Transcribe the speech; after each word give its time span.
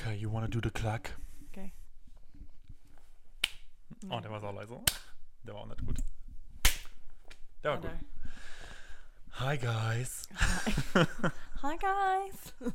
Okay, 0.00 0.16
you 0.16 0.30
wanna 0.30 0.48
do 0.48 0.60
the 0.62 0.70
clack? 0.70 1.10
Okay. 1.50 1.72
Oh, 4.08 4.18
der 4.20 4.30
war 4.30 4.40
sau 4.40 4.50
leise. 4.52 4.80
Der 5.44 5.54
war 5.54 5.60
auch 5.60 5.66
nicht 5.66 5.84
gut. 5.84 5.98
Der 7.62 7.72
war 7.72 7.80
gut. 7.80 7.90
Hi, 9.32 9.58
guys. 9.58 10.26
Hi 11.62 11.76
guys. 11.76 12.72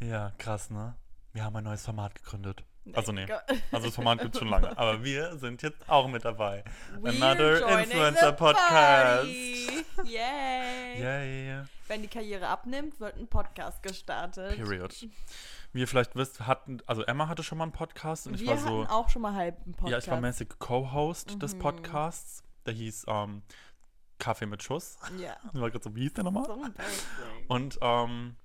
Ja, 0.00 0.30
krass, 0.38 0.70
ne? 0.70 0.94
Wir 1.32 1.42
haben 1.42 1.56
ein 1.56 1.64
neues 1.64 1.84
Format 1.84 2.14
gegründet. 2.14 2.62
Also 2.92 3.10
nee, 3.10 3.26
also 3.72 3.86
das 3.86 3.94
Format 3.96 4.20
gibt 4.20 4.36
schon 4.36 4.48
lange. 4.48 4.76
Aber 4.78 5.02
wir 5.02 5.36
sind 5.38 5.62
jetzt 5.62 5.88
auch 5.88 6.06
mit 6.06 6.24
dabei. 6.24 6.62
We're 7.00 7.08
Another 7.08 7.80
Influencer 7.80 8.30
the 8.30 8.36
Podcast. 8.36 8.68
party. 8.68 9.84
Yay. 10.04 11.00
Yay. 11.02 11.64
Wenn 11.88 12.02
die 12.02 12.08
Karriere 12.08 12.46
abnimmt, 12.46 13.00
wird 13.00 13.16
ein 13.16 13.26
Podcast 13.26 13.82
gestartet. 13.82 14.54
Period. 14.56 14.94
Wie 15.76 15.80
ihr 15.80 15.88
vielleicht 15.88 16.16
wisst, 16.16 16.46
hatten, 16.46 16.78
also 16.86 17.02
Emma 17.02 17.28
hatte 17.28 17.42
schon 17.42 17.58
mal 17.58 17.64
einen 17.64 17.72
Podcast 17.72 18.26
und 18.26 18.32
ich 18.34 18.40
Wir 18.40 18.48
war 18.48 18.56
so. 18.56 18.86
auch 18.88 19.10
schon 19.10 19.20
mal 19.20 19.34
halb 19.34 19.56
einen 19.62 19.74
Podcast. 19.74 19.90
Ja, 19.92 19.98
ich 19.98 20.08
war 20.08 20.20
mäßig 20.22 20.48
Co-Host 20.58 21.42
des 21.42 21.54
Mhm. 21.54 21.58
Podcasts. 21.58 22.42
Der 22.64 22.72
hieß 22.72 23.04
ähm, 23.08 23.42
Kaffee 24.18 24.46
mit 24.46 24.62
Schuss. 24.62 24.96
Ja. 25.18 25.36
Ich 25.52 25.60
war 25.60 25.70
gerade 25.70 25.84
so, 25.84 25.94
wie 25.94 26.00
hieß 26.04 26.14
der 26.14 26.24
nochmal? 26.24 26.46
So. 26.46 26.58
Und 27.48 27.78
ähm, 27.82 28.36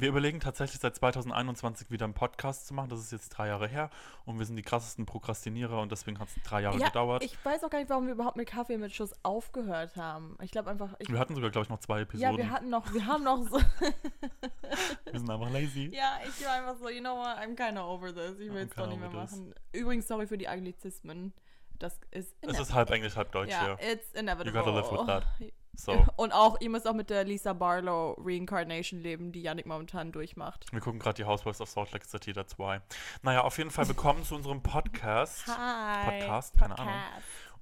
wir 0.00 0.08
überlegen 0.08 0.40
tatsächlich 0.40 0.80
seit 0.80 0.94
2021 0.96 1.90
wieder 1.90 2.04
einen 2.04 2.14
Podcast 2.14 2.66
zu 2.66 2.74
machen. 2.74 2.88
Das 2.88 3.00
ist 3.00 3.10
jetzt 3.10 3.30
drei 3.30 3.48
Jahre 3.48 3.66
her. 3.66 3.90
Und 4.24 4.38
wir 4.38 4.46
sind 4.46 4.56
die 4.56 4.62
krassesten 4.62 5.06
Prokrastinierer 5.06 5.80
und 5.80 5.90
deswegen 5.90 6.18
hat 6.18 6.28
es 6.28 6.42
drei 6.44 6.62
Jahre 6.62 6.78
ja, 6.78 6.86
gedauert. 6.86 7.24
ich 7.24 7.36
weiß 7.44 7.64
auch 7.64 7.70
gar 7.70 7.78
nicht, 7.78 7.90
warum 7.90 8.06
wir 8.06 8.14
überhaupt 8.14 8.36
mit 8.36 8.48
Kaffee 8.48 8.78
mit 8.78 8.94
Schuss 8.94 9.12
aufgehört 9.24 9.96
haben. 9.96 10.36
Ich 10.40 10.52
glaube 10.52 10.70
einfach, 10.70 10.94
ich, 10.98 11.10
wir 11.10 11.18
hatten 11.18 11.34
sogar, 11.34 11.50
glaube 11.50 11.64
ich, 11.64 11.68
noch 11.70 11.80
zwei 11.80 12.02
Episoden. 12.02 12.32
ja, 12.32 12.36
wir 12.36 12.50
hatten 12.50 12.70
noch, 12.70 12.92
wir 12.92 13.06
haben 13.06 13.24
noch 13.24 13.42
so, 13.48 13.58
Wir 15.10 15.18
sind 15.18 15.30
einfach 15.30 15.50
lazy. 15.50 15.90
ja, 15.92 16.18
ich 16.28 16.44
war 16.44 16.52
einfach 16.52 16.76
so, 16.76 16.88
you 16.88 17.00
know 17.00 17.16
what, 17.16 17.36
I'm 17.38 17.56
kinda 17.56 17.84
over 17.84 18.14
this. 18.14 18.38
Ich 18.38 18.52
will 18.52 18.62
es 18.62 18.70
doch 18.70 18.86
nicht 18.86 19.00
mehr 19.00 19.08
over 19.08 19.22
this. 19.22 19.32
machen. 19.32 19.54
Übrigens, 19.72 20.06
sorry 20.06 20.26
für 20.26 20.38
die 20.38 20.48
Anglizismen. 20.48 21.32
Das 21.78 21.98
ist 22.10 22.34
Es 22.40 22.58
ist 22.58 22.74
halb 22.74 22.90
Englisch, 22.90 23.14
halb 23.14 23.30
Deutsch 23.30 23.50
ja, 23.50 23.76
hier. 23.78 23.92
it's 23.92 24.12
inevitable. 24.12 24.46
You 24.46 24.52
gotta 24.52 24.76
live 24.76 24.90
with 24.90 25.06
that. 25.06 25.24
So, 25.74 26.04
Und 26.16 26.32
auch, 26.32 26.60
ihr 26.60 26.70
müsst 26.70 26.86
auch 26.88 26.94
mit 26.94 27.10
der 27.10 27.24
Lisa 27.24 27.52
Barlow 27.52 28.16
Reincarnation 28.18 29.00
leben, 29.00 29.32
die 29.32 29.42
Yannick 29.42 29.66
momentan 29.66 30.10
durchmacht. 30.12 30.66
wir 30.72 30.80
gucken 30.80 30.98
gerade 30.98 31.14
die 31.22 31.24
Housewives 31.24 31.60
of 31.60 31.68
Salt 31.68 31.92
Lake 31.92 32.06
City, 32.06 32.32
that's 32.32 32.58
why. 32.58 32.78
Naja, 33.22 33.42
auf 33.42 33.58
jeden 33.58 33.70
Fall 33.70 33.86
willkommen 33.88 34.24
zu 34.24 34.34
unserem 34.34 34.62
Podcast. 34.62 35.46
Hi. 35.46 36.20
Podcast? 36.20 36.56
Keine 36.58 36.78
Ahnung. 36.78 36.94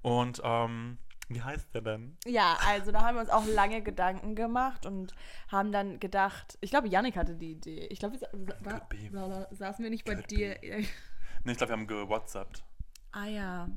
Und, 0.02 0.40
ähm, 0.44 0.98
wie 1.28 1.42
heißt 1.42 1.74
der 1.74 1.80
denn? 1.80 2.16
Ja, 2.24 2.56
also 2.68 2.92
da 2.92 3.00
haben 3.02 3.16
wir 3.16 3.20
uns 3.20 3.30
auch 3.30 3.44
lange 3.46 3.82
Gedanken 3.82 4.36
gemacht 4.36 4.86
und 4.86 5.12
haben 5.48 5.72
dann 5.72 5.98
gedacht, 5.98 6.56
ich 6.60 6.70
glaube, 6.70 6.86
Yannick 6.88 7.16
hatte 7.16 7.34
die 7.34 7.50
Idee. 7.50 7.86
Ich 7.90 7.98
glaube, 7.98 8.16
wir 8.32 8.70
sa 9.12 9.48
saßen 9.50 9.82
wir 9.82 9.90
nicht 9.90 10.04
bei 10.04 10.14
Could 10.14 10.30
dir. 10.30 10.56
Ne, 10.60 11.52
ich 11.52 11.58
glaube, 11.58 11.72
wir 11.72 11.76
haben 11.78 11.86
gewhatsappt. 11.88 12.62
ah 13.10 13.26
ja. 13.26 13.68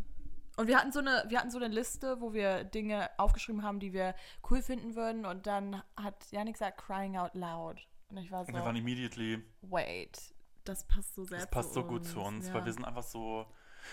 Und 0.59 0.67
wir 0.67 0.77
hatten 0.77 0.91
so 0.91 0.99
eine, 0.99 1.23
wir 1.29 1.39
hatten 1.39 1.52
so 1.52 1.57
eine 1.57 1.73
Liste, 1.73 2.19
wo 2.19 2.33
wir 2.33 2.65
Dinge 2.65 3.09
aufgeschrieben 3.17 3.63
haben, 3.63 3.79
die 3.79 3.93
wir 3.93 4.13
cool 4.49 4.61
finden 4.61 4.93
würden. 4.93 5.25
Und 5.25 5.47
dann 5.47 5.81
hat 5.95 6.29
Yannick 6.31 6.55
gesagt, 6.55 6.77
crying 6.81 7.16
out 7.16 7.33
loud. 7.33 7.77
Und 8.09 8.17
ich 8.17 8.29
war 8.29 8.43
so, 8.43 8.49
Und 8.49 8.55
wir 8.55 8.66
waren 8.66 8.75
immediately 8.75 9.41
wait, 9.61 10.19
das 10.66 10.83
passt 10.83 11.16
so 11.16 11.23
sehr 11.23 11.38
Das 11.38 11.49
passt 11.49 11.73
so 11.73 11.85
gut 11.85 12.05
zu 12.05 12.19
uns, 12.19 12.49
ja. 12.49 12.55
weil 12.55 12.66
wir 12.66 12.73
sind 12.73 12.83
einfach 12.83 13.03
so. 13.03 13.45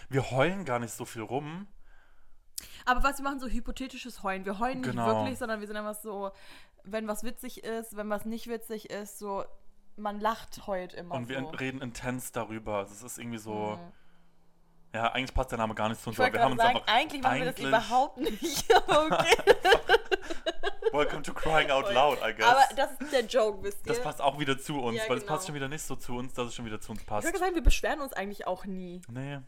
Wir 0.08 0.28
heulen 0.32 0.64
gar 0.64 0.80
nicht 0.80 0.92
so 0.92 1.04
viel 1.04 1.22
rum. 1.22 1.68
Aber 2.84 3.04
was 3.04 3.18
wir 3.18 3.22
machen, 3.22 3.38
so 3.38 3.46
hypothetisches 3.46 4.24
Heulen. 4.24 4.44
Wir 4.44 4.58
heulen 4.58 4.80
nicht 4.80 4.90
Genau. 4.90 5.06
wirklich, 5.06 5.38
sondern 5.38 5.60
wir 5.60 5.68
sind 5.68 5.76
einfach 5.76 5.94
so, 5.94 6.32
wenn 6.82 7.06
was 7.06 7.22
witzig 7.22 7.62
ist, 7.62 7.96
wenn 7.96 8.10
was 8.10 8.24
nicht 8.24 8.48
witzig 8.48 8.90
ist, 8.90 9.20
so, 9.20 9.44
man 9.96 10.18
lacht 10.18 10.66
heult 10.66 10.94
immer 10.94 11.14
Und 11.14 11.28
wir 11.28 11.38
so. 11.38 11.46
reden 11.50 11.80
intens 11.80 12.32
darüber. 12.32 12.80
Das 12.82 13.04
ist 13.04 13.18
irgendwie 13.18 13.38
so. 13.38 13.76
Mhm. 13.76 13.92
Ja, 14.94 15.12
eigentlich 15.12 15.34
passt 15.34 15.50
der 15.50 15.58
Name 15.58 15.74
gar 15.74 15.88
nicht 15.88 16.00
zu 16.00 16.08
uns, 16.10 16.18
Ich 16.18 16.32
wir 16.32 16.40
haben 16.40 16.52
uns 16.52 16.62
sagen, 16.62 16.76
einfach. 16.78 16.92
eigentlich 16.94 17.22
machen 17.22 17.38
wir 17.40 17.52
das 17.52 17.58
überhaupt 17.60 18.16
nicht, 18.18 18.64
okay. 18.86 19.36
Welcome 20.92 21.22
to 21.22 21.34
Crying 21.34 21.70
Out 21.70 21.92
Loud, 21.92 22.18
I 22.26 22.32
guess. 22.34 22.46
aber 22.46 22.62
das 22.74 22.92
ist 23.00 23.12
der 23.12 23.24
Joke, 23.26 23.62
wisst 23.62 23.84
ihr? 23.84 23.92
das 23.92 24.02
passt 24.02 24.22
auch 24.22 24.38
wieder 24.38 24.58
zu 24.58 24.80
uns, 24.80 24.96
Ja, 24.96 25.08
weil 25.08 25.18
es 25.18 25.24
genau. 25.24 25.34
passt 25.34 25.46
schon 25.46 25.54
wieder 25.54 25.68
nicht 25.68 25.82
so 25.82 25.96
zu 25.96 26.14
uns, 26.16 26.32
dass 26.32 26.48
es 26.48 26.54
schon 26.54 26.64
wieder 26.64 26.80
zu 26.80 26.92
uns 26.92 27.02
ich 27.02 27.06
passt. 27.06 27.26
würde 27.26 27.38
sagen, 27.38 27.54
wir 27.54 27.62
beschweren 27.62 28.00
uns 28.00 28.12
eigentlich 28.14 28.46
auch 28.46 28.64
nie. 28.64 29.02
Nee. 29.08 29.40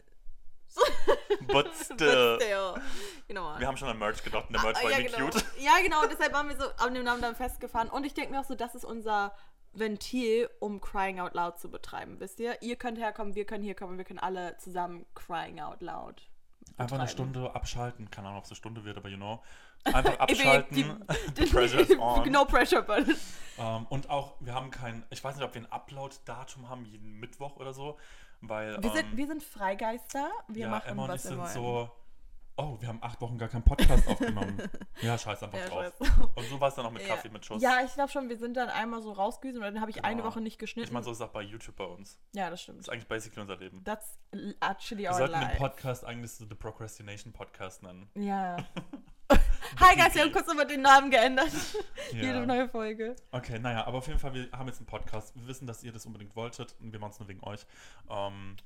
But 1.47 1.71
still. 1.75 2.37
But 2.37 2.41
still. 2.43 2.73
Genau. 3.27 3.57
Wir 3.57 3.65
haben 3.65 3.77
schon 3.77 3.87
an 3.89 3.97
Merch 3.97 4.23
gedacht 4.23 4.45
und 4.47 4.53
der 4.53 4.61
Merch 4.61 4.77
Ah, 4.77 4.83
war 4.83 4.91
ja, 4.91 4.99
irgendwie 4.99 5.15
genau. 5.15 5.29
cute. 5.31 5.45
Ja, 5.57 5.71
genau, 5.81 6.05
deshalb 6.05 6.31
waren 6.33 6.47
wir 6.47 6.57
so 6.57 6.65
an 6.77 6.93
dem 6.93 7.03
Namen 7.03 7.23
dann 7.23 7.35
festgefahren. 7.35 7.89
Und 7.89 8.05
ich 8.05 8.13
denke 8.13 8.31
mir 8.31 8.39
auch 8.41 8.45
so, 8.45 8.53
das 8.53 8.75
ist 8.75 8.85
unser 8.85 9.33
Ventil, 9.73 10.49
um 10.59 10.81
Crying 10.81 11.19
Out 11.19 11.33
Loud 11.35 11.59
zu 11.59 11.69
betreiben, 11.69 12.19
wisst 12.19 12.39
ihr? 12.39 12.61
Ihr 12.61 12.75
könnt 12.75 12.97
herkommen, 12.97 13.35
wir 13.35 13.45
können 13.45 13.63
hier 13.63 13.75
kommen, 13.75 13.97
wir 13.97 14.05
können 14.05 14.19
alle 14.19 14.57
zusammen 14.57 15.05
Crying 15.15 15.59
Out 15.59 15.81
Loud. 15.81 16.27
Einfach 16.77 16.97
eine 16.97 17.05
betreiben. 17.07 17.09
Stunde 17.33 17.55
abschalten. 17.55 18.09
Keine 18.11 18.27
Ahnung, 18.27 18.39
ob 18.39 18.45
es 18.45 18.51
eine 18.51 18.55
Stunde 18.57 18.83
wird, 18.85 18.97
aber 18.97 19.09
you 19.09 19.17
know. 19.17 19.41
Einfach 19.85 20.13
Ich 20.13 20.19
abschalten. 20.19 20.75
die- 20.75 20.85
The 21.45 21.51
pressure 21.51 21.79
is 21.81 21.91
on. 21.99 22.29
no 22.31 22.45
pressure, 22.45 22.81
but. 22.81 23.07
Ähm, 23.57 23.85
und 23.89 24.09
auch, 24.09 24.33
wir 24.39 24.53
haben 24.53 24.71
kein, 24.71 25.03
ich 25.09 25.23
weiß 25.23 25.35
nicht, 25.35 25.45
ob 25.45 25.53
wir 25.53 25.61
ein 25.61 25.71
Upload-Datum 25.71 26.69
haben, 26.69 26.85
jeden 26.85 27.19
Mittwoch 27.19 27.55
oder 27.57 27.73
so, 27.73 27.97
weil 28.41 28.81
Wir 28.81 28.89
ähm, 28.89 28.95
sind, 28.95 29.17
wir 29.17 29.27
sind 29.27 29.43
Freigeister, 29.43 30.29
wir 30.47 30.61
ja, 30.63 30.69
machen 30.69 30.89
Emma 30.89 31.03
und 31.03 31.09
ich 31.09 31.13
was 31.15 31.23
wir 31.25 31.29
sind 31.29 31.39
wollen. 31.39 31.53
so, 31.53 31.91
oh, 32.61 32.77
wir 32.79 32.87
haben 32.89 32.99
acht 33.01 33.19
Wochen 33.21 33.37
gar 33.37 33.47
keinen 33.49 33.63
Podcast 33.63 34.07
aufgenommen. 34.07 34.61
Ja, 35.01 35.17
scheiß 35.17 35.41
einfach 35.43 35.57
Ja, 35.57 35.67
drauf. 35.69 35.93
scheiß. 35.97 36.17
Und 36.35 36.45
so 36.49 36.59
war 36.59 36.67
es 36.67 36.75
dann 36.75 36.85
auch 36.85 36.91
mit 36.91 37.01
Ja. 37.07 37.15
Kaffee 37.15 37.29
mit 37.29 37.45
Schuss. 37.45 37.61
Ja, 37.61 37.79
ich 37.85 37.93
glaube 37.93 38.11
schon, 38.11 38.27
wir 38.27 38.37
sind 38.37 38.57
dann 38.57 38.67
einmal 38.69 39.01
so 39.01 39.13
rausgewesen 39.13 39.59
und 39.59 39.63
dann 39.73 39.79
habe 39.79 39.91
ich 39.91 40.03
eine 40.03 40.17
Genau. 40.17 40.27
Woche 40.29 40.41
nicht 40.41 40.59
geschnitten. 40.59 40.87
Ich 40.87 40.91
meine, 40.91 41.05
so 41.05 41.11
ist 41.11 41.17
es 41.17 41.21
auch 41.21 41.29
bei 41.31 41.41
YouTube 41.41 41.77
bei 41.77 41.85
uns. 41.85 42.19
ja, 42.33 42.43
das 42.49 42.51
Das 42.51 42.61
stimmt. 42.63 42.79
ist 42.81 42.89
eigentlich 42.89 43.07
basically 43.07 43.41
unser 43.41 43.55
Leben. 43.55 43.81
That's 43.85 44.19
actually 44.59 45.03
Wir 45.03 45.11
our 45.11 45.17
sollten 45.17 45.33
den 45.39 45.41
life. 45.43 45.57
Podcast 45.57 46.03
eigentlich 46.05 46.31
so 46.33 46.45
The 46.45 46.55
Procrastination 46.55 47.31
Podcast 47.31 47.81
nennen. 47.81 48.09
Ja. 48.15 48.57
Hi 49.79 49.95
guys, 49.95 50.15
wir 50.15 50.23
haben 50.23 50.31
kurz 50.31 50.47
nochmal 50.47 50.65
den 50.67 50.81
Namen 50.81 51.11
geändert. 51.11 51.51
Ja. 52.11 52.17
Jede 52.23 52.45
neue 52.47 52.67
Folge. 52.67 53.15
Okay, 53.31 53.59
naja, 53.59 53.85
aber 53.85 53.99
auf 53.99 54.07
jeden 54.07 54.19
Fall, 54.19 54.33
wir 54.33 54.49
haben 54.51 54.67
jetzt 54.67 54.79
einen 54.79 54.87
Podcast. 54.87 55.35
Wir 55.35 55.47
wissen, 55.47 55.67
dass 55.67 55.83
ihr 55.83 55.91
das 55.93 56.05
unbedingt 56.07 56.35
wolltet 56.35 56.75
und 56.81 56.91
wir 56.91 56.99
machen 56.99 57.11
es 57.11 57.19
nur 57.19 57.29
wegen 57.29 57.43
euch. 57.43 57.65
Ähm, 58.09 58.57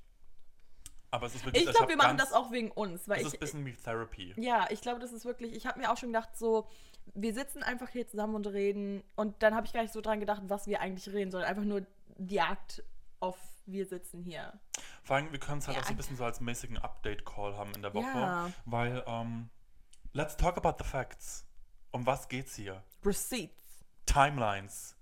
aber 1.14 1.28
es 1.28 1.36
ist 1.36 1.46
wirklich. 1.46 1.64
Ich 1.66 1.72
glaube, 1.72 1.90
wir 1.90 1.96
machen 1.98 2.18
ganz- 2.18 2.30
das 2.32 2.34
auch 2.34 2.52
wegen 2.52 2.72
uns, 2.72 3.08
weil 3.08 3.20
Es 3.22 3.28
ist 3.28 3.34
ich, 3.36 3.40
ein 3.40 3.40
bisschen 3.42 3.66
wie 3.66 3.74
Therapy. 3.74 4.34
ja, 4.38 4.68
ich 4.72 4.82
glaube, 4.82 5.00
das 5.00 5.12
ist 5.14 5.26
wirklich, 5.26 5.54
ich 5.54 5.66
habe 5.68 5.80
mir 5.80 5.92
auch 5.92 5.98
schon 5.98 6.10
gedacht, 6.10 6.36
so, 6.38 6.68
wir 7.14 7.34
sitzen 7.34 7.62
einfach 7.64 7.90
hier 7.90 8.08
zusammen 8.08 8.36
und 8.36 8.48
reden 8.48 9.04
und 9.16 9.42
dann 9.44 9.54
habe 9.56 9.66
ich 9.68 9.74
gar 9.74 9.82
nicht 9.84 9.94
so 9.94 10.02
dran 10.02 10.20
gedacht, 10.20 10.42
was 10.48 10.68
wir 10.68 10.82
eigentlich 10.82 11.08
reden, 11.14 11.32
sondern 11.32 11.50
einfach 11.50 11.64
nur 11.64 11.86
die 12.18 12.42
Akt 12.42 12.84
auf 13.20 13.38
wir 13.66 13.86
sitzen 13.86 14.22
hier. 14.24 14.60
Vor 15.04 15.16
allem, 15.16 15.32
wir 15.32 15.40
können 15.40 15.60
es 15.60 15.68
halt 15.68 15.78
Ja. 15.78 15.84
auch 15.84 15.88
so 15.88 15.94
ein 15.94 15.98
bisschen 15.98 16.18
so 16.18 16.26
als 16.26 16.42
mäßigen 16.42 16.78
Update-Call 16.80 17.56
haben 17.56 17.74
in 17.76 17.82
der 17.82 17.94
Woche. 17.94 18.08
Ja. 18.20 18.52
Weil, 18.66 19.04
ähm, 19.08 19.50
let's 20.12 20.36
talk 20.36 20.58
about 20.58 20.84
the 20.84 20.90
facts. 20.90 21.46
Um 21.92 22.06
was 22.06 22.28
geht's 22.28 22.56
hier? 22.56 22.84
Receipts, 23.06 23.86
Timelines, 24.06 24.98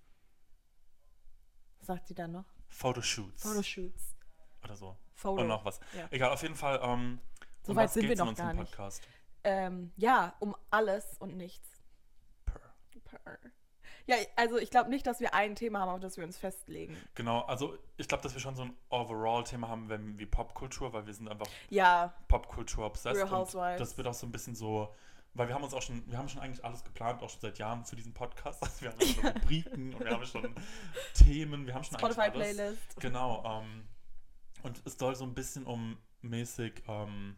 was 1.80 1.88
sagt 1.88 2.08
sie 2.08 2.14
dann 2.14 2.32
noch? 2.34 2.46
Photoshoots 2.68 3.42
Photoshoots. 3.44 4.16
oder 4.64 4.76
so. 4.76 4.96
Photo. 5.22 5.42
Und 5.42 5.48
noch 5.48 5.64
was. 5.64 5.80
Ja. 5.96 6.08
Egal, 6.12 6.32
auf 6.32 6.42
jeden 6.42 6.56
Fall, 6.56 6.80
ähm, 6.84 7.20
So 7.64 7.72
um 7.72 7.78
weit 7.78 7.86
was 7.86 7.94
sind 7.94 8.09
wir 8.09 8.16
noch 8.16 8.36
gar 8.36 8.54
nicht. 8.54 8.72
Podcast? 8.72 9.02
Ähm, 9.44 9.92
ja, 9.96 10.34
um 10.40 10.56
alles 10.70 11.18
und 11.20 11.38
nichts. 11.38 11.70
Purr. 12.46 12.62
Purr. 13.06 13.38
Ja, 14.08 14.16
also 14.36 14.58
ich 14.58 14.72
glaube 14.72 14.90
nicht, 14.90 15.06
dass 15.06 15.20
wir 15.20 15.34
ein 15.34 15.56
Thema 15.56 15.80
haben, 15.80 15.90
auf 15.90 16.00
das 16.00 16.18
wir 16.18 16.24
uns 16.24 16.38
festlegen. 16.38 16.98
Genau, 17.16 17.42
also 17.42 17.78
ich 17.98 18.08
glaube, 18.08 18.24
dass 18.24 18.34
wir 18.34 18.42
schon 18.42 18.56
so 18.56 18.64
ein 18.64 18.74
Overall-Thema 18.90 19.68
haben, 19.68 19.90
wenn, 19.90 20.18
wie 20.18 20.26
Popkultur, 20.26 20.92
weil 20.94 21.06
wir 21.06 21.14
sind 21.14 21.30
einfach 21.30 21.48
Ja, 21.70 22.14
Popkultur 22.28 22.86
obsessed. 22.86 23.24
Und 23.32 23.53
das 23.80 23.98
wird 23.98 24.08
auch 24.08 24.14
so 24.14 24.26
ein 24.26 24.32
bisschen 24.32 24.56
so, 24.56 24.94
weil 25.34 25.48
wir 25.48 25.56
haben 25.56 25.64
uns 25.64 25.74
auch 25.74 25.82
schon, 25.82 26.03
wir 26.09 26.18
haben 26.18 26.28
schon 26.28 26.42
eigentlich 26.42 26.64
alles 26.66 26.84
geplant, 26.84 27.22
auch 27.22 27.30
schon 27.30 27.42
seit 27.42 27.58
Jahren 27.59 27.86
für 27.86 27.96
diesen 27.96 28.14
Podcast. 28.14 28.62
Also 28.64 28.82
wir 28.82 28.90
haben 28.92 29.02
schon 29.02 29.28
Rubriken 29.34 29.94
und 29.94 30.03
wir 30.03 30.12
haben 30.12 30.26
schon 30.26 30.56
Themen, 31.14 31.68
wir 31.68 31.74
haben 31.74 31.84
schon 31.84 31.96
alles. 31.98 32.16
Spotify-Playlist. 32.16 33.00
Genau. 33.00 33.44
Ähm, 33.46 33.88
und 34.64 34.82
es 34.85 34.97
soll 34.97 35.16
so 35.16 35.24
ein 35.26 35.34
bisschen 35.34 35.66
um 35.66 35.97
mäßig 36.22 36.84
ähm, 36.88 37.35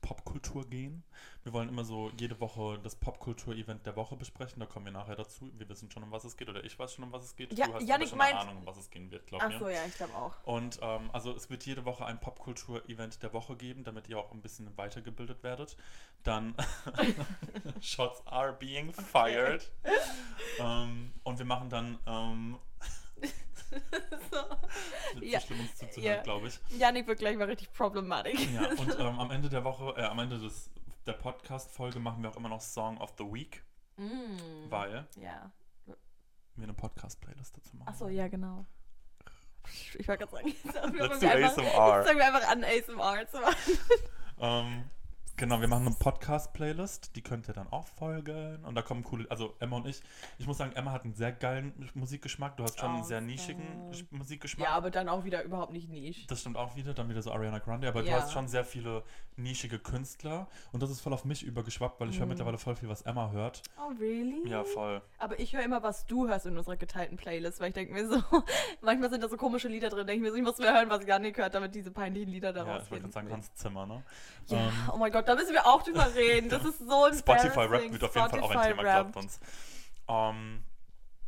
Popkultur 0.00 0.66
gehen. 0.68 1.04
Wir 1.42 1.52
wollen 1.52 1.68
immer 1.68 1.84
so 1.84 2.10
jede 2.18 2.40
Woche 2.40 2.78
das 2.82 2.96
Popkultur-Event 2.96 3.84
der 3.86 3.96
Woche 3.96 4.16
besprechen. 4.16 4.60
Da 4.60 4.66
kommen 4.66 4.86
wir 4.86 4.92
nachher 4.92 5.16
dazu. 5.16 5.50
Wir 5.56 5.68
wissen 5.68 5.90
schon, 5.90 6.02
um 6.02 6.10
was 6.10 6.24
es 6.24 6.36
geht. 6.36 6.48
Oder 6.48 6.64
ich 6.64 6.78
weiß 6.78 6.94
schon, 6.94 7.04
um 7.04 7.12
was 7.12 7.24
es 7.24 7.36
geht. 7.36 7.52
Ja, 7.58 7.66
du 7.66 7.74
hast 7.74 7.90
aber 7.90 8.06
schon 8.06 8.20
eine 8.20 8.38
Ahnung, 8.38 8.56
um 8.58 8.66
was 8.66 8.78
es 8.78 8.90
gehen 8.90 9.10
wird, 9.10 9.26
glaub 9.26 9.42
Ach 9.42 9.48
mir. 9.48 9.58
so, 9.58 9.68
ja, 9.68 9.84
ich 9.86 9.94
glaube 9.94 10.14
auch. 10.14 10.34
Und 10.44 10.78
ähm, 10.82 11.10
also 11.12 11.34
es 11.34 11.50
wird 11.50 11.64
jede 11.66 11.84
Woche 11.84 12.06
ein 12.06 12.20
Popkultur-Event 12.20 13.22
der 13.22 13.32
Woche 13.32 13.56
geben, 13.56 13.84
damit 13.84 14.08
ihr 14.08 14.18
auch 14.18 14.32
ein 14.32 14.40
bisschen 14.40 14.76
weitergebildet 14.76 15.42
werdet. 15.42 15.76
Dann 16.22 16.54
Shots 17.80 18.26
are 18.26 18.52
being 18.52 18.92
fired. 18.92 19.70
ähm, 20.58 21.12
und 21.22 21.38
wir 21.38 21.46
machen 21.46 21.70
dann 21.70 21.98
Ja, 25.20 25.40
so 25.40 25.46
schlimm 25.46 25.60
uns 25.60 25.76
zuzuhören, 25.76 26.16
ja. 26.16 26.22
glaube 26.22 26.48
ich. 26.48 26.60
Janik 26.78 27.06
wird 27.06 27.18
gleich 27.18 27.36
mal 27.36 27.44
richtig 27.46 27.72
problematisch. 27.72 28.46
Ja, 28.54 28.68
und 28.70 28.94
ähm, 28.98 29.18
am 29.18 29.30
Ende 29.30 29.48
der 29.48 29.64
Woche, 29.64 29.94
äh, 29.96 30.04
am 30.04 30.18
Ende 30.18 30.38
des, 30.38 30.70
der 31.06 31.14
Podcast-Folge 31.14 31.98
machen 31.98 32.22
wir 32.22 32.30
auch 32.30 32.36
immer 32.36 32.48
noch 32.48 32.60
Song 32.60 32.98
of 32.98 33.14
the 33.18 33.24
Week, 33.24 33.64
Mm. 33.96 34.70
weil 34.70 35.08
Ja. 35.16 35.50
wir 36.54 36.62
eine 36.64 36.72
Podcast-Playlist 36.74 37.56
dazu 37.56 37.76
machen. 37.76 37.88
Achso, 37.88 38.08
ja, 38.08 38.28
genau. 38.28 38.64
Ich 39.98 40.06
wollte 40.08 40.24
gerade 40.26 40.32
sagen, 40.32 40.52
fangen 40.72 40.92
do 40.92 40.98
wir 41.20 41.32
einfach, 41.34 41.62
jetzt 41.62 42.06
fangen 42.06 42.18
wir 42.18 42.26
einfach 42.26 42.48
an, 42.48 42.64
ASMR 42.64 43.28
zu 43.28 43.40
machen. 43.40 43.78
Ähm, 44.40 44.84
genau, 45.38 45.60
wir 45.60 45.68
machen 45.68 45.86
eine 45.86 45.94
Podcast-Playlist, 45.98 47.16
die 47.16 47.22
könnt 47.22 47.48
ihr 47.48 47.54
dann 47.54 47.68
auch 47.72 47.86
folgen. 47.86 48.62
Und 48.64 48.74
da 48.74 48.82
kommen 48.82 49.02
coole, 49.04 49.26
also 49.30 49.54
Emma 49.60 49.76
und 49.76 49.86
ich. 49.86 50.02
Ich 50.38 50.46
muss 50.46 50.58
sagen, 50.58 50.72
Emma 50.74 50.92
hat 50.92 51.04
einen 51.04 51.14
sehr 51.14 51.32
geilen 51.32 51.72
Musikgeschmack. 51.94 52.56
Du 52.56 52.64
hast 52.64 52.78
schon 52.78 52.90
einen 52.90 53.00
Oh, 53.02 53.04
sehr 53.04 53.20
nischigen. 53.20 53.90
Sch- 53.92 54.04
Musikgeschmack. 54.10 54.66
Ja, 54.68 54.74
aber 54.74 54.90
dann 54.90 55.08
auch 55.08 55.24
wieder 55.24 55.42
überhaupt 55.44 55.72
nicht 55.72 55.88
niche. 55.88 56.26
Das 56.28 56.40
stimmt 56.40 56.56
auch 56.56 56.76
wieder, 56.76 56.92
dann 56.92 57.08
wieder 57.08 57.22
so 57.22 57.32
Ariana 57.32 57.58
Grande, 57.60 57.88
aber 57.88 58.02
du 58.02 58.08
Ja. 58.08 58.16
hast 58.20 58.32
schon 58.32 58.48
sehr 58.48 58.64
viele 58.64 59.02
nischige 59.36 59.78
Künstler 59.78 60.48
und 60.72 60.82
das 60.82 60.90
ist 60.90 61.00
voll 61.00 61.12
auf 61.12 61.24
mich 61.24 61.42
übergeschwappt, 61.44 62.00
weil 62.00 62.10
ich 62.10 62.18
höre 62.18 62.26
Mhm. 62.26 62.30
mittlerweile 62.30 62.58
voll 62.58 62.74
viel, 62.76 62.88
was 62.88 63.02
Emma 63.02 63.30
hört. 63.30 63.62
Oh, 63.78 63.92
really? 64.00 64.48
Ja, 64.48 64.64
voll. 64.64 65.00
Aber 65.18 65.38
ich 65.38 65.54
höre 65.54 65.62
immer, 65.62 65.82
was 65.82 66.06
du 66.06 66.28
hörst 66.28 66.46
in 66.46 66.58
unserer 66.58 66.76
geteilten 66.76 67.16
Playlist, 67.16 67.60
weil 67.60 67.68
ich 67.68 67.74
denke 67.74 67.92
mir 67.94 68.08
so, 68.08 68.16
manchmal 68.82 69.10
sind 69.10 69.22
da 69.22 69.28
so 69.28 69.36
komische 69.36 69.68
Lieder 69.68 69.88
drin, 69.90 70.06
denke 70.06 70.16
ich 70.16 70.22
mir 70.22 70.30
so, 70.30 70.36
ich 70.36 70.42
muss 70.42 70.58
mehr 70.58 70.74
hören, 70.74 70.90
was 70.90 71.06
Janik 71.06 71.38
hört, 71.38 71.54
damit 71.54 71.74
diese 71.74 71.90
peinlichen 71.92 72.30
Lieder 72.32 72.52
da 72.52 72.66
Ja, 72.66 72.76
ich 72.82 72.90
wollte 72.90 73.02
gerade 73.02 73.12
sagen, 73.12 73.30
Hans 73.30 73.54
Zimmer, 73.54 73.86
ne? 73.86 74.02
Ja, 74.48 74.58
Ähm, 74.58 74.72
oh 74.92 74.96
mein 74.96 75.12
Gott, 75.12 75.27
da 75.28 75.34
müssen 75.34 75.52
wir 75.52 75.66
auch 75.66 75.82
drüber 75.82 76.14
reden. 76.14 76.48
Das 76.48 76.64
ist 76.64 76.78
so 76.78 77.12
Spotify 77.12 77.60
Rap 77.60 77.64
embarrassing. 77.64 77.92
wird 77.92 78.04
auf 78.04 78.14
jeden 78.14 78.30
Fall 78.30 78.40
auch 78.40 78.50
ein 78.50 78.68
Thema, 78.68 78.82
glaubt 78.82 79.16
uns. 79.16 79.40
Ähm, 80.08 80.64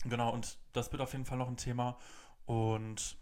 genau, 0.04 0.32
und 0.32 0.58
das 0.72 0.90
wird 0.92 1.02
auf 1.02 1.12
jeden 1.12 1.26
Fall 1.26 1.38
noch 1.38 1.48
ein 1.48 1.56
Thema 1.56 1.96
und 2.46 3.16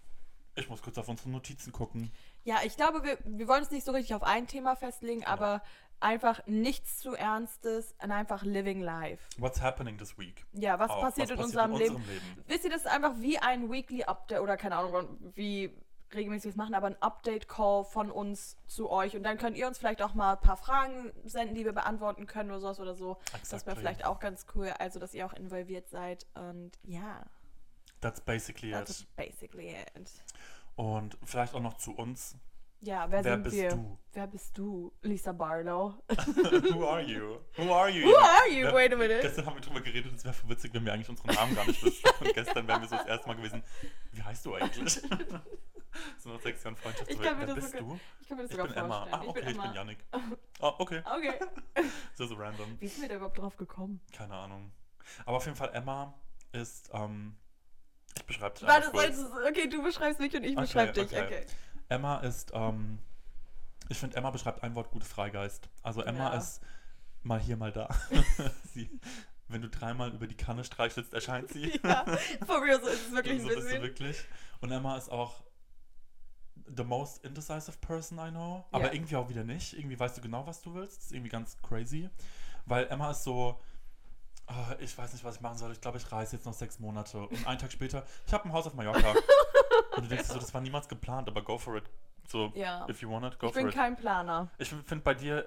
ich 0.55 0.69
muss 0.69 0.83
kurz 0.83 0.99
auf 0.99 1.09
unsere 1.09 1.31
Notizen 1.31 1.73
gucken. 1.73 2.13
Ja, 2.45 2.59
ich 2.65 2.77
glaube, 2.77 3.03
wir, 3.05 3.19
wir 3.25 3.47
wollen 3.49 3.63
uns 3.63 3.71
nicht 3.71 3.85
so 3.85 3.93
richtig 3.93 4.15
auf 4.15 4.23
ein 4.23 4.47
Thema 4.47 4.75
festlegen, 4.77 5.21
Genau. 5.21 5.33
aber 5.33 5.63
einfach 6.01 6.41
nichts 6.47 6.99
zu 6.99 7.15
Ernstes 7.15 7.95
und 8.03 8.13
einfach 8.13 8.43
living 8.45 8.81
life. 8.81 9.23
What's 9.39 9.61
happening 9.61 9.99
this 9.99 10.17
week? 10.17 10.45
Ja, 10.53 10.79
was 10.79 10.91
Auch, 10.91 11.01
passiert 11.01 11.29
was 11.31 11.31
in 11.31 11.37
passiert 11.39 11.45
unserem 11.45 11.73
in 11.73 11.79
Leben? 11.79 11.95
unserem 11.97 12.15
Leben? 12.15 12.45
Wisst 12.47 12.65
ihr, 12.65 12.71
das 12.71 12.81
ist 12.83 12.87
einfach 12.87 13.15
wie 13.19 13.39
ein 13.39 13.71
Weekly 13.71 14.05
Update 14.05 14.41
oder 14.41 14.57
keine 14.57 14.77
Ahnung, 14.77 15.19
wie 15.35 15.77
regelmäßig 16.15 16.45
wir 16.47 16.51
es 16.51 16.57
machen, 16.57 16.75
aber 16.75 16.87
ein 16.89 17.03
Update-Call 17.03 17.85
von 17.85 18.11
uns 18.11 18.57
zu 18.67 18.91
euch. 18.91 19.17
Und 19.17 19.23
dann 19.23 19.39
könnt 19.39 19.57
ihr 19.57 19.67
uns 19.67 19.79
vielleicht 19.79 20.03
auch 20.03 20.15
mal 20.15 20.33
ein 20.35 20.41
paar 20.41 20.57
Fragen 20.57 21.13
senden, 21.25 21.55
die 21.55 21.65
wir 21.65 21.73
beantworten 21.73 22.27
können 22.27 22.51
oder 22.51 22.61
sowas 22.61 22.81
oder 22.81 22.95
so. 22.95 23.19
Das 23.33 23.33
wäre 23.33 23.41
Exactly. 23.43 23.77
vielleicht 23.77 24.05
auch 24.05 24.19
ganz 24.21 24.47
cool, 24.55 24.69
also 24.79 24.99
dass 24.99 25.15
ihr 25.15 25.27
auch 25.27 25.35
involviert 25.35 25.89
seid. 25.89 26.27
Und 26.35 26.73
ja, 26.85 27.25
That's 28.01 28.21
basically 28.21 28.71
that's 28.71 29.01
it. 29.01 29.17
basically 29.17 29.71
it. 29.71 30.11
Und 30.77 31.19
vielleicht 31.25 31.55
auch 31.55 31.61
noch 31.61 31.75
zu 31.79 31.93
uns. 31.97 32.37
Ja, 32.81 33.11
wer, 33.11 33.25
Wer 33.25 33.33
sind 33.35 33.43
bist 33.43 33.57
wir? 33.57 33.69
du? 33.71 33.99
Wer 34.13 34.27
bist 34.29 34.57
du? 34.57 34.93
Lisa 35.03 35.33
Barlow. 35.33 35.95
Who 36.73 36.87
are 36.87 37.01
you? 37.03 37.39
Who 37.57 37.75
are 37.75 37.91
you? 37.91 38.07
Who 38.07 38.17
are 38.17 38.49
you? 38.49 38.73
Wait 38.73 38.93
a 38.93 38.97
minute. 38.97 39.19
Gestern 39.21 39.47
haben 39.47 39.57
wir 39.57 39.61
drüber 39.63 39.81
geredet, 39.81 40.13
es 40.15 40.25
wäre 40.25 40.37
witzig, 40.47 40.73
wenn 40.75 40.85
wir 40.85 40.93
eigentlich 40.93 41.09
unseren 41.09 41.35
Namen 41.35 41.57
gar 41.57 41.67
nicht 41.67 41.83
wissen. 41.83 42.05
Und 42.21 42.33
gestern 42.35 42.69
wären 42.69 42.81
wir 42.81 42.89
so 42.89 42.95
das 42.97 43.07
erste 43.07 43.27
Mal 43.27 43.35
gewesen. 43.35 43.65
Wie 44.13 44.23
heißt 44.23 44.47
du 44.47 44.55
eigentlich? 44.55 45.03
so 46.19 46.31
eine 46.31 46.39
Sektion 46.41 46.77
Freundschaft. 46.77 47.11
Ich 47.11 47.21
kann 47.21 47.39
mir 47.39 47.47
das 47.47 47.55
bist 47.57 47.71
sogar- 47.73 47.81
du? 47.89 48.01
Ich 48.21 48.29
kann 48.29 48.37
mir 48.37 48.43
das 48.45 48.51
Ich 48.51 48.57
sogar 48.57 48.69
bin 48.75 48.85
Emma. 48.85 48.99
vorstellen. 49.07 49.23
Ah, 49.23 49.29
okay, 49.31 49.41
ich 49.41 49.47
bin, 49.47 49.55
Emma. 49.57 49.75
Yannick. 49.75 49.99
Ah, 50.61 50.75
okay. 50.79 51.03
Okay. 51.17 51.35
So, 52.15 52.27
so 52.27 52.35
random. 52.35 52.77
Wie 52.81 52.89
sind 52.89 53.03
wir 53.03 53.09
da 53.09 53.15
überhaupt 53.17 53.39
drauf 53.39 53.57
gekommen? 53.57 54.01
Keine 54.13 54.35
Ahnung. 54.35 54.73
Aber 55.25 55.37
auf 55.37 55.45
jeden 55.45 55.57
Fall, 55.57 55.71
Emma 55.73 56.13
ist, 56.53 56.91
ähm, 56.93 57.37
ich 58.17 58.25
beschreibe 58.25 58.59
dich 58.59 58.67
Warte, 58.69 58.91
kurz. 58.91 59.19
okay, 59.49 59.69
du 59.69 59.83
beschreibst 59.83 60.19
mich 60.19 60.35
und 60.35 60.43
ich 60.43 60.53
Okay, 60.57 60.61
beschreibe 60.63 60.93
dich. 60.93 61.05
okay. 61.13 61.25
Okay. 61.25 61.47
Emma 61.89 62.19
ist, 62.19 62.51
ähm, 62.55 62.99
ich 63.89 63.99
finde, 63.99 64.17
Emma 64.17 64.31
beschreibt 64.31 64.63
ein 64.65 64.75
Wort 64.75 64.91
gut 64.91 65.05
Freigeist. 65.05 65.69
Also 65.83 66.03
Emma 66.03 66.33
Ja. 66.33 66.39
ist 66.39 66.61
mal 67.23 67.39
hier, 67.41 67.57
mal 67.57 67.71
da. 67.73 67.89
sie, 68.75 68.91
wenn 69.47 69.63
du 69.63 69.69
dreimal 69.69 70.13
über 70.13 70.27
die 70.27 70.37
Kanne 70.37 70.65
streichelst, 70.65 71.15
erscheint 71.15 71.51
sie. 71.51 71.81
Ja, 71.85 72.05
for 72.45 72.63
real, 72.63 72.81
so 72.83 72.89
ist 72.89 73.07
es 73.07 73.13
wirklich 73.13 73.41
so 73.43 73.49
ein 73.49 73.55
bist 73.55 73.59
du 73.61 73.63
bisschen. 73.65 73.83
wirklich. 73.83 74.25
Und 74.61 74.73
Emma 74.73 74.97
ist 74.99 75.09
auch 75.11 75.45
the 76.77 76.85
most 76.85 77.25
indecisive 77.25 77.77
person 77.81 78.19
I 78.19 78.31
know. 78.31 78.65
Aber 78.71 78.87
Ja. 78.87 78.93
irgendwie 78.93 79.17
auch 79.17 79.29
wieder 79.29 79.45
nicht. 79.45 79.75
Irgendwie 79.75 79.99
weißt 79.99 80.17
du 80.19 80.21
genau, 80.23 80.47
was 80.47 80.61
du 80.63 80.75
willst. 80.75 80.99
Das 80.99 81.05
ist 81.07 81.13
irgendwie 81.13 81.31
ganz 81.31 81.57
crazy. 81.63 82.09
Weil 82.67 82.87
Emma 82.89 83.11
ist 83.11 83.25
so, 83.25 83.59
ah, 84.47 84.75
ich 84.79 84.97
weiß 84.97 85.13
nicht, 85.13 85.25
was 85.25 85.37
ich 85.37 85.41
machen 85.41 85.59
soll. 85.59 85.73
Ich 85.73 85.81
glaube, 85.81 85.99
ich 85.99 86.11
reise 86.13 86.37
jetzt 86.37 86.45
noch 86.47 86.53
sechs 86.55 86.79
Monate. 86.79 87.19
Und 87.27 87.47
einen 87.47 87.59
Tag 87.59 87.73
später, 87.73 88.05
ich 88.27 88.33
habe 88.33 88.45
ein 88.45 88.53
Haus 88.53 88.67
auf 88.67 88.75
Mallorca. 88.75 89.13
Und 89.97 90.05
du 90.05 90.09
denkst 90.09 90.29
dir 90.29 90.35
so, 90.35 90.39
das 90.41 90.53
war 90.55 90.61
niemals 90.61 90.89
geplant, 90.89 91.29
aber 91.29 91.43
go 91.43 91.59
for 91.59 91.77
it. 91.77 91.85
So, 92.29 92.53
Ja. 92.55 92.87
if 92.89 93.01
you 93.03 93.11
want 93.11 93.25
it, 93.25 93.39
go 93.39 93.47
Ich 93.47 93.53
for 93.53 93.61
bin 93.63 93.69
it. 93.69 93.75
kein 93.75 93.97
Planer. 93.97 94.49
Ich 94.59 94.69
finde 94.69 94.99
bei 95.03 95.15
dir, 95.15 95.47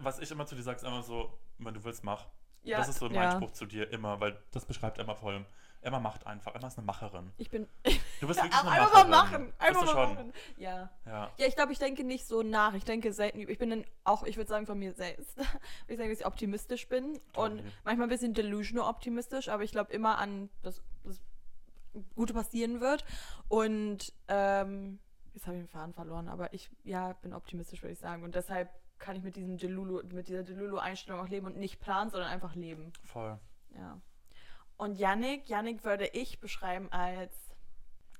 was 0.00 0.18
ich 0.18 0.30
immer 0.30 0.46
zu 0.46 0.54
dir 0.54 0.62
sage, 0.62 0.76
ist 0.76 0.84
immer 0.84 1.02
so, 1.02 1.38
wenn 1.58 1.72
du 1.74 1.82
willst, 1.84 2.04
mach. 2.04 2.26
Ja, 2.64 2.78
das 2.78 2.88
ist 2.88 2.98
so 2.98 3.06
mein 3.06 3.14
ja. 3.14 3.32
Spruch 3.32 3.52
zu 3.52 3.66
dir 3.66 3.90
immer, 3.92 4.20
weil 4.20 4.38
das 4.52 4.64
beschreibt 4.66 4.98
Emma 4.98 5.14
voll. 5.14 5.44
Emma 5.82 5.98
macht 6.00 6.26
einfach. 6.26 6.54
Emma 6.54 6.68
ist 6.68 6.78
eine 6.78 6.86
Macherin. 6.86 7.32
Ich 7.38 7.50
bin. 7.50 7.68
Du 8.20 8.28
bist 8.28 8.40
wirklich 8.40 8.56
Einfach 8.56 8.70
eine 8.70 8.80
mal 8.82 9.08
Macherin. 9.08 9.10
machen. 9.10 9.46
Bist 9.46 9.60
Einfach 9.60 9.80
du 9.80 9.94
mal 9.94 10.06
machen. 10.14 10.32
Ja. 10.56 10.90
Ja. 11.06 11.30
Ja, 11.38 11.46
ich 11.48 11.56
glaube, 11.56 11.72
ich 11.72 11.80
denke 11.80 12.04
nicht 12.04 12.24
so 12.24 12.44
nach. 12.44 12.72
Ich 12.74 12.84
denke 12.84 13.12
selten. 13.12 13.40
Ich 13.40 13.58
bin 13.58 13.70
dann 13.70 13.84
auch, 14.04 14.22
ich 14.22 14.36
würde 14.36 14.48
sagen, 14.48 14.66
von 14.66 14.78
mir 14.78 14.92
selbst. 14.92 15.36
Ich 15.88 15.96
sage, 15.96 16.08
dass 16.08 16.20
ich 16.20 16.26
optimistisch 16.26 16.88
bin. 16.88 17.18
Und 17.34 17.64
manchmal 17.84 18.06
ein 18.06 18.10
bisschen 18.10 18.32
delusional 18.32 18.88
optimistisch, 18.88 19.48
aber 19.48 19.64
ich 19.64 19.72
glaube 19.72 19.92
immer 19.92 20.18
an, 20.18 20.50
dass 20.62 20.80
das 21.02 21.20
Gute 22.14 22.32
passieren 22.32 22.80
wird. 22.80 23.04
Und 23.48 24.12
ähm, 24.28 25.00
jetzt 25.34 25.48
habe 25.48 25.56
ich 25.56 25.64
den 25.64 25.68
Faden 25.68 25.92
verloren, 25.92 26.28
aber 26.28 26.52
ich 26.54 26.70
ja, 26.84 27.14
bin 27.14 27.34
optimistisch, 27.34 27.82
würde 27.82 27.92
ich 27.94 27.98
sagen. 27.98 28.22
Und 28.22 28.36
deshalb 28.36 28.70
kann 29.00 29.16
ich 29.16 29.24
mit 29.24 29.34
diesem 29.34 29.58
Delulu, 29.58 30.00
mit 30.12 30.28
dieser 30.28 30.44
Delulu-Einstellung 30.44 31.20
auch 31.20 31.28
leben 31.28 31.46
und 31.46 31.56
nicht 31.56 31.80
planen, 31.80 32.10
sondern 32.10 32.30
einfach 32.30 32.54
leben. 32.54 32.92
Voll. 33.02 33.36
Ja. 33.74 34.00
Und 34.76 34.98
Yannick, 34.98 35.48
Yannick 35.48 35.84
würde 35.84 36.06
ich 36.08 36.40
beschreiben 36.40 36.90
als. 36.90 37.32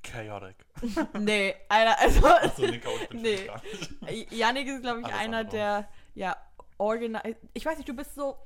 Chaotic. 0.02 0.56
nee, 1.18 1.54
einer, 1.68 1.98
also. 1.98 2.26
Achso, 2.26 2.62
nee, 2.62 2.78
chaotisch 2.78 3.08
bin 3.08 3.22
Nee. 3.22 3.34
ich 3.34 3.46
gar 3.46 3.62
nicht. 4.02 4.32
Yannick 4.32 4.68
ist, 4.68 4.82
glaube 4.82 5.00
ich, 5.00 5.06
Alles 5.06 5.18
einer, 5.18 5.38
andere. 5.38 5.56
der, 5.56 5.88
ja, 6.14 6.36
organisiert. 6.78 7.36
Ich 7.54 7.64
weiß 7.64 7.76
nicht, 7.78 7.88
du 7.88 7.94
bist 7.94 8.14
so. 8.14 8.36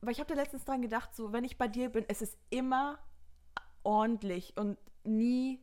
Weil 0.00 0.12
ich 0.12 0.20
habe 0.20 0.28
da 0.34 0.40
letztens 0.40 0.64
dran 0.64 0.82
gedacht, 0.82 1.14
so, 1.14 1.32
wenn 1.32 1.44
ich 1.44 1.56
bei 1.58 1.68
dir 1.68 1.88
bin, 1.88 2.04
es 2.08 2.20
ist 2.22 2.36
immer 2.50 2.98
ordentlich 3.82 4.56
und 4.56 4.78
nie. 5.04 5.60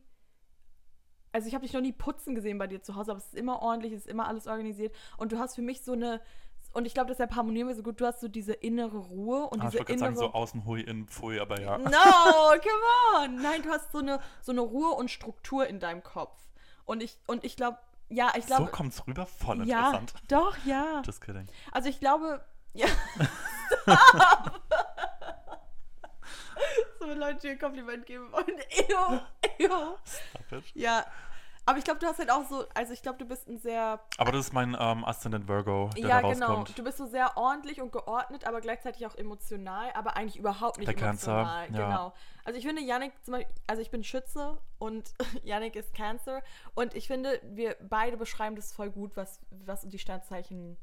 Also, 1.32 1.48
ich 1.48 1.54
habe 1.54 1.64
dich 1.64 1.72
noch 1.74 1.80
nie 1.80 1.92
putzen 1.92 2.34
gesehen 2.34 2.58
bei 2.58 2.66
dir 2.66 2.82
zu 2.82 2.94
Hause, 2.94 3.10
aber 3.12 3.18
es 3.18 3.26
ist 3.26 3.34
immer 3.34 3.60
ordentlich, 3.60 3.92
es 3.92 4.00
ist 4.00 4.08
immer 4.10 4.26
alles 4.28 4.46
organisiert. 4.46 4.94
Und 5.18 5.32
du 5.32 5.38
hast 5.38 5.54
für 5.54 5.62
mich 5.62 5.82
so 5.82 5.92
eine. 5.92 6.20
Und 6.74 6.86
ich 6.86 6.92
glaube, 6.94 7.08
deshalb 7.08 7.34
harmonieren 7.36 7.68
wir 7.68 7.74
so 7.74 7.82
gut. 7.82 8.00
Du 8.00 8.04
hast 8.06 8.20
so 8.20 8.28
diese 8.28 8.52
innere 8.52 8.98
Ruhe 8.98 9.46
und 9.46 9.60
Ah, 9.62 9.64
ich 9.66 9.70
diese 9.70 9.78
wollte 9.80 9.92
gerade 9.96 10.10
innere. 10.10 10.14
sagen, 10.16 10.32
so 10.32 10.38
außen 10.38 10.64
hui, 10.66 10.80
innen 10.82 11.06
pfui, 11.08 11.38
aber 11.40 11.60
ja. 11.60 11.78
No, 11.78 11.88
come 11.88 13.24
on. 13.24 13.36
Nein, 13.40 13.62
du 13.62 13.70
hast 13.70 13.92
so 13.92 13.98
eine, 13.98 14.20
so 14.42 14.50
eine 14.52 14.60
Ruhe 14.60 14.90
und 14.94 15.10
Struktur 15.10 15.66
in 15.66 15.78
deinem 15.80 16.02
Kopf. 16.02 16.36
Und 16.84 17.02
ich, 17.02 17.16
und 17.26 17.44
ich 17.44 17.56
glaube, 17.56 17.78
ja, 18.10 18.32
ich 18.36 18.42
so 18.44 18.56
glaube. 18.56 18.70
kommt's 18.72 19.06
rüber, 19.06 19.24
voll 19.26 19.66
ja, 19.66 19.86
interessant. 19.92 20.14
doch, 20.28 20.56
ja. 20.66 21.00
Just 21.06 21.20
kidding. 21.24 21.46
Also 21.72 21.88
ich 21.88 22.00
glaube, 22.00 22.44
ja. 22.74 22.86
so 26.98 27.08
wenn 27.08 27.18
Leute 27.18 27.38
dir 27.40 27.50
ein 27.52 27.58
Kompliment 27.58 28.06
geben 28.06 28.30
wollen. 28.32 28.46
Ew, 28.88 29.20
ew. 29.58 29.96
Stop 30.04 30.52
it. 30.58 30.64
Ja. 30.74 31.04
Aber 31.66 31.78
ich 31.78 31.84
glaube, 31.84 31.98
du 32.00 32.06
hast 32.06 32.18
halt 32.18 32.30
auch 32.30 32.44
so, 32.48 32.64
also 32.74 32.92
ich 32.92 33.00
glaube, 33.02 33.18
du 33.18 33.24
bist 33.24 33.48
ein 33.48 33.58
sehr, 33.58 33.98
Aber 34.18 34.32
das 34.32 34.46
ist 34.48 34.52
mein 34.52 34.76
ähm, 34.78 35.04
Ascendant 35.04 35.48
Virgo, 35.48 35.88
der 35.96 36.02
ja 36.08 36.20
da 36.20 36.32
genau, 36.32 36.46
rauskommt. 36.48 36.78
du 36.78 36.84
bist 36.84 36.98
so 36.98 37.06
sehr 37.06 37.36
ordentlich 37.38 37.80
und 37.80 37.90
geordnet, 37.90 38.46
aber 38.46 38.60
gleichzeitig 38.60 39.06
auch 39.06 39.14
emotional, 39.14 39.90
aber 39.94 40.16
eigentlich 40.16 40.36
überhaupt 40.36 40.76
nicht 40.78 40.88
Der 40.88 40.94
Cancer, 40.94 41.32
emotional. 41.32 41.70
ja. 41.72 41.86
Genau. 41.88 42.14
Also 42.44 42.58
ich 42.58 42.66
finde, 42.66 42.82
Yannick, 42.82 43.12
zum 43.24 43.32
Beispiel, 43.32 43.54
also 43.66 43.80
ich 43.80 43.90
bin 43.90 44.04
Schütze 44.04 44.58
und 44.78 45.14
Yannick 45.42 45.74
ist 45.76 45.94
Cancer 45.94 46.42
und 46.74 46.94
ich 46.94 47.06
finde, 47.06 47.40
wir 47.44 47.76
beide 47.80 48.16
beschreiben 48.18 48.56
das 48.56 48.72
voll 48.72 48.90
gut, 48.90 49.16
was, 49.16 49.40
was 49.50 49.88
die 49.88 49.98
Sternzeichen 49.98 50.76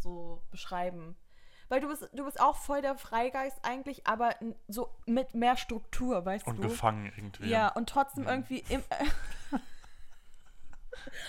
so 0.00 0.42
beschreiben. 0.50 1.16
Weil 1.68 1.80
du 1.80 1.88
bist, 1.88 2.08
du 2.12 2.24
bist 2.24 2.40
auch 2.40 2.56
voll 2.56 2.82
der 2.82 2.96
Freigeist 2.96 3.58
eigentlich, 3.62 4.06
aber 4.06 4.34
so 4.68 4.90
mit 5.06 5.34
mehr 5.34 5.56
Struktur, 5.56 6.24
weißt 6.26 6.46
Und 6.46 6.56
du? 6.56 6.62
gefangen 6.68 7.06
irgendwie. 7.16 7.48
Ja, 7.48 7.68
und 7.68 7.88
trotzdem 7.88 8.24
Mhm. 8.24 8.28
irgendwie 8.30 8.64
im, 8.68 8.82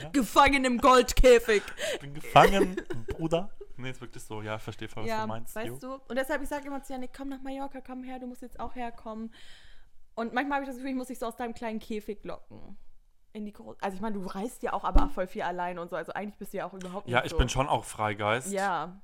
Ja. 0.01 0.09
gefangen 0.09 0.65
im 0.65 0.79
Goldkäfig. 0.79 1.63
Ich 1.93 1.99
bin 1.99 2.13
gefangen, 2.13 2.75
Bruder. 3.07 3.49
Nee, 3.77 3.91
ist 3.91 4.01
wirklich 4.01 4.23
so. 4.23 4.41
Ja, 4.41 4.55
ich 4.55 4.61
verstehe 4.61 4.87
voll, 4.87 5.03
was 5.03 5.09
ja, 5.09 5.21
du 5.23 5.27
meinst. 5.27 5.55
weißt 5.55 5.67
jo. 5.67 5.77
du? 5.77 5.93
Und 6.07 6.15
deshalb, 6.17 6.41
ich 6.41 6.49
sage 6.49 6.67
immer 6.67 6.81
zu 6.81 6.93
Janik, 6.93 7.11
komm 7.15 7.29
nach 7.29 7.41
Mallorca, 7.41 7.81
komm 7.81 8.03
her, 8.03 8.19
du 8.19 8.27
musst 8.27 8.41
jetzt 8.41 8.59
auch 8.59 8.75
herkommen. 8.75 9.33
Und 10.15 10.33
manchmal 10.33 10.57
habe 10.57 10.63
ich 10.63 10.69
das 10.69 10.77
Gefühl, 10.77 10.91
ich 10.91 10.95
muss 10.97 11.07
dich 11.07 11.19
so 11.19 11.25
aus 11.25 11.35
deinem 11.35 11.53
kleinen 11.53 11.79
Käfig 11.79 12.23
locken. 12.23 12.77
In 13.33 13.43
die 13.45 13.51
Gro 13.51 13.75
also 13.81 13.95
ich 13.95 14.01
meine, 14.01 14.17
du 14.17 14.25
reist 14.25 14.63
ja 14.63 14.71
auch 14.71 14.85
aber 14.85 15.09
voll 15.09 15.27
viel 15.27 15.41
allein 15.41 15.77
und 15.77 15.89
so, 15.89 15.97
also 15.97 16.13
eigentlich 16.13 16.37
bist 16.37 16.53
du 16.53 16.57
ja 16.57 16.65
auch 16.65 16.73
überhaupt 16.73 17.05
nicht 17.07 17.13
Ja, 17.13 17.25
ich 17.25 17.31
so. 17.31 17.37
bin 17.37 17.49
schon 17.49 17.67
auch 17.67 17.83
Freigeist. 17.83 18.49
Ja, 18.49 19.01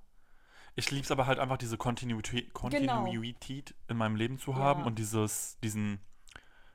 Ich 0.76 0.90
liebe 0.90 1.04
es 1.04 1.12
aber 1.12 1.28
halt 1.28 1.38
einfach, 1.38 1.58
diese 1.58 1.78
Kontinuität, 1.78 2.54
Kontinuität 2.54 3.76
in 3.90 3.98
meinem 3.98 4.16
Leben 4.16 4.40
zu 4.40 4.56
haben 4.56 4.62
Genau. 4.62 4.80
Ja. 4.80 4.86
und 4.88 5.00
dieses, 5.00 5.60
diesen. 5.60 6.00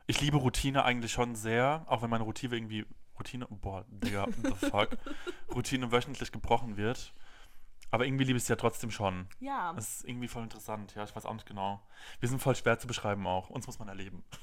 Ich 0.07 0.21
liebe 0.21 0.37
Routine 0.37 0.85
eigentlich 0.85 1.13
schon 1.13 1.35
sehr, 1.35 1.87
auch 1.89 2.03
wenn 2.03 2.11
meine 2.11 2.25
Routine 2.25 2.55
irgendwie. 2.55 2.85
Routine, 3.19 3.47
boah, 3.51 3.85
Digga, 3.89 4.27
what 4.27 4.61
the 4.61 4.71
fuck. 4.71 4.89
Routine 5.55 5.91
wöchentlich 5.93 6.33
gebrochen 6.33 6.77
wird. 6.77 7.13
Aber 7.93 8.05
irgendwie 8.05 8.25
liebe 8.25 8.37
ich 8.37 8.43
es 8.43 8.49
ja 8.49 8.57
trotzdem 8.57 8.91
schon. 8.91 9.29
ja. 9.39 9.73
Das 9.75 9.99
ist 10.01 10.09
irgendwie 10.09 10.27
voll 10.29 10.43
interessant, 10.43 10.95
ja, 10.97 11.05
ich 11.05 11.15
weiß 11.15 11.25
auch 11.25 11.35
nicht 11.35 11.47
genau. 11.47 11.81
Wir 12.21 12.29
sind 12.29 12.43
voll 12.43 12.57
schwer 12.57 12.79
zu 12.79 12.87
beschreiben 12.89 13.27
auch. 13.27 13.49
Uns 13.49 13.67
muss 13.67 13.79
man 13.79 13.89
erleben. 13.89 14.25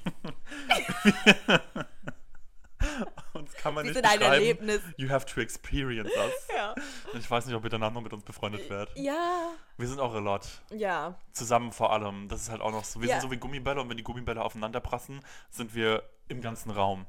Uns 3.32 3.52
kann 3.54 3.74
man 3.74 3.84
Wir 3.84 3.90
nicht 3.92 3.96
sind 3.96 4.04
ein 4.06 4.18
beschreiben. 4.18 4.34
Erlebnis. 4.42 4.80
You 4.96 5.08
have 5.08 5.26
to 5.26 5.40
experience 5.40 6.10
us. 6.16 6.32
Ja. 6.54 6.72
Und 7.12 7.18
ich 7.18 7.30
weiß 7.30 7.46
nicht, 7.46 7.54
ob 7.54 7.64
ihr 7.64 7.70
danach 7.70 7.92
noch 7.92 8.02
mit 8.02 8.12
uns 8.12 8.22
befreundet 8.24 8.68
werdet. 8.70 8.96
Ja. 8.96 9.50
Wir 9.76 9.88
sind 9.88 10.00
auch 10.00 10.14
a 10.14 10.18
lot. 10.18 10.46
Ja. 10.70 11.18
Zusammen 11.32 11.72
vor 11.72 11.92
allem. 11.92 12.28
Das 12.28 12.40
ist 12.42 12.50
halt 12.50 12.60
auch 12.60 12.70
noch 12.70 12.84
so. 12.84 13.00
Wir 13.00 13.08
Ja. 13.08 13.14
sind 13.20 13.28
so 13.28 13.30
wie 13.32 13.38
Gummibälle 13.38 13.80
und 13.80 13.88
wenn 13.88 13.96
die 13.96 14.02
Gummibälle 14.04 14.42
aufeinander 14.42 14.80
prassen, 14.80 15.20
sind 15.50 15.74
wir 15.74 16.02
im 16.28 16.40
ganzen 16.40 16.70
Raum. 16.70 17.06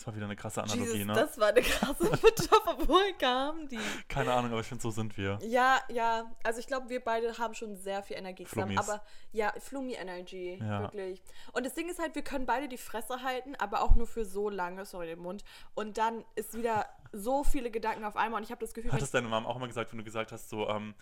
Das 0.00 0.06
war 0.06 0.14
wieder 0.16 0.24
eine 0.24 0.36
krasse 0.36 0.62
Analogie, 0.62 0.92
Jesus, 0.92 1.06
ne? 1.08 1.12
das 1.12 1.38
war 1.38 1.48
eine 1.48 1.60
krasse 1.60 2.04
Metapher. 2.10 2.78
Woher 2.86 3.12
kam 3.18 3.68
die? 3.68 3.78
Keine 4.08 4.32
Ahnung, 4.32 4.50
aber 4.52 4.62
ich 4.62 4.66
finde, 4.66 4.80
so 4.80 4.90
sind 4.90 5.14
wir. 5.18 5.38
Ja, 5.42 5.78
ja. 5.90 6.24
Also 6.42 6.58
ich 6.58 6.66
glaube, 6.66 6.88
wir 6.88 7.04
beide 7.04 7.36
haben 7.36 7.52
schon 7.52 7.76
sehr 7.76 8.02
viel 8.02 8.16
Energie 8.16 8.44
zusammen. 8.46 8.78
Aber 8.78 9.02
ja, 9.32 9.52
Flummi-Energy, 9.58 10.58
Ja. 10.58 10.80
wirklich. 10.80 11.22
Und 11.52 11.66
das 11.66 11.74
Ding 11.74 11.90
ist 11.90 11.98
halt, 11.98 12.14
wir 12.14 12.22
können 12.22 12.46
beide 12.46 12.66
die 12.66 12.78
Fresse 12.78 13.22
halten, 13.22 13.54
aber 13.56 13.82
auch 13.82 13.94
nur 13.94 14.06
für 14.06 14.24
so 14.24 14.48
lange, 14.48 14.86
sorry, 14.86 15.06
den 15.08 15.18
Mund. 15.18 15.44
Und 15.74 15.98
dann 15.98 16.24
ist 16.34 16.56
wieder 16.56 16.86
so 17.12 17.44
viele 17.44 17.70
Gedanken 17.70 18.04
auf 18.06 18.16
einmal 18.16 18.38
und 18.40 18.44
ich 18.44 18.50
habe 18.52 18.64
das 18.64 18.72
Gefühl, 18.72 18.92
Hat 18.92 19.00
wenn 19.00 19.04
es 19.04 19.10
deine 19.10 19.28
Mom 19.28 19.44
auch 19.44 19.56
immer 19.56 19.66
gesagt, 19.68 19.92
wenn 19.92 19.98
du 19.98 20.04
gesagt 20.04 20.32
hast, 20.32 20.48
so, 20.48 20.66
ähm, 20.66 20.94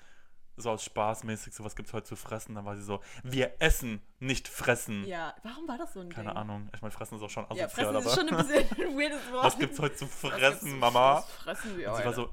so 0.60 0.70
aus 0.70 0.82
Spaßmäßig, 0.84 1.54
so 1.54 1.64
was 1.64 1.74
gibt's 1.76 1.92
heute 1.92 2.06
zu 2.06 2.16
fressen, 2.16 2.54
dann 2.54 2.64
war 2.64 2.76
sie 2.76 2.82
so, 2.82 3.00
wir 3.22 3.54
essen, 3.60 4.00
nicht 4.18 4.48
fressen. 4.48 5.04
ja, 5.06 5.34
warum 5.42 5.66
war 5.68 5.78
das 5.78 5.92
so 5.94 6.00
ein 6.00 6.08
Keine 6.08 6.28
Ding? 6.30 6.36
Ahnung. 6.36 6.70
Ich 6.74 6.80
meine, 6.82 6.90
fressen 6.92 7.16
ist 7.16 7.22
auch 7.22 7.30
schon 7.30 7.44
Ja, 7.54 7.66
asozial, 7.66 7.68
fressen 7.70 7.96
aber 7.96 8.06
ist 8.06 8.14
schon 8.14 8.28
ein 8.28 8.36
bisschen 8.66 8.88
ein 8.88 8.96
weirdes 8.98 9.32
Wort. 9.32 9.44
was 9.44 9.58
gibt's 9.58 9.78
heute 9.78 9.96
zu 9.96 10.04
Was 10.06 10.14
fressen, 10.14 10.70
zu- 10.70 10.76
Mama? 10.76 11.14
Was 11.16 11.30
fressen 11.30 11.76
wir 11.76 11.90
Und 11.90 11.96
sie 11.98 12.04
war 12.04 12.12
so, 12.14 12.28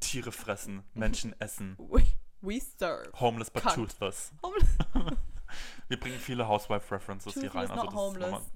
Tiere 0.00 0.32
fressen, 0.32 0.82
Menschen 0.94 1.34
essen. 1.40 1.76
We, 1.78 2.04
we 2.40 2.60
serve. 2.60 3.10
Homeless 3.20 3.50
but 3.50 3.62
Cunt. 3.62 3.74
toothless. 3.76 4.32
Homeless. 4.42 4.68
Wir 5.88 6.00
bringen 6.00 6.18
viele 6.18 6.48
Housewife-References 6.48 7.34
hier 7.34 7.54
rein. 7.54 7.70
Also 7.70 7.74
das 7.76 7.84
ist 7.84 7.94
homeless. 7.94 8.30
nochmal- 8.30 8.46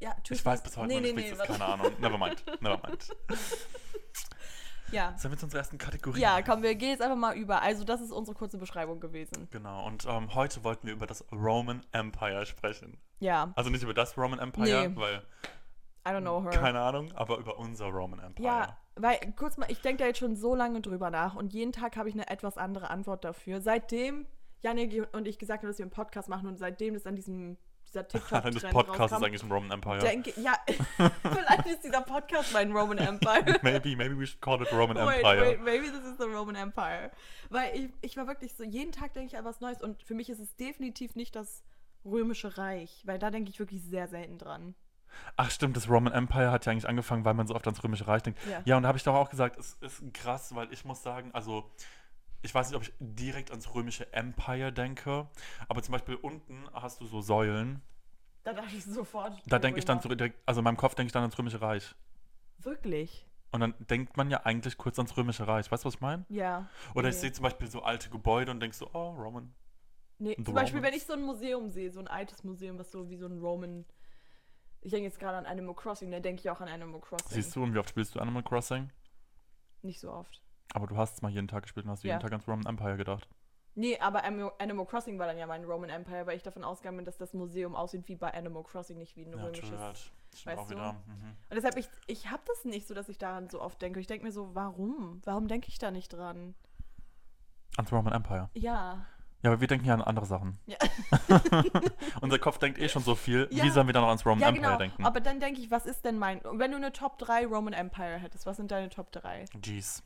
Ja, 0.00 0.10
ich 0.10 0.16
toothless. 0.16 0.44
weiß 0.44 0.62
bis 0.62 0.76
heute 0.76 0.88
nee, 0.88 0.94
noch 0.96 1.00
nee, 1.02 1.12
nicht, 1.12 1.32
nee, 1.32 1.38
warte. 1.38 1.52
keine 1.52 1.64
Ahnung. 1.64 1.92
Never 2.00 2.18
mind. 2.18 2.44
Ja. 4.92 5.14
Sollen 5.18 5.32
wir 5.32 5.38
zu 5.38 5.46
unserer 5.46 5.60
ersten 5.60 5.78
Kategorie? 5.78 6.20
Ja, 6.20 6.40
komm, 6.42 6.62
wir 6.62 6.74
gehen 6.74 6.90
jetzt 6.90 7.02
einfach 7.02 7.16
mal 7.16 7.36
über. 7.36 7.62
Also, 7.62 7.84
das 7.84 8.00
ist 8.00 8.12
unsere 8.12 8.36
kurze 8.36 8.58
Beschreibung 8.58 9.00
gewesen. 9.00 9.48
Genau, 9.50 9.86
und 9.86 10.06
ähm, 10.06 10.34
heute 10.34 10.62
wollten 10.64 10.86
wir 10.86 10.94
über 10.94 11.06
das 11.06 11.24
Roman 11.32 11.84
Empire 11.92 12.46
sprechen. 12.46 12.98
Ja, 13.18 13.52
Also 13.56 13.70
nicht 13.70 13.82
über 13.82 13.94
das 13.94 14.16
Roman 14.16 14.38
Empire, 14.38 14.88
Nee. 14.88 14.96
weil, 14.96 15.22
I 16.06 16.10
don't 16.10 16.20
know 16.20 16.42
her. 16.42 16.50
keine 16.52 16.80
Ahnung, 16.80 17.10
aber 17.12 17.38
über 17.38 17.58
unser 17.58 17.86
Roman 17.86 18.20
Empire. 18.20 18.46
Ja, 18.46 18.76
weil, 18.94 19.18
kurz 19.36 19.56
mal, 19.56 19.70
ich 19.70 19.80
denke 19.80 20.02
da 20.02 20.06
jetzt 20.06 20.18
schon 20.18 20.36
so 20.36 20.54
lange 20.54 20.80
drüber 20.80 21.10
nach 21.10 21.34
und 21.34 21.52
jeden 21.52 21.72
Tag 21.72 21.96
habe 21.96 22.08
ich 22.08 22.14
eine 22.14 22.28
etwas 22.28 22.56
andere 22.56 22.90
Antwort 22.90 23.24
dafür. 23.24 23.60
Seitdem 23.60 24.26
Janik 24.62 25.06
und 25.12 25.26
ich 25.28 25.38
gesagt 25.38 25.62
haben, 25.62 25.68
dass 25.68 25.78
wir 25.78 25.84
einen 25.84 25.90
Podcast 25.90 26.28
machen 26.28 26.48
und 26.48 26.58
seitdem 26.58 26.94
das 26.94 27.06
an 27.06 27.14
diesem, 27.16 27.56
dieser 27.86 28.06
TikTok-Trend 28.08 28.56
das 28.56 28.70
Podcast 28.70 29.14
ist 29.14 29.22
eigentlich 29.22 29.42
ein 29.42 29.50
Roman 29.50 29.70
Empire. 29.70 29.98
denke, 29.98 30.32
ja, 30.40 30.54
vielleicht 31.22 31.66
ist 31.66 31.84
dieser 31.84 32.02
Podcast 32.02 32.52
mein 32.52 32.72
Roman 32.72 32.98
Empire. 32.98 33.58
maybe, 33.62 33.96
maybe 33.96 34.18
we 34.18 34.26
should 34.26 34.40
call 34.40 34.60
it 34.60 34.72
Roman 34.72 34.96
Wait, 34.96 35.16
Empire. 35.16 35.40
wait, 35.40 35.62
maybe 35.62 35.86
this 35.86 36.04
is 36.04 36.16
the 36.18 36.24
Roman 36.24 36.56
Empire. 36.56 37.10
Weil 37.50 37.74
ich, 37.76 37.90
ich 38.02 38.16
war 38.16 38.26
wirklich 38.26 38.54
so, 38.54 38.64
jeden 38.64 38.92
Tag 38.92 39.12
denke 39.14 39.28
ich 39.32 39.38
an 39.38 39.44
was 39.44 39.60
Neues 39.60 39.82
und 39.82 40.02
für 40.02 40.14
mich 40.14 40.30
ist 40.30 40.40
es 40.40 40.54
definitiv 40.56 41.14
nicht 41.14 41.34
das 41.36 41.64
Römische 42.04 42.56
Reich, 42.56 43.02
weil 43.04 43.18
da 43.18 43.30
denke 43.30 43.50
ich 43.50 43.58
wirklich 43.58 43.82
sehr 43.82 44.08
selten 44.08 44.38
dran. 44.38 44.74
Ach 45.36 45.50
stimmt, 45.50 45.76
das 45.76 45.88
Roman 45.88 46.12
Empire 46.12 46.50
hat 46.50 46.66
ja 46.66 46.72
eigentlich 46.72 46.88
angefangen, 46.88 47.24
weil 47.24 47.34
man 47.34 47.46
so 47.46 47.54
oft 47.54 47.66
ans 47.66 47.82
Römische 47.82 48.06
Reich 48.06 48.22
denkt. 48.22 48.38
Ja. 48.50 48.62
Ja, 48.64 48.76
und 48.76 48.82
da 48.82 48.88
habe 48.88 48.98
ich 48.98 49.04
doch 49.04 49.14
auch 49.14 49.30
gesagt, 49.30 49.58
es 49.58 49.74
ist 49.80 50.02
krass, 50.14 50.54
weil 50.54 50.72
ich 50.72 50.84
muss 50.84 51.02
sagen, 51.02 51.30
also 51.32 51.70
ich 52.46 52.54
weiß 52.54 52.68
nicht, 52.70 52.76
ob 52.76 52.82
ich 52.82 52.92
direkt 52.98 53.50
ans 53.50 53.74
Römische 53.74 54.10
Empire 54.12 54.72
denke, 54.72 55.28
aber 55.68 55.82
zum 55.82 55.92
Beispiel 55.92 56.14
unten 56.16 56.64
hast 56.72 57.00
du 57.00 57.06
so 57.06 57.20
Säulen. 57.20 57.82
Da 58.44 58.52
dachte 58.52 58.74
ich 58.76 58.84
sofort. 58.84 59.34
Da 59.46 59.58
denke 59.58 59.78
ich 59.78 59.84
dann 59.84 59.98
Römer. 59.98 60.16
zurück, 60.16 60.34
also 60.46 60.60
in 60.60 60.64
meinem 60.64 60.76
Kopf 60.76 60.94
denke 60.94 61.08
ich 61.08 61.12
dann 61.12 61.22
ans 61.22 61.38
Römische 61.38 61.60
Reich. 61.60 61.94
Wirklich? 62.58 63.26
Und 63.52 63.60
dann 63.60 63.74
denkt 63.78 64.16
man 64.16 64.30
ja 64.30 64.42
eigentlich 64.44 64.76
kurz 64.78 64.98
ans 64.98 65.16
Römische 65.16 65.46
Reich. 65.46 65.70
Weißt 65.70 65.84
du, 65.84 65.86
was 65.88 65.94
ich 65.94 66.00
meine? 66.00 66.24
Ja. 66.28 66.68
Oder 66.94 67.08
ich 67.08 67.14
Nee. 67.16 67.20
sehe 67.22 67.32
zum 67.32 67.42
Beispiel 67.44 67.68
so 67.68 67.82
alte 67.82 68.08
Gebäude 68.10 68.50
und 68.50 68.60
denke 68.60 68.76
so, 68.76 68.88
oh, 68.92 69.10
Roman. 69.10 69.52
Nee, 70.18 70.34
The 70.38 70.44
zum 70.44 70.54
Beispiel, 70.54 70.78
Romans. 70.78 70.92
wenn 70.92 70.98
ich 70.98 71.04
so 71.06 71.12
ein 71.12 71.22
Museum 71.22 71.68
sehe, 71.68 71.90
so 71.90 72.00
ein 72.00 72.08
altes 72.08 72.42
Museum, 72.44 72.78
was 72.78 72.90
so 72.90 73.08
wie 73.10 73.16
so 73.16 73.26
ein 73.26 73.38
Roman. 73.38 73.84
Ich 74.80 74.90
denke 74.90 75.04
jetzt 75.06 75.18
gerade 75.18 75.36
an 75.38 75.46
Animal 75.46 75.74
Crossing, 75.74 76.10
da 76.10 76.20
denke 76.20 76.40
ich 76.40 76.50
auch 76.50 76.60
an 76.60 76.68
Animal 76.68 77.00
Crossing. 77.00 77.26
Siehst 77.30 77.54
du, 77.56 77.62
und 77.62 77.74
wie 77.74 77.78
oft 77.78 77.88
spielst 77.88 78.14
du 78.14 78.20
Animal 78.20 78.42
Crossing? 78.42 78.90
Nicht 79.82 80.00
so 80.00 80.10
oft. 80.12 80.40
Aber 80.74 80.86
du 80.86 80.96
hast 80.96 81.14
es 81.14 81.22
mal 81.22 81.30
jeden 81.30 81.48
Tag 81.48 81.62
gespielt 81.62 81.86
und 81.86 81.92
hast 81.92 82.04
Ja. 82.04 82.10
jeden 82.14 82.20
Tag 82.20 82.32
ans 82.32 82.46
Roman 82.46 82.66
Empire 82.66 82.96
gedacht. 82.96 83.28
Nee, 83.78 83.98
aber 83.98 84.24
Animal 84.24 84.86
Crossing 84.86 85.18
war 85.18 85.26
dann 85.26 85.36
ja 85.36 85.46
mein 85.46 85.64
Roman 85.64 85.90
Empire, 85.90 86.26
weil 86.26 86.36
ich 86.36 86.42
davon 86.42 86.64
ausgegangen 86.64 86.96
bin, 86.96 87.04
dass 87.04 87.18
das 87.18 87.34
Museum 87.34 87.76
aussieht 87.76 88.08
wie 88.08 88.16
bei 88.16 88.32
Animal 88.32 88.62
Crossing, 88.62 88.96
nicht 88.96 89.16
wie 89.16 89.26
ein 89.26 89.32
Ja, 89.36 89.44
römisches. 89.44 89.78
halt. 89.78 90.12
Weißt 90.44 90.58
auch 90.58 90.66
du? 90.68 90.74
wieder. 90.74 90.92
Mhm. 90.92 91.36
Und 91.50 91.54
deshalb, 91.56 91.76
ich, 91.76 91.88
ich 92.06 92.30
habe 92.30 92.42
das 92.46 92.64
nicht 92.64 92.86
so, 92.88 92.94
dass 92.94 93.08
ich 93.10 93.18
daran 93.18 93.48
so 93.50 93.60
oft 93.60 93.80
denke. 93.82 94.00
Ich 94.00 94.06
denke 94.06 94.24
mir 94.24 94.32
so, 94.32 94.54
warum? 94.54 95.20
Warum 95.24 95.46
denke 95.46 95.68
ich 95.68 95.78
da 95.78 95.90
nicht 95.90 96.08
dran? 96.12 96.54
Ans 97.76 97.92
Roman 97.92 98.14
Empire. 98.14 98.48
Ja. 98.54 99.04
Ja, 99.42 99.50
aber 99.50 99.60
wir 99.60 99.68
denken 99.68 99.84
ja 99.86 99.92
an 99.94 100.00
andere 100.02 100.24
Sachen. 100.24 100.58
Ja. 100.66 100.78
Unser 102.22 102.38
Kopf 102.38 102.58
denkt 102.58 102.78
eh 102.78 102.88
schon 102.88 103.02
so 103.02 103.14
viel. 103.14 103.46
Ja. 103.50 103.62
Wie 103.64 103.70
sollen 103.70 103.86
wir 103.86 103.92
dann 103.92 104.02
noch 104.02 104.08
ans 104.08 104.24
Roman 104.24 104.40
Ja, 104.40 104.48
Empire 104.48 104.64
genau. 104.66 104.78
denken? 104.78 105.04
Aber 105.04 105.20
dann 105.20 105.38
denke 105.40 105.60
ich, 105.60 105.70
was 105.70 105.84
ist 105.86 106.04
denn 106.04 106.18
mein. 106.18 106.40
Wenn 106.44 106.70
du 106.70 106.78
eine 106.78 106.92
Top 106.92 107.18
3 107.18 107.46
Roman 107.46 107.74
Empire 107.74 108.18
hättest, 108.18 108.46
was 108.46 108.56
sind 108.56 108.70
deine 108.70 108.88
Top 108.88 109.12
3? 109.12 109.44
Jeez. 109.62 110.02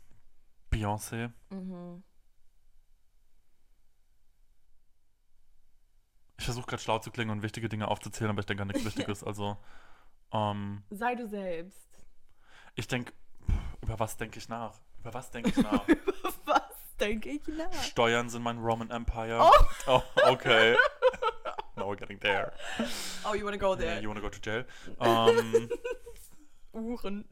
Beyoncé. 0.71 1.31
Mhm. 1.51 2.03
Ich 6.39 6.45
versuche 6.47 6.67
gerade 6.67 6.83
schlau 6.83 6.99
zu 6.99 7.11
klingen 7.11 7.31
und 7.31 7.43
wichtige 7.43 7.69
Dinge 7.69 7.89
aufzuzählen, 7.89 8.31
aber 8.31 8.41
ich 8.41 8.47
denke 8.47 8.63
an 8.63 8.69
nichts 8.69 8.85
Wichtiges. 8.87 9.23
Also, 9.25 9.59
ähm, 10.33 10.83
Sei 10.91 11.15
du 11.15 11.27
selbst. 11.29 12.07
ich 12.75 12.89
denke, 12.89 13.13
über 13.83 13.99
was 13.99 14.17
denke 14.17 14.39
ich 14.39 14.49
nach? 14.49 14.81
Über 15.01 15.13
was 15.15 15.31
denke 15.31 15.51
ich 15.51 15.57
nach? 15.63 15.87
was 16.47 16.97
denke 16.99 17.29
ich 17.31 17.47
nach? 17.49 17.73
Steuern 17.83 18.29
sind 18.31 18.43
mein 18.43 18.59
Roman 18.59 18.91
Empire. 18.91 19.39
Oh. 19.43 19.51
Oh, 19.87 20.03
okay. 20.29 20.77
Now 21.77 21.87
we're 21.91 21.97
getting 21.97 22.21
there. 22.21 22.53
Oh, 23.25 23.35
you 23.35 23.45
wanna 23.45 23.57
go 23.57 23.73
Yeah, 23.75 23.81
there? 23.81 24.03
you 24.03 24.09
wanna 24.09 24.21
go 24.21 24.29
to 24.29 24.39
jail? 24.43 24.65
Ähm, 25.01 25.69
Uhren. 26.73 27.25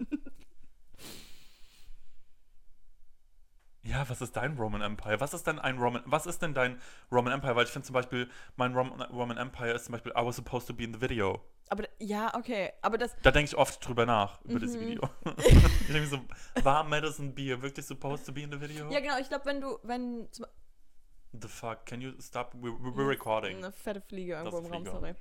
Ja, 3.89 4.09
was 4.09 4.21
ist 4.21 4.37
dein 4.37 4.57
Roman 4.59 4.83
Empire? 4.83 5.21
Was 5.21 5.35
ist 5.35 5.47
denn 5.47 5.59
ein 5.59 5.79
Roman, 5.79 6.03
was 6.05 6.27
ist 6.27 6.43
denn 6.43 6.55
dein 6.55 6.81
Roman 7.11 7.33
Empire? 7.33 7.57
Weil 7.57 7.65
ich 7.65 7.71
finde 7.71 7.87
zum 7.87 7.95
Beispiel, 7.95 8.29
mein 8.57 8.75
Roman, 8.75 9.01
Roman 9.11 9.37
Empire 9.39 9.73
ist 9.73 9.87
zum 9.87 9.93
Beispiel, 9.93 10.13
I 10.13 10.25
was 10.25 10.37
supposed 10.37 10.67
to 10.69 10.75
be 10.75 10.85
in 10.85 10.93
the 10.95 11.01
video. 11.01 11.41
Aber 11.71 11.85
ja, 11.99 12.35
okay. 12.35 12.73
Aber 12.83 12.97
das. 12.99 13.15
Da 13.23 13.31
denke 13.31 13.49
ich 13.51 13.57
oft 13.57 13.87
drüber 13.87 14.07
nach, 14.07 14.41
über 14.45 14.59
das 14.59 14.73
Mhm. 14.75 14.81
Video. 14.81 15.09
ich 15.37 15.93
denke 15.93 16.07
so, 16.07 16.21
war 16.63 16.85
Madison 16.85 17.35
Beer 17.35 17.61
wirklich 17.63 17.85
supposed 17.87 18.25
to 18.27 18.33
be 18.33 18.43
in 18.43 18.51
the 18.53 18.61
video? 18.61 18.91
Ja, 18.91 19.01
genau. 19.01 19.19
Ich 19.19 19.29
glaube, 19.29 19.45
wenn 19.47 19.61
du. 19.61 19.79
Wenn. 19.83 20.29
The 21.33 21.49
fuck, 21.49 21.85
can 21.87 22.01
you 22.01 22.15
stop? 22.21 22.55
We're, 22.55 22.73
we're 22.73 23.09
recording. 23.09 23.59
Eine 23.59 23.73
fette 23.73 24.01
Fliege 24.01 24.35
irgendwo 24.35 24.59
im 24.59 24.67
Raum, 24.67 24.85
sorry. 24.87 25.15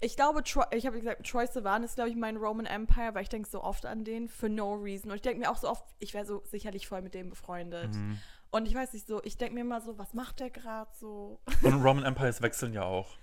Ich 0.00 0.16
glaube, 0.16 0.44
Troy, 0.44 0.64
ich 0.72 0.86
habe 0.86 0.98
gesagt, 0.98 1.26
Troy 1.26 1.46
Sivan 1.46 1.82
ist, 1.82 1.96
glaube 1.96 2.10
ich, 2.10 2.16
mein 2.16 2.36
Roman 2.36 2.66
Empire, 2.66 3.14
weil 3.14 3.22
ich 3.22 3.28
denke 3.28 3.48
so 3.48 3.62
oft 3.62 3.84
an 3.86 4.04
den, 4.04 4.28
for 4.28 4.48
no 4.48 4.74
reason. 4.74 5.10
Und 5.10 5.16
ich 5.16 5.22
denke 5.22 5.40
mir 5.40 5.50
auch 5.50 5.56
so 5.56 5.68
oft, 5.68 5.84
ich 5.98 6.14
wäre 6.14 6.24
so 6.24 6.42
sicherlich 6.44 6.86
voll 6.86 7.02
mit 7.02 7.14
dem 7.14 7.30
befreundet. 7.30 7.94
Mhm. 7.94 8.18
Und 8.50 8.66
ich 8.66 8.74
weiß 8.74 8.92
nicht 8.92 9.06
so, 9.06 9.22
ich 9.24 9.36
denke 9.36 9.54
mir 9.54 9.60
immer 9.60 9.80
so, 9.80 9.98
was 9.98 10.14
macht 10.14 10.40
der 10.40 10.50
gerade 10.50 10.90
so? 10.94 11.40
Und 11.62 11.82
Roman 11.82 12.04
Empires 12.04 12.40
wechseln 12.42 12.72
ja 12.72 12.82
auch. 12.82 13.16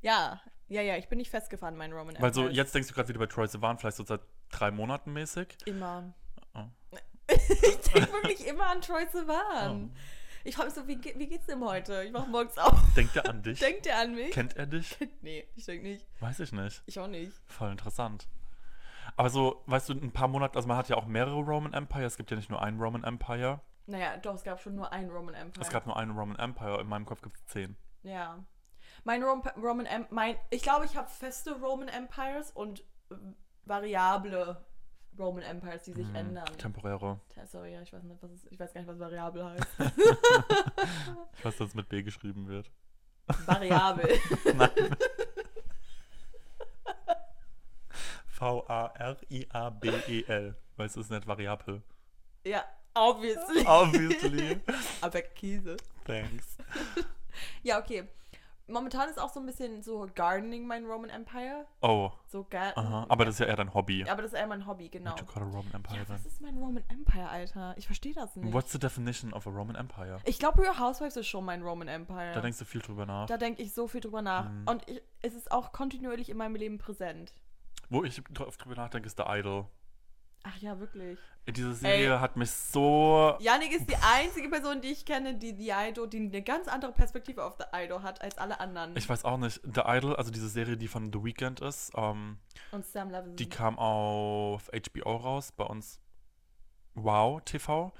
Ja, 0.00 0.40
ja, 0.68 0.80
ja, 0.80 0.96
ich 0.96 1.08
bin 1.08 1.18
nicht 1.18 1.30
festgefahren, 1.30 1.76
mein 1.76 1.92
Roman 1.92 2.16
Empire. 2.16 2.22
Weil 2.22 2.34
so, 2.34 2.48
jetzt 2.48 2.74
denkst 2.74 2.88
du 2.88 2.94
gerade 2.94 3.08
wieder 3.08 3.18
bei 3.18 3.26
Troy 3.26 3.46
Sivan, 3.46 3.78
vielleicht 3.78 3.98
so 3.98 4.04
seit 4.04 4.22
drei 4.50 4.70
Monaten 4.70 5.12
mäßig. 5.12 5.56
Immer. 5.66 6.12
Oh. 6.54 6.64
ich 7.28 7.92
denke 7.92 8.12
wirklich 8.12 8.46
immer 8.46 8.66
an 8.66 8.80
Troy 8.80 9.06
Sivan. 9.12 9.92
Oh. 9.92 9.98
Ich 10.44 10.56
frage 10.56 10.68
mich 10.68 10.74
so, 10.74 10.86
wie, 10.88 10.96
ge- 10.96 11.18
wie 11.18 11.26
geht's 11.28 11.46
dem 11.46 11.64
heute? 11.64 12.02
Ich 12.04 12.12
wache 12.12 12.28
morgens 12.28 12.58
auf. 12.58 12.80
Denkt 12.96 13.14
er 13.16 13.28
an 13.28 13.42
dich? 13.42 13.58
Denkt 13.60 13.86
er 13.86 13.98
an 14.00 14.14
mich? 14.14 14.30
Kennt 14.32 14.56
er 14.56 14.66
dich? 14.66 14.96
nee, 15.22 15.46
ich 15.54 15.64
denke 15.66 15.86
nicht. 15.86 16.06
Weiß 16.20 16.40
ich 16.40 16.52
nicht. 16.52 16.82
Ich 16.86 16.98
auch 16.98 17.06
nicht. 17.06 17.32
Voll 17.46 17.70
interessant. 17.70 18.26
Aber 19.16 19.30
so, 19.30 19.62
weißt 19.66 19.88
du, 19.90 19.92
ein 19.94 20.12
paar 20.12 20.28
Monate, 20.28 20.56
also 20.56 20.66
man 20.68 20.76
hat 20.76 20.88
ja 20.88 20.96
auch 20.96 21.06
mehrere 21.06 21.36
Roman 21.40 21.72
Empire. 21.72 22.04
Es 22.04 22.16
gibt 22.16 22.30
ja 22.30 22.36
nicht 22.36 22.50
nur 22.50 22.62
ein 22.62 22.78
Roman 22.80 23.04
Empire. 23.04 23.60
Naja, 23.86 24.16
doch, 24.16 24.34
es 24.34 24.44
gab 24.44 24.60
schon 24.60 24.74
nur 24.74 24.92
ein 24.92 25.10
Roman 25.10 25.34
Empire. 25.34 25.64
Es 25.64 25.70
gab 25.70 25.86
nur 25.86 25.96
einen 25.96 26.12
Roman 26.16 26.36
Empire. 26.38 26.80
In 26.80 26.86
meinem 26.88 27.04
Kopf 27.04 27.20
gibt 27.22 27.36
es 27.36 27.44
zehn. 27.46 27.76
Ja. 28.02 28.44
Mein 29.04 29.22
Rom 29.22 29.42
Roman 29.56 29.86
Em 29.86 30.06
mein 30.10 30.36
ich 30.50 30.62
glaube, 30.62 30.84
ich 30.84 30.96
habe 30.96 31.08
feste 31.10 31.52
Roman 31.60 31.88
Empires 31.88 32.50
und 32.52 32.84
variable 33.64 34.64
Roman 35.18 35.42
Empires, 35.42 35.82
die 35.84 35.92
sich 35.92 36.06
Hm, 36.08 36.14
ändern. 36.16 36.46
Temporäre. 36.58 37.20
Sorry, 37.46 37.72
ja, 37.74 37.82
ich 37.82 37.92
weiß 37.92 38.02
nicht, 38.04 38.22
was 38.22 38.30
ist, 38.32 38.46
ich 38.50 38.58
weiß 38.58 38.72
gar 38.72 38.80
nicht, 38.80 38.88
was 38.88 38.98
variabel 38.98 39.44
heißt. 39.44 39.66
Ich 41.38 41.44
weiß, 41.44 41.56
dass 41.58 41.68
es 41.68 41.74
mit 41.74 41.88
B 41.88 42.02
geschrieben 42.02 42.46
wird. 42.48 42.70
variabel. 43.46 44.18
Nein. 44.54 44.70
V-A-R-I-A-B-E-L. 49.22 50.56
Weil 50.76 50.86
es 50.86 50.96
ist 50.96 51.10
nicht 51.10 51.26
variabel. 51.26 51.82
ja, 52.44 52.64
obviously. 52.94 53.64
Obviously. 53.66 54.60
Aber 55.00 55.22
Käse. 55.22 55.76
Thanks. 56.04 56.56
Ja, 57.62 57.78
okay. 57.78 58.08
Momentan 58.72 59.08
ist 59.08 59.20
auch 59.20 59.30
so 59.30 59.40
ein 59.40 59.46
bisschen 59.46 59.82
so 59.82 60.06
Gardening 60.14 60.66
mein 60.66 60.84
Roman 60.84 61.10
Empire. 61.10 61.66
Oh, 61.80 62.10
So 62.26 62.46
aha. 62.52 63.06
Aber 63.08 63.24
das 63.24 63.34
ist 63.34 63.40
ja 63.40 63.46
eher 63.46 63.56
dein 63.56 63.72
Hobby. 63.74 64.04
Aber 64.08 64.22
das 64.22 64.32
ist 64.32 64.38
eher 64.38 64.46
mein 64.46 64.66
Hobby, 64.66 64.88
genau. 64.88 65.12
What 65.12 65.20
you 65.20 65.26
call 65.26 65.42
a 65.42 65.46
Roman 65.46 65.72
Empire 65.74 65.98
Ja, 65.98 66.08
was 66.08 66.26
ist 66.26 66.40
mein 66.40 66.56
Roman 66.56 66.84
Empire, 66.88 67.28
Alter? 67.28 67.74
Ich 67.76 67.86
verstehe 67.86 68.14
das 68.14 68.34
nicht. 68.36 68.52
What's 68.52 68.72
the 68.72 68.78
definition 68.78 69.32
of 69.32 69.46
a 69.46 69.50
Roman 69.50 69.76
Empire? 69.76 70.18
Ich 70.24 70.38
glaube, 70.38 70.62
Real 70.62 70.78
Housewives 70.78 71.16
ist 71.16 71.28
schon 71.28 71.44
mein 71.44 71.62
Roman 71.62 71.88
Empire. 71.88 72.32
Da 72.34 72.40
denkst 72.40 72.58
du 72.58 72.64
viel 72.64 72.80
drüber 72.80 73.06
nach. 73.06 73.26
Da 73.26 73.36
denke 73.36 73.62
ich 73.62 73.72
so 73.72 73.86
viel 73.86 74.00
drüber 74.00 74.22
nach. 74.22 74.48
Mhm. 74.48 74.68
Und 74.68 74.88
ich, 74.88 75.02
es 75.22 75.34
ist 75.34 75.52
auch 75.52 75.72
kontinuierlich 75.72 76.30
in 76.30 76.36
meinem 76.36 76.56
Leben 76.56 76.78
präsent. 76.78 77.34
Wo 77.90 78.04
ich 78.04 78.22
drauf 78.32 78.56
drüber 78.56 78.76
nachdenke, 78.76 79.06
ist 79.06 79.18
The 79.18 79.24
Idol. 79.26 79.66
Ach 80.44 80.56
ja, 80.58 80.78
wirklich. 80.80 81.18
Diese 81.48 81.72
Serie 81.74 82.20
hat 82.20 82.36
mich 82.36 82.50
so. 82.50 83.36
Janik 83.40 83.72
ist 83.72 83.88
die 83.88 83.96
einzige 83.96 84.48
Person, 84.48 84.80
die 84.80 84.88
ich 84.88 85.04
kenne, 85.04 85.36
die 85.38 85.54
The 85.56 85.72
Idol, 85.88 86.08
die 86.08 86.18
eine 86.18 86.42
ganz 86.42 86.68
andere 86.68 86.92
Perspektive 86.92 87.44
auf 87.44 87.56
The 87.58 87.64
Idol 87.72 88.02
hat 88.02 88.20
als 88.22 88.38
alle 88.38 88.58
anderen. 88.60 88.96
Ich 88.96 89.08
weiß 89.08 89.24
auch 89.24 89.36
nicht. 89.38 89.60
The 89.64 89.82
Idol, 89.86 90.16
also 90.16 90.30
diese 90.30 90.48
Serie, 90.48 90.76
die 90.76 90.88
von 90.88 91.12
The 91.12 91.22
Weeknd 91.22 91.60
ist, 91.60 91.92
ähm, 91.96 92.38
Und 92.72 92.84
Sam 92.86 93.10
Levinson. 93.10 93.36
die 93.36 93.48
kam 93.48 93.78
auf 93.78 94.68
HBO 94.72 95.16
raus, 95.16 95.52
bei 95.52 95.64
uns 95.64 96.00
Wow 96.94 97.40
TV. 97.44 97.92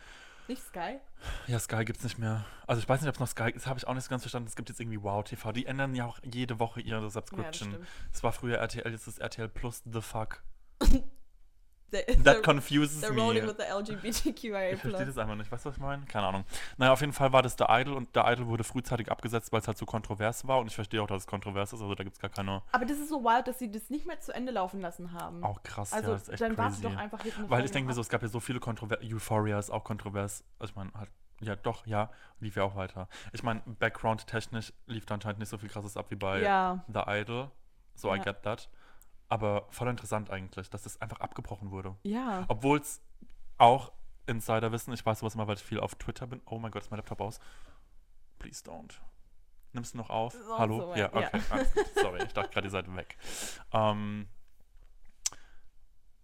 Nicht 0.49 0.63
Sky? 0.63 0.99
Ja, 1.47 1.59
Sky 1.61 1.85
gibt's 1.85 2.03
nicht 2.03 2.19
mehr. 2.19 2.45
Also 2.67 2.83
ich 2.83 2.89
weiß 2.89 3.01
nicht, 3.01 3.09
ob 3.09 3.15
es 3.15 3.21
noch 3.21 3.29
Sky 3.29 3.51
ist, 3.53 3.67
habe 3.67 3.79
ich 3.79 3.87
auch 3.87 3.95
nicht 3.95 4.09
ganz 4.09 4.23
verstanden. 4.23 4.49
Es 4.49 4.57
gibt 4.57 4.69
jetzt 4.69 4.81
irgendwie 4.81 5.01
Wow 5.03 5.23
TV. 5.25 5.53
Die 5.53 5.67
ändern 5.67 5.95
ja 5.95 6.07
auch 6.07 6.19
jede 6.25 6.59
Woche 6.59 6.81
ihre 6.81 6.99
Ja, 6.99 7.05
das 7.05 7.13
Subscription. 7.15 7.71
stimmt. 7.71 7.89
es 8.13 8.23
war 8.25 8.33
früher 8.33 8.59
RTL, 8.59 8.91
jetzt 8.91 9.07
ist 9.07 9.19
RTL 9.21 9.49
Plus 9.49 9.83
The 9.91 10.01
Fuck. 10.01 10.43
That 12.25 12.43
confuses 12.43 13.01
the 13.03 13.09
rolling 13.09 13.45
me. 13.45 13.49
with 13.49 13.57
the 13.59 13.65
LGBTQIA+. 13.73 14.73
Ich 14.73 14.81
verstehe 14.81 15.07
das 15.07 15.19
einfach 15.19 15.35
nicht. 15.37 15.51
Weißt 15.53 15.65
du, 15.65 15.69
was 15.71 15.77
ich 15.77 15.83
meine? 15.83 16.05
Keine 16.07 16.27
Ahnung. 16.27 16.45
Naja, 16.79 16.93
auf 16.93 17.01
jeden 17.01 17.13
Fall 17.13 17.33
war 17.33 17.43
das 17.43 17.57
The 17.59 17.65
Idol 17.69 17.95
und 17.95 18.09
The 18.15 18.21
Idol 18.21 18.47
wurde 18.47 18.65
frühzeitig 18.65 19.11
abgesetzt, 19.11 19.53
weil 19.53 19.61
es 19.61 19.67
halt 19.67 19.79
so 19.79 19.87
kontrovers 19.87 20.47
war. 20.49 20.59
Und 20.59 20.69
ich 20.69 20.75
verstehe 20.75 21.03
auch, 21.03 21.07
dass 21.07 21.23
es 21.23 21.27
kontrovers 21.27 21.73
ist. 21.73 21.81
Also 21.81 21.95
da 21.95 22.05
gibt 22.05 22.17
es 22.17 22.21
gar 22.21 22.31
keine. 22.31 22.63
Aber 22.73 22.85
das 22.85 22.99
ist 22.99 23.09
so 23.09 23.23
wild, 23.23 23.47
dass 23.47 23.59
sie 23.59 23.71
das 23.71 23.91
nicht 23.91 24.07
mehr 24.07 24.21
zu 24.21 24.33
Ende 24.35 24.53
laufen 24.53 24.81
lassen 24.81 25.13
haben. 25.13 25.43
Auch 25.45 25.63
krass, 25.63 25.93
also 25.93 26.09
ja, 26.09 26.13
das 26.15 26.23
ist 26.25 26.29
echt 26.31 26.41
dann 26.43 26.57
crazy. 26.57 26.83
doch 26.83 26.97
einfach 26.97 27.19
Weil 27.25 27.47
Folge 27.49 27.65
ich 27.65 27.71
denke 27.71 27.89
mir 27.89 27.95
so, 27.95 28.01
es 28.01 28.09
gab 28.09 28.23
ja 28.23 28.29
so 28.29 28.41
viele 28.41 28.61
kontrovers. 28.61 28.99
Euphoria 29.03 29.59
ist 29.59 29.71
auch 29.71 29.85
kontrovers. 29.85 30.45
Also 30.59 30.71
ich 30.73 30.77
meine, 30.77 30.93
halt, 30.95 31.11
ja, 31.41 31.57
doch, 31.57 31.87
ja, 31.87 32.11
lief 32.41 32.57
ja 32.57 32.63
auch 32.65 32.77
weiter. 32.77 33.09
Ich 33.33 33.43
meine, 33.43 33.61
Background-technisch 33.67 34.73
lief 34.87 35.07
da 35.07 35.15
anscheinend 35.15 35.41
nicht 35.41 35.49
so 35.49 35.59
viel 35.59 35.69
krasses 35.69 35.97
ab 35.97 36.07
wie 36.11 36.17
bei 36.17 36.41
Ja. 36.41 36.85
The 36.93 37.01
Idol. 37.07 37.51
So, 37.95 38.09
I 38.13 38.17
Ja. 38.17 38.23
get 38.23 38.43
that. 38.43 38.69
Aber 39.33 39.65
voll 39.71 39.89
interessant 39.89 40.29
eigentlich, 40.29 40.69
dass 40.69 40.83
das 40.83 41.01
einfach 41.01 41.21
abgebrochen 41.21 41.71
wurde. 41.71 41.97
Ja. 42.03 42.45
Obwohl 42.49 42.79
es 42.79 43.01
auch 43.57 43.91
Insider 44.27 44.73
wissen, 44.73 44.93
ich 44.93 45.07
weiß 45.07 45.21
sowas 45.21 45.37
immer, 45.37 45.47
weil 45.47 45.57
ich 45.57 45.63
viel 45.63 45.81
auf 45.81 45.95
Twitter 45.95 46.27
bin. 46.27 46.43
Oh 46.45 46.59
mein 46.59 46.71
Gott, 46.71 46.83
ist 46.83 46.91
mein 46.91 46.99
Laptop 46.99 47.23
aus? 47.23 47.41
Please 48.39 48.63
don't. 48.63 48.93
Nimmst 49.73 49.95
du 49.95 49.97
noch 49.97 50.11
auf? 50.11 50.37
Auch 50.51 50.59
Hallo? 50.59 50.81
so 50.81 50.95
ja, 50.97 51.11
ja. 51.19 51.29
okay. 51.29 51.41
Gut. 51.49 51.87
Sorry, 51.95 52.23
ich 52.25 52.33
dachte 52.35 52.51
gerade, 52.51 52.67
ihr 52.67 52.71
seid 52.71 52.95
weg. 52.95 53.17
Ähm, 53.73 54.29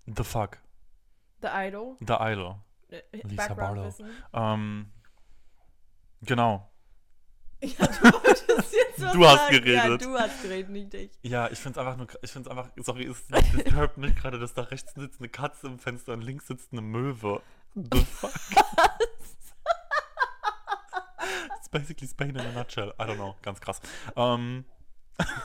the 0.04 0.22
fuck. 0.22 0.58
The 1.40 1.48
Idol. 1.50 1.96
The 2.00 2.16
Idol. 2.20 2.56
Äh, 2.90 3.00
Lisa 3.22 3.54
Barlow. 3.54 3.90
Ähm, 4.34 4.92
genau. 6.20 6.70
Ja, 7.60 7.86
du 7.86 8.02
wolltest 8.12 8.72
jetzt 8.72 9.02
was 9.02 9.12
Du 9.12 9.26
hast 9.26 9.38
sagen. 9.38 9.54
Ja, 9.66 9.82
geredet. 9.82 10.04
du 10.04 10.16
hast 10.18 10.42
geredet, 10.42 10.70
nicht 10.70 10.94
ich. 10.94 11.10
Ja, 11.22 11.50
ich 11.50 11.58
finde 11.58 11.80
es 11.80 11.86
einfach 11.86 11.96
nur, 11.98 12.06
ich 12.22 12.30
finde 12.30 12.48
es 12.48 12.56
einfach, 12.56 12.70
sorry, 12.84 13.04
es 13.06 13.26
disturbed 13.26 13.96
mich 13.98 14.14
gerade, 14.14 14.38
dass 14.38 14.54
da 14.54 14.62
rechts 14.62 14.94
sitzt 14.94 15.18
eine 15.20 15.28
Katze 15.28 15.66
im 15.66 15.78
Fenster 15.78 16.12
und 16.12 16.22
links 16.22 16.46
sitzt 16.46 16.72
eine 16.72 16.82
Möwe. 16.82 17.42
The 17.74 17.98
fuck? 18.04 18.30
It's 21.58 21.68
basically 21.68 22.06
Spain 22.08 22.30
in 22.30 22.40
a 22.40 22.52
nutshell. 22.52 22.94
I 22.98 23.02
don't 23.04 23.16
know, 23.16 23.34
ganz 23.42 23.60
krass. 23.60 23.80
Ähm, 24.16 24.64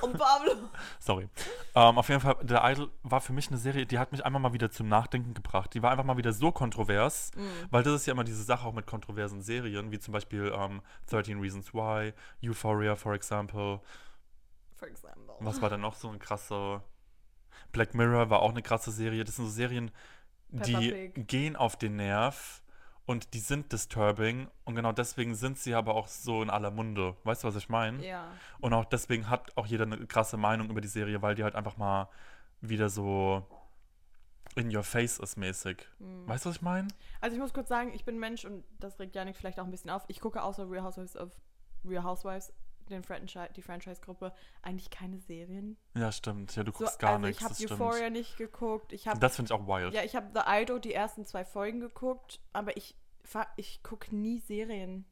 Und 0.01 0.17
Pablo. 0.17 0.53
sorry. 0.99 1.27
Ähm, 1.75 1.97
auf 1.97 2.07
jeden 2.09 2.21
Fall, 2.21 2.35
The 2.47 2.55
Idol 2.61 2.91
war 3.03 3.21
für 3.21 3.33
mich 3.33 3.47
eine 3.47 3.57
Serie, 3.57 3.85
die 3.85 3.97
hat 3.99 4.11
mich 4.11 4.23
einmal 4.25 4.41
mal 4.41 4.53
wieder 4.53 4.69
zum 4.69 4.87
Nachdenken 4.87 5.33
gebracht. 5.33 5.73
Die 5.73 5.81
war 5.81 5.91
einfach 5.91 6.03
mal 6.03 6.17
wieder 6.17 6.33
so 6.33 6.51
kontrovers, 6.51 7.31
Mhm. 7.35 7.41
weil 7.71 7.83
das 7.83 7.93
ist 7.95 8.05
ja 8.05 8.13
immer 8.13 8.23
diese 8.23 8.43
Sache 8.43 8.67
auch 8.67 8.73
mit 8.73 8.85
kontroversen 8.85 9.41
Serien, 9.41 9.91
wie 9.91 9.99
zum 9.99 10.11
Beispiel 10.11 10.53
ähm, 10.55 10.81
13 11.09 11.39
Reasons 11.39 11.73
Why, 11.73 12.13
Euphoria, 12.43 12.95
for 12.95 13.13
example. 13.15 13.79
For 14.75 14.87
example. 14.87 15.35
Was 15.39 15.61
war 15.61 15.69
denn 15.69 15.81
noch 15.81 15.95
so 15.95 16.09
eine 16.09 16.19
krasse. 16.19 16.81
Black 17.71 17.93
Mirror 17.95 18.29
war 18.29 18.41
auch 18.41 18.51
eine 18.51 18.61
krasse 18.61 18.91
Serie. 18.91 19.23
Das 19.23 19.35
sind 19.37 19.45
so 19.45 19.51
Serien, 19.51 19.89
Peppa 20.51 20.63
die 20.79 20.91
Pig. 20.91 21.27
gehen 21.27 21.55
auf 21.55 21.75
den 21.77 21.95
Nerv 21.95 22.61
und 23.05 23.33
die 23.33 23.39
sind 23.39 23.71
disturbing. 23.71 24.47
Und 24.65 24.75
genau 24.75 24.91
deswegen 24.91 25.35
sind 25.35 25.57
sie 25.57 25.73
aber 25.73 25.95
auch 25.95 26.07
so 26.07 26.41
in 26.41 26.49
aller 26.49 26.71
Munde. 26.71 27.15
Weißt 27.23 27.43
du, 27.43 27.47
was 27.47 27.55
ich 27.55 27.69
meine? 27.69 28.05
Ja. 28.05 28.31
Und 28.59 28.73
auch 28.73 28.85
deswegen 28.85 29.29
hat 29.29 29.55
auch 29.57 29.65
jeder 29.65 29.83
eine 29.83 30.05
krasse 30.07 30.37
Meinung 30.37 30.69
über 30.69 30.81
die 30.81 30.87
Serie, 30.87 31.21
weil 31.21 31.35
die 31.35 31.43
halt 31.43 31.55
einfach 31.55 31.77
mal 31.77 32.09
wieder 32.61 32.89
so 32.89 33.45
in 34.55 34.73
your 34.73 34.83
face 34.83 35.19
ist 35.19 35.37
mäßig. 35.37 35.87
Hm. 35.99 36.27
Weißt 36.27 36.45
du, 36.45 36.49
was 36.49 36.57
ich 36.57 36.61
meine? 36.61 36.87
Also 37.21 37.35
ich 37.35 37.41
muss 37.41 37.53
kurz 37.53 37.69
sagen, 37.69 37.91
ich 37.93 38.05
bin 38.05 38.19
Mensch 38.19 38.45
und 38.45 38.63
das 38.79 38.99
regt 38.99 39.15
Janik 39.15 39.35
vielleicht 39.35 39.59
auch 39.59 39.65
ein 39.65 39.71
bisschen 39.71 39.89
auf. 39.89 40.03
Ich 40.07 40.19
gucke 40.19 40.41
außer 40.41 40.69
Real 40.69 40.83
Housewives 40.83 41.15
of 41.17 41.31
Real 41.85 42.03
Housewives, 42.03 42.53
den 42.89 43.03
Franchise, 43.03 43.49
die 43.55 43.61
Franchise-Gruppe, 43.61 44.33
eigentlich 44.61 44.89
keine 44.89 45.19
Serien. 45.19 45.77
Ja, 45.95 46.11
stimmt. 46.11 46.55
Ja, 46.55 46.63
du 46.63 46.71
So, 46.71 46.79
guckst 46.79 46.99
gar 46.99 47.13
also 47.15 47.27
nichts. 47.27 47.37
ich 47.37 47.43
habe 47.43 47.53
das 47.55 47.63
stimmt. 47.63 47.81
Euphoria 47.81 48.09
nicht 48.09 48.37
geguckt. 48.37 48.93
Ich 48.93 49.07
habe 49.07 49.19
Das 49.19 49.35
finde 49.35 49.53
ich 49.53 49.59
auch 49.59 49.67
wild. 49.67 49.93
ja, 49.93 50.03
ich 50.03 50.15
habe 50.15 50.27
The 50.33 50.41
Idol 50.45 50.79
die 50.79 50.93
ersten 50.93 51.25
zwei 51.25 51.45
Folgen 51.45 51.79
geguckt, 51.79 52.39
aber 52.53 52.75
ich 52.77 52.95
ich 53.55 53.81
gucke 53.83 54.13
nie 54.15 54.39
Serien. 54.39 55.05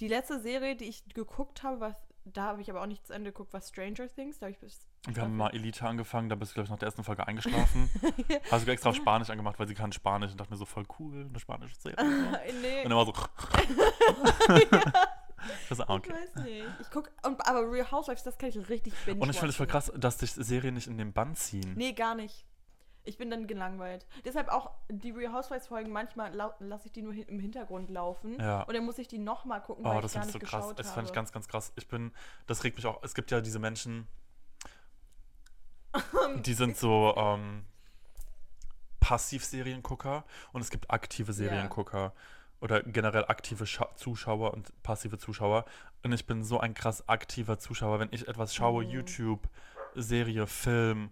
Die 0.00 0.08
letzte 0.08 0.40
Serie, 0.40 0.74
die 0.76 0.86
ich 0.86 1.08
geguckt 1.10 1.62
habe, 1.62 1.80
was 1.80 1.96
da 2.28 2.42
habe 2.46 2.60
ich 2.60 2.68
aber 2.68 2.82
auch 2.82 2.86
nicht 2.86 3.06
zu 3.06 3.12
Ende 3.12 3.30
geguckt, 3.30 3.52
war 3.52 3.60
Stranger 3.60 4.08
Things. 4.12 4.40
Da 4.40 4.46
habe 4.46 4.50
ich 4.50 4.58
bis 4.58 4.88
Wir 5.06 5.22
haben 5.22 5.36
mal 5.36 5.54
Elite 5.54 5.86
angefangen, 5.86 6.28
da 6.28 6.34
bist 6.34 6.50
du, 6.50 6.54
glaube 6.54 6.64
ich, 6.64 6.70
nach 6.70 6.78
der 6.80 6.86
ersten 6.86 7.04
Folge 7.04 7.24
eingeschlafen. 7.24 7.88
Hast 8.50 8.62
sogar 8.62 8.72
extra 8.72 8.90
auf 8.90 8.96
Spanisch 8.96 9.30
angemacht, 9.30 9.60
weil 9.60 9.68
sie 9.68 9.74
kann 9.74 9.92
Spanisch 9.92 10.32
und 10.32 10.40
dachte 10.40 10.50
mir 10.50 10.56
so 10.56 10.64
voll 10.64 10.84
cool, 10.98 11.26
eine 11.28 11.38
spanische 11.38 11.76
Serie. 11.76 11.96
Und 12.04 12.62
nee, 12.62 12.82
dann 12.82 12.92
war 12.94 13.06
so. 13.06 13.12
das 15.68 15.80
auch 15.80 15.98
ich 15.98 16.10
okay. 16.10 16.12
weiß 16.12 16.44
nicht. 16.44 16.64
Ich 16.80 16.90
guck, 16.90 17.10
und, 17.24 17.46
aber 17.46 17.70
Real 17.70 17.90
Housewives, 17.90 18.22
das 18.22 18.38
kann 18.38 18.48
ich 18.48 18.68
richtig 18.68 18.94
binge 19.04 19.20
Und 19.20 19.30
ich 19.30 19.36
finde 19.36 19.50
es 19.50 19.56
voll 19.56 19.66
krass, 19.66 19.92
dass 19.96 20.18
dich 20.18 20.32
Serien 20.32 20.74
nicht 20.74 20.86
in 20.86 20.98
den 20.98 21.12
Bann 21.12 21.34
ziehen. 21.34 21.74
Nee, 21.76 21.92
gar 21.92 22.14
nicht. 22.14 22.44
Ich 23.04 23.18
bin 23.18 23.30
dann 23.30 23.46
gelangweilt. 23.46 24.04
Deshalb 24.24 24.48
auch 24.48 24.72
die 24.88 25.12
Real 25.12 25.32
Housewives 25.32 25.68
Folgen, 25.68 25.92
manchmal 25.92 26.34
lasse 26.58 26.86
ich 26.86 26.92
die 26.92 27.02
nur 27.02 27.12
hin 27.12 27.24
im 27.28 27.38
Hintergrund 27.38 27.88
laufen. 27.88 28.36
Ja. 28.40 28.62
Und 28.62 28.74
dann 28.74 28.84
muss 28.84 28.98
ich 28.98 29.06
die 29.06 29.18
nochmal 29.18 29.62
gucken, 29.62 29.86
Oh, 29.86 29.90
weil 29.90 30.02
das 30.02 30.12
ich 30.12 30.16
gar 30.16 30.26
ich 30.26 30.26
nicht 30.26 30.32
so 30.32 30.38
krass. 30.40 30.60
geschaut 30.62 30.78
Das 30.78 30.90
fand 30.90 31.08
ich 31.08 31.14
ganz, 31.14 31.30
ganz 31.30 31.46
krass. 31.46 31.72
Ich 31.76 31.86
bin, 31.86 32.12
das 32.48 32.64
regt 32.64 32.76
mich 32.76 32.86
auch. 32.86 33.02
Es 33.04 33.14
gibt 33.14 33.30
ja 33.30 33.40
diese 33.40 33.60
Menschen, 33.60 34.08
die 36.44 36.54
sind 36.54 36.76
so 36.76 37.14
ähm, 37.16 37.64
Passiv-Seriengucker 38.98 40.24
und 40.52 40.60
es 40.60 40.70
gibt 40.70 40.90
aktive 40.90 41.32
Seriengucker. 41.32 42.12
Oder 42.60 42.82
generell 42.82 43.24
aktive 43.26 43.66
Scha 43.66 43.88
Zuschauer 43.96 44.54
und 44.54 44.70
passive 44.82 45.18
Zuschauer. 45.18 45.64
Und 46.02 46.12
ich 46.12 46.26
bin 46.26 46.42
so 46.44 46.58
ein 46.58 46.74
krass 46.74 47.08
aktiver 47.08 47.58
Zuschauer. 47.58 47.98
Wenn 48.00 48.08
ich 48.12 48.26
etwas 48.28 48.54
schaue, 48.54 48.84
Mhm. 48.84 48.90
YouTube, 48.90 49.48
Serie, 49.94 50.46
Film, 50.46 51.10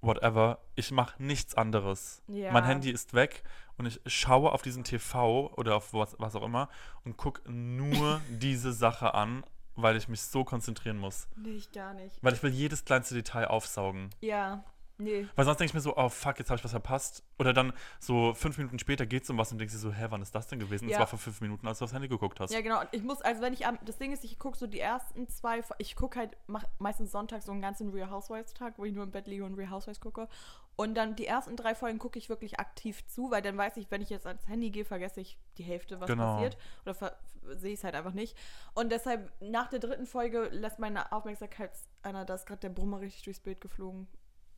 whatever, 0.00 0.58
ich 0.74 0.90
mache 0.90 1.22
nichts 1.22 1.54
anderes. 1.54 2.22
Ja. 2.28 2.52
Mein 2.52 2.64
Handy 2.64 2.90
ist 2.90 3.12
weg 3.14 3.42
und 3.76 3.86
ich 3.86 4.00
schaue 4.06 4.52
auf 4.52 4.62
diesen 4.62 4.84
TV 4.84 5.52
oder 5.56 5.76
auf 5.76 5.92
was, 5.92 6.16
was 6.18 6.34
auch 6.36 6.42
immer 6.42 6.68
und 7.04 7.16
gucke 7.16 7.50
nur 7.50 8.20
diese 8.28 8.72
Sache 8.72 9.14
an, 9.14 9.44
weil 9.76 9.96
ich 9.96 10.08
mich 10.08 10.22
so 10.22 10.44
konzentrieren 10.44 10.96
muss. 10.98 11.28
Nee, 11.36 11.50
ich 11.50 11.70
gar 11.72 11.94
nicht. 11.94 12.16
Weil 12.22 12.32
ich 12.34 12.42
will 12.42 12.50
jedes 12.50 12.84
kleinste 12.84 13.14
Detail 13.14 13.46
aufsaugen. 13.48 14.10
Ja, 14.20 14.64
nee. 15.00 15.26
Weil 15.34 15.44
sonst 15.44 15.58
denke 15.58 15.70
ich 15.70 15.74
mir 15.74 15.80
so, 15.80 15.96
oh 15.96 16.08
fuck, 16.08 16.38
jetzt 16.38 16.50
habe 16.50 16.58
ich 16.58 16.64
was 16.64 16.70
verpasst. 16.70 17.24
Oder 17.38 17.52
dann 17.52 17.72
so 17.98 18.34
fünf 18.34 18.58
Minuten 18.58 18.78
später 18.78 19.06
geht 19.06 19.24
es 19.24 19.30
um 19.30 19.38
was 19.38 19.50
und 19.52 19.58
denkst 19.58 19.74
dir 19.74 19.80
so, 19.80 19.92
hä, 19.92 20.06
wann 20.10 20.22
ist 20.22 20.34
das 20.34 20.48
denn 20.48 20.58
gewesen? 20.58 20.88
Ja. 20.88 20.98
Das 20.98 21.00
war 21.00 21.06
vor 21.06 21.18
fünf 21.18 21.40
Minuten, 21.40 21.66
als 21.66 21.78
du 21.78 21.84
aufs 21.84 21.94
Handy 21.94 22.08
geguckt 22.08 22.40
hast. 22.40 22.52
Ja, 22.52 22.60
genau. 22.60 22.80
Ich 22.92 23.02
muss, 23.02 23.20
also 23.22 23.40
wenn 23.42 23.52
ich 23.52 23.66
am, 23.66 23.78
das 23.84 23.98
Ding 23.98 24.12
ist, 24.12 24.24
ich 24.24 24.38
gucke 24.38 24.56
so 24.56 24.66
die 24.66 24.80
ersten 24.80 25.28
zwei, 25.28 25.62
ich 25.78 25.96
gucke 25.96 26.18
halt 26.18 26.36
mach 26.46 26.64
meistens 26.78 27.12
Sonntag 27.12 27.42
so 27.42 27.52
einen 27.52 27.62
ganzen 27.62 27.90
Real 27.90 28.10
Housewives 28.10 28.54
Tag, 28.54 28.74
wo 28.78 28.84
ich 28.84 28.94
nur 28.94 29.04
im 29.04 29.10
Bett 29.10 29.26
liege 29.26 29.44
und 29.44 29.54
Real 29.54 29.70
Housewives 29.70 30.00
gucke. 30.00 30.28
Und 30.76 30.94
dann 30.94 31.14
die 31.14 31.26
ersten 31.26 31.56
drei 31.56 31.74
Folgen 31.74 31.98
gucke 31.98 32.18
ich 32.18 32.28
wirklich 32.30 32.58
aktiv 32.58 33.06
zu, 33.06 33.30
weil 33.30 33.42
dann 33.42 33.58
weiß 33.58 33.76
ich, 33.76 33.90
wenn 33.90 34.00
ich 34.00 34.08
jetzt 34.08 34.26
ans 34.26 34.48
Handy 34.48 34.70
gehe, 34.70 34.86
vergesse 34.86 35.20
ich 35.20 35.38
die 35.58 35.62
Hälfte, 35.62 36.00
was 36.00 36.06
Genau. 36.08 36.36
passiert. 36.36 36.56
Oder 36.86 37.12
sehe 37.56 37.72
ich 37.72 37.80
es 37.80 37.84
halt 37.84 37.94
einfach 37.94 38.14
nicht. 38.14 38.36
Und 38.74 38.90
deshalb, 38.90 39.30
nach 39.40 39.68
der 39.68 39.78
dritten 39.78 40.06
Folge 40.06 40.48
lässt 40.50 40.78
meine 40.78 41.12
Aufmerksamkeit 41.12 41.70
einer, 42.02 42.24
da 42.24 42.34
ist 42.34 42.46
gerade 42.46 42.60
der 42.60 42.70
Brummer 42.70 43.00
richtig 43.00 43.24
durchs 43.24 43.40
Bild 43.40 43.60
geflogen. 43.60 44.08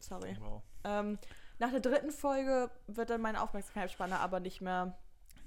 Sorry. 0.03 0.37
Wow. 0.41 0.63
Ähm, 0.85 1.19
nach 1.59 1.71
der 1.71 1.81
dritten 1.81 2.11
Folge 2.11 2.71
wird 2.87 3.11
dann 3.11 3.21
meine 3.21 3.41
Aufmerksamkeitsspanne 3.41 4.19
aber 4.19 4.41
nicht 4.41 4.61
mehr 4.61 4.99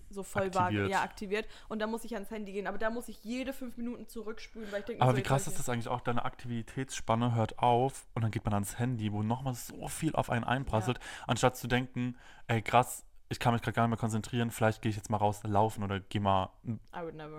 so 0.09 0.23
voll 0.23 0.43
Aktiviert. 0.43 0.89
Ja, 0.89 1.01
aktiviert. 1.01 1.47
Und 1.67 1.79
dann 1.79 1.89
muss 1.89 2.03
ich 2.05 2.13
ans 2.13 2.29
Handy 2.29 2.53
gehen. 2.53 2.67
Aber 2.67 2.77
da 2.77 2.89
muss 2.89 3.07
ich 3.07 3.23
jede 3.23 3.53
fünf 3.53 3.77
Minuten 3.77 4.07
zurückspulen, 4.07 4.71
weil 4.71 4.81
ich 4.81 4.85
denke, 4.85 5.01
Aber 5.01 5.11
so, 5.11 5.17
wie 5.17 5.23
krass 5.23 5.47
ist 5.47 5.59
das 5.59 5.67
eigentlich 5.67 5.87
auch, 5.87 6.01
deine 6.01 6.23
Aktivitätsspanne 6.25 7.35
hört 7.35 7.59
auf 7.59 8.07
und 8.13 8.21
dann 8.21 8.31
geht 8.31 8.45
man 8.45 8.53
ans 8.53 8.79
Handy, 8.79 9.11
wo 9.11 9.23
nochmal 9.23 9.55
so 9.55 9.87
viel 9.87 10.15
auf 10.15 10.29
einen 10.29 10.43
einprasselt, 10.43 10.99
anstatt 11.27 11.57
zu 11.57 11.67
denken, 11.67 12.15
ey 12.47 12.61
krass, 12.61 13.05
ich 13.29 13.39
kann 13.39 13.53
mich 13.53 13.61
gerade 13.61 13.73
gar 13.73 13.83
nicht 13.83 13.91
mehr 13.91 13.97
konzentrieren, 13.97 14.51
vielleicht 14.51 14.81
gehe 14.81 14.91
ich 14.91 14.95
jetzt 14.95 15.09
mal 15.09 15.17
raus 15.17 15.41
laufen 15.43 15.83
oder 15.83 15.99
gehe 15.99 16.21
mal 16.21 16.49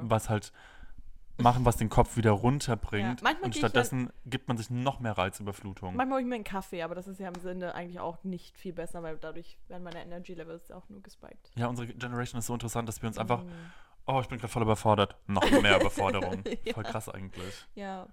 was 0.00 0.28
halt 0.28 0.52
machen, 1.38 1.64
was 1.64 1.76
den 1.76 1.88
Kopf 1.88 2.16
wieder 2.16 2.30
runterbringt. 2.32 3.20
Ja, 3.22 3.30
und 3.42 3.54
ja- 3.54 3.58
stattdessen 3.58 4.10
gibt 4.24 4.48
man 4.48 4.56
sich 4.56 4.70
noch 4.70 5.00
mehr 5.00 5.12
Reizüberflutung. 5.18 5.94
Manchmal 5.96 6.16
hole 6.16 6.22
ich 6.22 6.28
mir 6.28 6.34
einen 6.36 6.44
Kaffee, 6.44 6.82
aber 6.82 6.94
das 6.94 7.06
ist 7.08 7.20
ja 7.20 7.28
im 7.28 7.34
Sinne 7.40 7.74
eigentlich 7.74 8.00
auch 8.00 8.22
nicht 8.24 8.56
viel 8.58 8.72
besser, 8.72 9.02
weil 9.02 9.16
dadurch 9.18 9.58
werden 9.68 9.82
meine 9.82 10.02
Energy 10.02 10.34
Levels 10.34 10.70
auch 10.70 10.88
nur 10.88 11.02
gespiked. 11.02 11.50
Ja, 11.56 11.66
unsere 11.68 11.88
Generation 11.88 12.38
ist 12.38 12.46
so 12.46 12.54
interessant, 12.54 12.88
dass 12.88 13.02
wir 13.02 13.08
uns 13.08 13.18
einfach, 13.18 13.42
Mm, 13.42 13.48
oh, 14.06 14.20
ich 14.20 14.28
bin 14.28 14.38
gerade 14.38 14.52
voll 14.52 14.62
überfordert. 14.62 15.16
Noch 15.26 15.42
mehr 15.62 15.80
Überforderung. 15.80 16.42
Ja. 16.64 16.74
Voll 16.74 16.84
krass 16.84 17.08
eigentlich. 17.08 17.66
Ja. 17.74 18.06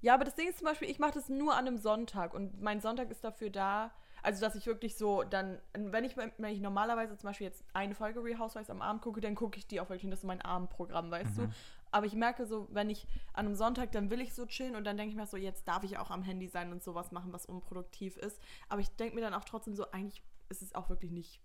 Ja, 0.00 0.14
aber 0.14 0.24
das 0.24 0.34
Ding 0.34 0.48
ist 0.48 0.58
zum 0.58 0.66
Beispiel, 0.66 0.90
ich 0.90 0.98
mache 0.98 1.12
das 1.14 1.28
nur 1.30 1.54
an 1.56 1.66
einem 1.66 1.78
Sonntag 1.78 2.34
und 2.34 2.60
mein 2.60 2.80
Sonntag 2.82 3.10
ist 3.10 3.24
dafür 3.24 3.48
da, 3.48 3.90
also 4.22 4.38
dass 4.44 4.54
ich 4.54 4.66
wirklich 4.66 4.96
so 4.98 5.22
dann, 5.22 5.58
wenn 5.72 6.04
ich, 6.04 6.14
wenn 6.16 6.32
ich 6.52 6.60
normalerweise 6.60 7.16
zum 7.16 7.28
Beispiel 7.28 7.46
jetzt 7.46 7.64
eine 7.72 7.94
Folge 7.94 8.22
Real 8.22 8.38
Housewives 8.38 8.68
am 8.68 8.82
Abend 8.82 9.00
gucke, 9.00 9.22
dann 9.22 9.34
gucke 9.34 9.56
ich 9.58 9.66
die 9.66 9.80
auch 9.80 9.88
wirklich, 9.88 10.04
und 10.04 10.10
das 10.10 10.20
ist 10.20 10.26
mein 10.26 10.42
Abendprogramm, 10.42 11.10
weißt 11.10 11.38
Mhm. 11.38 11.42
du. 11.44 11.48
Aber 11.94 12.06
ich 12.06 12.14
merke 12.14 12.44
so, 12.44 12.66
wenn 12.72 12.90
ich 12.90 13.06
an 13.34 13.46
einem 13.46 13.54
Sonntag, 13.54 13.92
dann 13.92 14.10
will 14.10 14.20
ich 14.20 14.34
so 14.34 14.46
chillen 14.46 14.74
und 14.74 14.82
dann 14.82 14.96
denke 14.96 15.10
ich 15.10 15.16
mir 15.16 15.26
so, 15.26 15.36
jetzt 15.36 15.68
darf 15.68 15.84
ich 15.84 15.96
auch 15.96 16.10
am 16.10 16.22
Handy 16.24 16.48
sein 16.48 16.72
und 16.72 16.82
sowas 16.82 17.12
machen, 17.12 17.32
was 17.32 17.46
unproduktiv 17.46 18.16
ist. 18.16 18.40
Aber 18.68 18.80
ich 18.80 18.88
denke 18.96 19.14
mir 19.14 19.20
dann 19.20 19.32
auch 19.34 19.44
trotzdem 19.44 19.76
so, 19.76 19.88
eigentlich 19.92 20.22
ist 20.48 20.60
es 20.60 20.74
auch 20.74 20.88
wirklich 20.88 21.12
nicht 21.12 21.40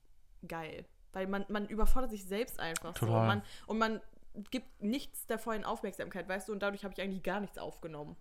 geil. 0.47 0.85
Weil 1.13 1.27
man, 1.27 1.45
man 1.49 1.67
überfordert 1.67 2.09
sich 2.09 2.25
selbst 2.25 2.59
einfach 2.59 2.95
so. 2.97 3.05
Total. 3.05 3.21
Und 3.21 3.27
man, 3.27 3.41
und 3.67 3.77
man 3.77 4.01
gibt 4.49 4.81
nichts 4.81 5.27
der 5.27 5.37
vollen 5.37 5.65
Aufmerksamkeit, 5.65 6.27
weißt 6.27 6.47
du, 6.49 6.53
und 6.53 6.63
dadurch 6.63 6.83
habe 6.83 6.95
ich 6.95 7.01
eigentlich 7.01 7.21
gar 7.21 7.39
nichts 7.41 7.59
aufgenommen. 7.59 8.15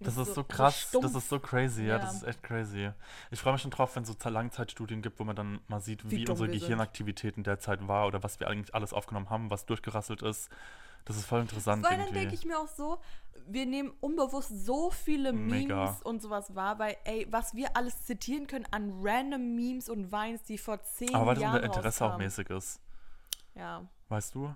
Das 0.00 0.18
ist 0.18 0.34
so 0.34 0.44
krass, 0.44 0.74
das 0.82 0.88
stumpf. 0.90 1.16
ist 1.16 1.28
so 1.30 1.40
crazy, 1.40 1.82
ja, 1.84 1.96
Ja. 1.96 1.98
das 2.00 2.16
ist 2.16 2.24
echt 2.24 2.42
crazy. 2.42 2.90
Ich 3.30 3.40
freue 3.40 3.54
mich 3.54 3.62
schon 3.62 3.70
drauf, 3.70 3.96
wenn 3.96 4.02
es 4.02 4.08
so 4.10 4.14
Ze- 4.14 4.28
Langzeitstudien 4.28 5.00
gibt, 5.00 5.18
wo 5.20 5.24
man 5.24 5.36
dann 5.36 5.60
mal 5.68 5.80
sieht, 5.80 6.04
Wie 6.04 6.18
wie, 6.18 6.28
unsere 6.28 6.48
wir 6.48 6.52
sind. 6.52 6.60
Gehirnaktivität 6.60 7.38
in 7.38 7.44
der 7.44 7.60
Zeit 7.60 7.86
war 7.88 8.06
oder 8.06 8.22
was 8.22 8.40
wir 8.40 8.48
eigentlich 8.48 8.74
alles 8.74 8.92
aufgenommen 8.92 9.30
haben, 9.30 9.50
was 9.50 9.64
durchgerasselt 9.64 10.20
ist. 10.20 10.50
Das 11.06 11.16
ist 11.16 11.24
voll 11.24 11.40
interessant 11.40 11.84
Weil 11.84 11.98
dann 11.98 12.12
denke 12.12 12.34
ich 12.34 12.44
mir 12.44 12.58
auch 12.58 12.68
so, 12.68 12.98
wir 13.46 13.64
nehmen 13.64 13.92
unbewusst 14.00 14.50
so 14.66 14.90
viele 14.90 15.32
Memes 15.32 15.62
Mega. 15.62 15.96
und 16.02 16.20
sowas 16.20 16.54
wahr, 16.56 16.80
weil, 16.80 16.96
ey, 17.04 17.26
was 17.30 17.54
wir 17.54 17.76
alles 17.76 18.04
zitieren 18.04 18.48
können 18.48 18.66
an 18.72 18.92
random 19.02 19.54
Memes 19.54 19.88
und 19.88 20.10
Vines, 20.10 20.42
die 20.42 20.58
vor 20.58 20.82
zehn 20.82 21.14
Aber 21.14 21.26
weil 21.26 21.34
das 21.36 21.42
Jahren 21.42 21.56
unser 21.62 21.66
Interesse 21.66 22.04
auch 22.04 22.18
mäßig 22.18 22.50
ist. 22.50 22.80
Ja. 23.54 23.86
Weißt 24.08 24.34
du? 24.34 24.54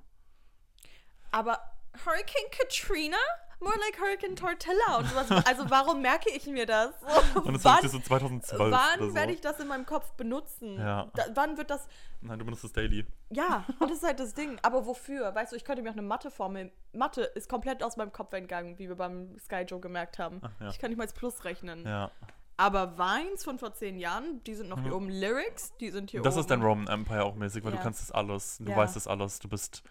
Aber 1.30 1.60
Hurricane 2.04 2.50
Katrina? 2.50 3.16
More 3.60 3.76
like 3.78 4.00
Hurricane 4.00 4.34
Tortilla 4.36 4.96
und 4.98 5.06
sowas. 5.08 5.30
Also 5.46 5.68
warum 5.68 6.00
merke 6.00 6.30
ich 6.30 6.46
mir 6.46 6.64
das? 6.66 6.90
Und 7.44 7.56
es 7.56 7.64
wann 7.64 7.86
so 7.88 7.98
2012 7.98 8.72
wann 8.72 9.08
so. 9.10 9.14
werde 9.14 9.32
ich 9.32 9.40
das 9.42 9.60
in 9.60 9.68
meinem 9.68 9.84
Kopf 9.84 10.12
benutzen? 10.14 10.78
Ja. 10.78 11.08
Da, 11.14 11.24
wann 11.34 11.58
wird 11.58 11.68
das 11.70 11.86
Nein, 12.22 12.38
du 12.38 12.44
benutzt 12.46 12.64
es 12.64 12.72
daily. 12.72 13.06
Ja, 13.30 13.64
und 13.78 13.90
das 13.90 13.98
ist 13.98 14.04
halt 14.04 14.18
das 14.20 14.32
Ding. 14.34 14.58
Aber 14.62 14.86
wofür? 14.86 15.34
Weißt 15.34 15.52
du, 15.52 15.56
ich 15.56 15.64
könnte 15.64 15.82
mir 15.82 15.90
auch 15.90 15.94
eine 15.94 16.02
Mathe-Formel. 16.02 16.70
Mathe 16.94 17.22
ist 17.22 17.48
komplett 17.48 17.82
aus 17.82 17.96
meinem 17.96 18.12
Kopf 18.12 18.32
entgangen, 18.32 18.78
wie 18.78 18.88
wir 18.88 18.96
beim 18.96 19.38
Sky 19.38 19.62
Joe 19.62 19.80
gemerkt 19.80 20.18
haben. 20.18 20.40
Ach, 20.42 20.50
ja. 20.60 20.68
Ich 20.70 20.78
kann 20.78 20.90
nicht 20.90 20.98
mal 20.98 21.04
als 21.04 21.12
Plus 21.12 21.44
rechnen. 21.44 21.84
Ja. 21.86 22.10
Aber 22.56 22.98
Vines 22.98 23.42
von 23.44 23.58
vor 23.58 23.72
zehn 23.72 23.98
Jahren, 23.98 24.42
die 24.44 24.54
sind 24.54 24.68
noch 24.68 24.82
hier 24.82 24.94
oben. 24.94 25.08
Lyrics, 25.08 25.74
die 25.78 25.90
sind 25.90 26.10
hier 26.10 26.20
Mhm. 26.20 26.24
Das 26.24 26.34
oben. 26.34 26.40
ist 26.40 26.50
dein 26.50 26.62
Roman 26.62 26.88
Empire 26.88 27.24
auch 27.24 27.34
mäßig, 27.34 27.64
weil 27.64 27.72
Ja. 27.72 27.78
du 27.78 27.82
kannst 27.82 28.00
das 28.02 28.10
alles. 28.12 28.58
Du 28.58 28.74
weißt 28.74 28.96
das 28.96 29.06
alles. 29.06 29.38
Du 29.38 29.48
bist 29.48 29.82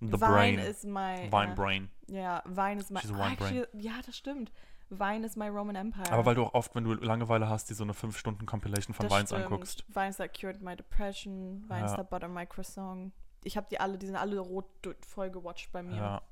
the 0.00 0.06
Vine 0.12 0.18
brain. 0.18 0.58
ist 0.58 0.84
mein. 0.84 1.30
Vine 1.32 1.52
äh, 1.52 1.54
Brain. 1.54 1.90
Ja, 2.08 2.42
mein. 2.46 2.80
She's 2.80 2.90
a 2.90 2.94
wine 3.14 3.36
brain. 3.36 3.56
Actually, 3.56 3.66
ja, 3.82 3.94
das 4.04 4.16
stimmt. 4.16 4.52
Vine 4.88 5.26
ist 5.26 5.36
my 5.36 5.48
Roman 5.48 5.74
Empire. 5.74 6.12
Aber 6.12 6.26
weil 6.26 6.34
du 6.36 6.44
auch 6.44 6.54
oft, 6.54 6.74
wenn 6.76 6.84
du 6.84 6.92
Langeweile 6.94 7.48
hast, 7.48 7.68
die 7.70 7.74
so 7.74 7.82
eine 7.82 7.92
5-Stunden-Compilation 7.92 8.94
von 8.94 9.08
Das 9.08 9.16
Vines 9.16 9.30
stimmt. 9.30 9.44
anguckst. 9.44 9.84
Vines 9.88 10.16
that 10.18 10.32
cured 10.38 10.62
my 10.62 10.76
depression. 10.76 11.64
Vines 11.68 11.90
Ja. 11.90 11.96
that 11.96 12.10
butter 12.10 12.28
my 12.28 12.46
croissant. 12.46 13.12
Ich 13.42 13.56
habe 13.56 13.66
die 13.70 13.80
alle, 13.80 13.98
die 13.98 14.06
sind 14.06 14.16
alle 14.16 14.38
rot 14.38 14.66
voll 15.06 15.30
gewatcht 15.30 15.70
bei 15.72 15.82
mir. 15.82 15.96
Ja. 15.96 16.22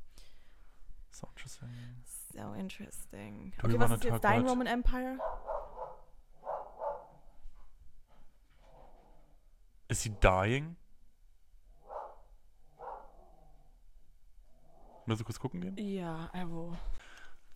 So 1.11 1.27
interesting. 1.29 1.69
So 2.33 2.53
interesting. 2.55 3.53
Do 3.61 3.69
okay, 3.69 3.79
was 3.79 3.91
ist 3.93 4.05
jetzt 4.05 4.25
dein 4.25 4.47
Roman 4.47 4.67
Empire? 4.67 5.19
Is 9.89 10.03
he 10.03 10.11
dying? 10.21 10.77
Willst 15.07 15.21
du 15.21 15.25
kurz 15.25 15.39
gucken 15.39 15.61
gehen? 15.61 15.77
Ja, 15.79 16.29
also 16.33 16.77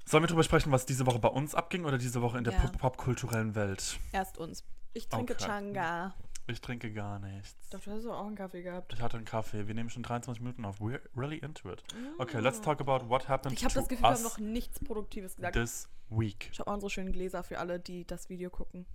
Sollen 0.05 0.23
wir 0.25 0.29
drüber 0.29 0.43
sprechen, 0.43 0.73
was 0.73 0.87
diese 0.87 1.05
Woche 1.07 1.19
bei 1.19 1.29
uns 1.29 1.55
abging 1.55 1.85
oder 1.85 1.99
diese 1.99 2.23
Woche 2.23 2.39
in 2.39 2.45
der 2.45 2.55
Ja. 2.55 2.61
pop- 2.61 2.79
popkulturellen 2.79 3.55
Welt? 3.55 3.99
erst 4.13 4.39
uns. 4.39 4.65
Ich 4.95 5.09
trinke 5.09 5.35
Okay. 5.35 5.45
Changa. 5.45 6.15
Ich 6.47 6.63
trinke 6.63 6.91
gar 6.91 7.19
nichts. 7.19 7.69
Doch, 7.69 7.81
du 7.81 7.91
hast 7.91 8.07
auch 8.07 8.27
einen 8.27 8.35
Kaffee 8.35 8.63
gehabt. 8.63 8.95
Ich 8.95 9.03
hatte 9.03 9.19
einen 9.19 9.27
Kaffee. 9.27 9.67
Wir 9.69 9.75
nehmen 9.75 9.91
schon 9.91 10.03
23 10.03 10.41
Minuten 10.43 10.65
auf. 10.65 10.81
We're 10.81 11.01
really 11.15 11.37
into 11.37 11.71
it. 11.71 11.85
Okay, 12.17 12.41
let's 12.41 12.59
talk 12.63 12.81
about 12.81 13.11
what 13.11 13.29
happened 13.29 13.55
Ich 13.59 13.65
habe 13.65 13.75
das 13.75 13.87
Gefühl, 13.87 14.03
wir 14.05 14.15
haben 14.15 14.23
noch 14.23 14.39
nichts 14.39 14.81
Produktives 14.81 15.37
gesagt. 15.37 15.55
this 15.57 15.91
week. 16.09 16.49
Schau 16.55 16.65
mal 16.65 16.73
unsere 16.73 16.89
schönen 16.89 17.13
Gläser 17.13 17.43
für 17.43 17.59
alle, 17.59 17.79
die 17.79 18.07
das 18.07 18.31
Video 18.31 18.49
gucken. 18.49 18.87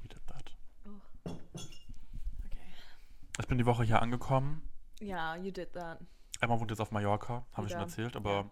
We 0.00 0.08
did 0.08 0.26
that. 0.28 0.56
Okay. 1.26 1.36
Ich 3.38 3.46
bin 3.48 3.58
die 3.58 3.66
Woche 3.66 3.84
hier 3.84 4.00
angekommen. 4.00 4.62
Ja, 5.00 5.36
you 5.36 5.50
did 5.50 5.74
that. 5.74 5.98
Emma 6.40 6.58
wohnt 6.58 6.70
jetzt 6.70 6.80
auf 6.80 6.90
Mallorca, 6.90 7.44
habe 7.54 7.66
ich 7.66 7.72
schon 7.72 7.80
erzählt, 7.82 8.16
aber 8.16 8.30
Ja. 8.32 8.44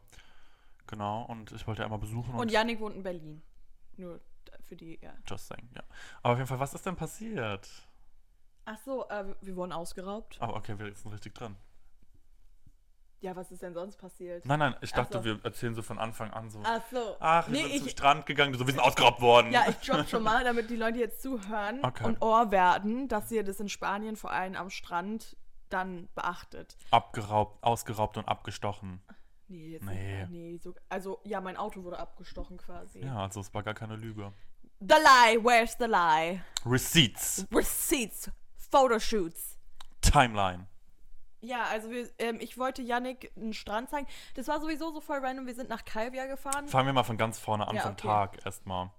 genau. 0.86 1.22
Und 1.24 1.52
ich 1.52 1.66
wollte 1.66 1.82
Emma 1.84 1.96
besuchen 1.96 2.34
und, 2.34 2.40
Und 2.40 2.50
Yannick 2.50 2.80
wohnt 2.80 2.96
in 2.96 3.02
Berlin. 3.02 3.42
Nur 3.96 4.20
für 4.66 4.76
die, 4.76 4.98
ja. 5.02 5.12
just 5.26 5.48
saying, 5.48 5.68
ja. 5.74 5.82
Aber 6.22 6.32
auf 6.34 6.38
jeden 6.38 6.48
Fall, 6.48 6.60
was 6.60 6.74
ist 6.74 6.84
denn 6.86 6.96
passiert? 6.96 7.68
Ach 8.64 8.78
so, 8.84 9.08
äh, 9.08 9.24
wir- 9.40 9.56
wurden 9.56 9.72
ausgeraubt. 9.72 10.36
Aber 10.40 10.54
okay, 10.56 10.78
wir 10.78 10.94
sind 10.94 11.12
richtig 11.12 11.34
dran. 11.34 11.56
Ja, 13.20 13.36
was 13.36 13.52
ist 13.52 13.62
denn 13.62 13.72
sonst 13.72 13.98
passiert? 13.98 14.44
Nein, 14.46 14.58
nein, 14.58 14.74
ich 14.80 14.92
Ach 14.94 14.96
dachte, 14.96 15.18
so. 15.18 15.24
wir 15.24 15.38
erzählen 15.44 15.76
so 15.76 15.82
von 15.82 15.96
Anfang 15.98 16.32
an 16.32 16.50
so. 16.50 16.60
Ach 16.64 16.80
so. 16.90 17.16
Ach, 17.20 17.46
wir 17.48 17.52
nee, 17.52 17.62
sind 17.68 17.78
zum 17.78 17.86
ich, 17.86 17.92
Strand 17.92 18.26
gegangen, 18.26 18.54
so, 18.54 18.66
wir 18.66 18.72
sind 18.72 18.80
ausgeraubt 18.82 19.20
worden. 19.20 19.52
ja, 19.52 19.64
ich 19.68 19.76
drop 19.76 20.08
schon 20.08 20.24
mal, 20.24 20.42
damit 20.42 20.70
die 20.70 20.76
Leute 20.76 20.98
jetzt 20.98 21.22
zuhören 21.22 21.78
Okay. 21.84 22.04
und 22.04 22.20
Ohr 22.20 22.50
werden, 22.50 23.06
dass 23.06 23.30
ihr 23.30 23.44
das 23.44 23.60
in 23.60 23.68
Spanien 23.68 24.16
vor 24.16 24.32
allem 24.32 24.56
am 24.56 24.70
Strand 24.70 25.36
dann 25.72 26.08
beachtet. 26.14 26.76
Abgeraubt, 26.90 27.62
ausgeraubt 27.62 28.16
und 28.16 28.28
abgestochen. 28.28 29.02
Nee, 29.48 29.68
jetzt 29.72 29.84
Nee. 29.84 30.20
Nicht, 30.26 30.30
nee 30.30 30.56
so, 30.58 30.74
also 30.88 31.20
ja, 31.24 31.40
mein 31.40 31.56
Auto 31.56 31.82
wurde 31.84 31.98
abgestochen 31.98 32.56
quasi. 32.56 33.00
Ja, 33.00 33.18
also 33.22 33.40
es 33.40 33.52
war 33.52 33.62
gar 33.62 33.74
keine 33.74 33.96
Lüge. 33.96 34.32
The 34.80 34.94
lie, 34.94 35.44
where's 35.44 35.76
the 35.78 35.84
lie? 35.86 36.42
Receipts, 36.66 37.46
Receipts, 37.52 38.30
Photoshoots. 38.70 39.58
Timeline. 40.00 40.66
Ja, 41.40 41.64
also 41.64 41.90
wir, 41.90 42.08
ähm, 42.18 42.38
ich 42.40 42.56
wollte 42.56 42.82
Yannick 42.82 43.32
einen 43.36 43.52
Strand 43.52 43.90
zeigen. 43.90 44.06
Das 44.34 44.46
war 44.48 44.60
sowieso 44.60 44.92
so 44.92 45.00
voll 45.00 45.18
random. 45.18 45.46
Wir 45.46 45.54
sind 45.54 45.68
nach 45.68 45.84
Calvia 45.84 46.26
gefahren. 46.26 46.68
Fangen 46.68 46.86
wir 46.86 46.92
mal 46.92 47.02
von 47.02 47.16
ganz 47.16 47.38
vorne 47.38 47.66
an, 47.66 47.74
Ja, 47.74 47.82
vom 47.82 47.92
okay. 47.92 48.06
Tag 48.06 48.46
erstmal. 48.46 48.90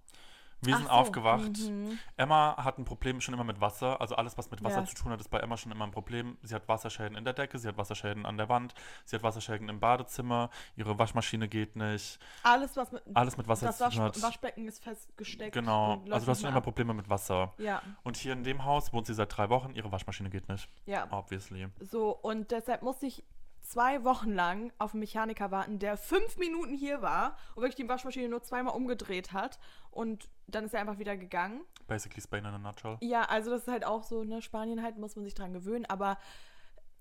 Wir 0.65 0.75
sind 0.77 0.85
so, 0.87 0.91
aufgewacht. 0.91 1.57
mhm. 1.59 1.97
Emma 2.17 2.55
hat 2.63 2.77
ein 2.77 2.85
Problem 2.85 3.21
schon 3.21 3.33
immer 3.33 3.43
mit 3.43 3.59
Wasser. 3.61 3.99
Also 4.01 4.15
alles, 4.15 4.37
was 4.37 4.49
mit 4.51 4.63
Wasser 4.63 4.79
Ja. 4.81 4.85
zu 4.85 4.95
tun 4.95 5.11
hat, 5.11 5.19
ist 5.19 5.29
bei 5.29 5.39
Emma 5.39 5.57
schon 5.57 5.71
immer 5.71 5.85
ein 5.85 5.91
Problem. 5.91 6.37
Sie 6.43 6.53
hat 6.55 6.67
Wasserschäden 6.67 7.17
in 7.17 7.23
der 7.25 7.33
Decke, 7.33 7.57
sie 7.57 7.67
hat 7.67 7.77
Wasserschäden 7.77 8.25
an 8.25 8.37
der 8.37 8.49
Wand, 8.49 8.73
sie 9.05 9.15
hat 9.15 9.23
Wasserschäden 9.23 9.69
im 9.69 9.79
Badezimmer, 9.79 10.49
ihre 10.75 10.97
Waschmaschine 10.99 11.47
geht 11.47 11.75
nicht. 11.75 12.19
Alles, 12.43 12.75
was 12.77 12.91
mit. 12.91 13.03
Alles 13.13 13.37
mit 13.37 13.47
Wasser 13.47 13.67
das 13.67 13.77
zu 13.77 13.89
tun 13.89 14.01
hat. 14.01 14.21
Waschbecken 14.21 14.67
ist 14.67 14.83
festgesteckt. 14.83 15.53
Genau. 15.53 16.01
Also 16.09 16.25
du 16.25 16.31
hast 16.31 16.41
schon 16.41 16.49
immer 16.49 16.57
ab. 16.57 16.63
Probleme 16.63 16.93
mit 16.93 17.09
Wasser. 17.09 17.53
Ja, 17.57 17.81
Und 18.03 18.17
hier 18.17 18.33
in 18.33 18.43
dem 18.43 18.63
Haus 18.65 18.93
wohnt 18.93 19.05
sie 19.07 19.13
seit 19.13 19.35
drei 19.35 19.49
Wochen, 19.49 19.73
ihre 19.73 19.91
Waschmaschine 19.91 20.29
geht 20.29 20.47
nicht. 20.49 20.69
ja. 20.85 21.07
Obviously. 21.11 21.67
So, 21.79 22.09
und 22.11 22.51
deshalb 22.51 22.81
musste 22.81 23.05
ich 23.05 23.23
zwei 23.63 24.03
Wochen 24.03 24.31
lang 24.31 24.71
auf 24.77 24.93
einen 24.93 24.99
Mechaniker 24.99 25.51
warten, 25.51 25.79
der 25.79 25.97
fünf 25.97 26.37
Minuten 26.37 26.73
hier 26.73 27.01
war 27.01 27.37
und 27.55 27.63
wirklich 27.63 27.75
die 27.75 27.87
Waschmaschine 27.87 28.29
nur 28.29 28.43
zweimal 28.43 28.75
umgedreht 28.75 29.33
hat. 29.33 29.59
Und 29.91 30.29
dann 30.47 30.65
ist 30.65 30.73
er 30.73 30.81
einfach 30.81 30.99
wieder 30.99 31.17
gegangen. 31.17 31.61
Basically 31.87 32.21
Spain 32.21 32.45
in 32.45 32.53
a 32.53 32.57
nutshell. 32.57 32.97
Ja, 33.01 33.23
also 33.23 33.51
das 33.51 33.61
ist 33.61 33.67
halt 33.67 33.85
auch 33.85 34.03
so, 34.03 34.23
ne, 34.23 34.41
Spanien 34.41 34.83
halt, 34.83 34.97
muss 34.97 35.15
man 35.15 35.25
sich 35.25 35.33
dran 35.33 35.53
gewöhnen, 35.53 35.85
aber 35.85 36.17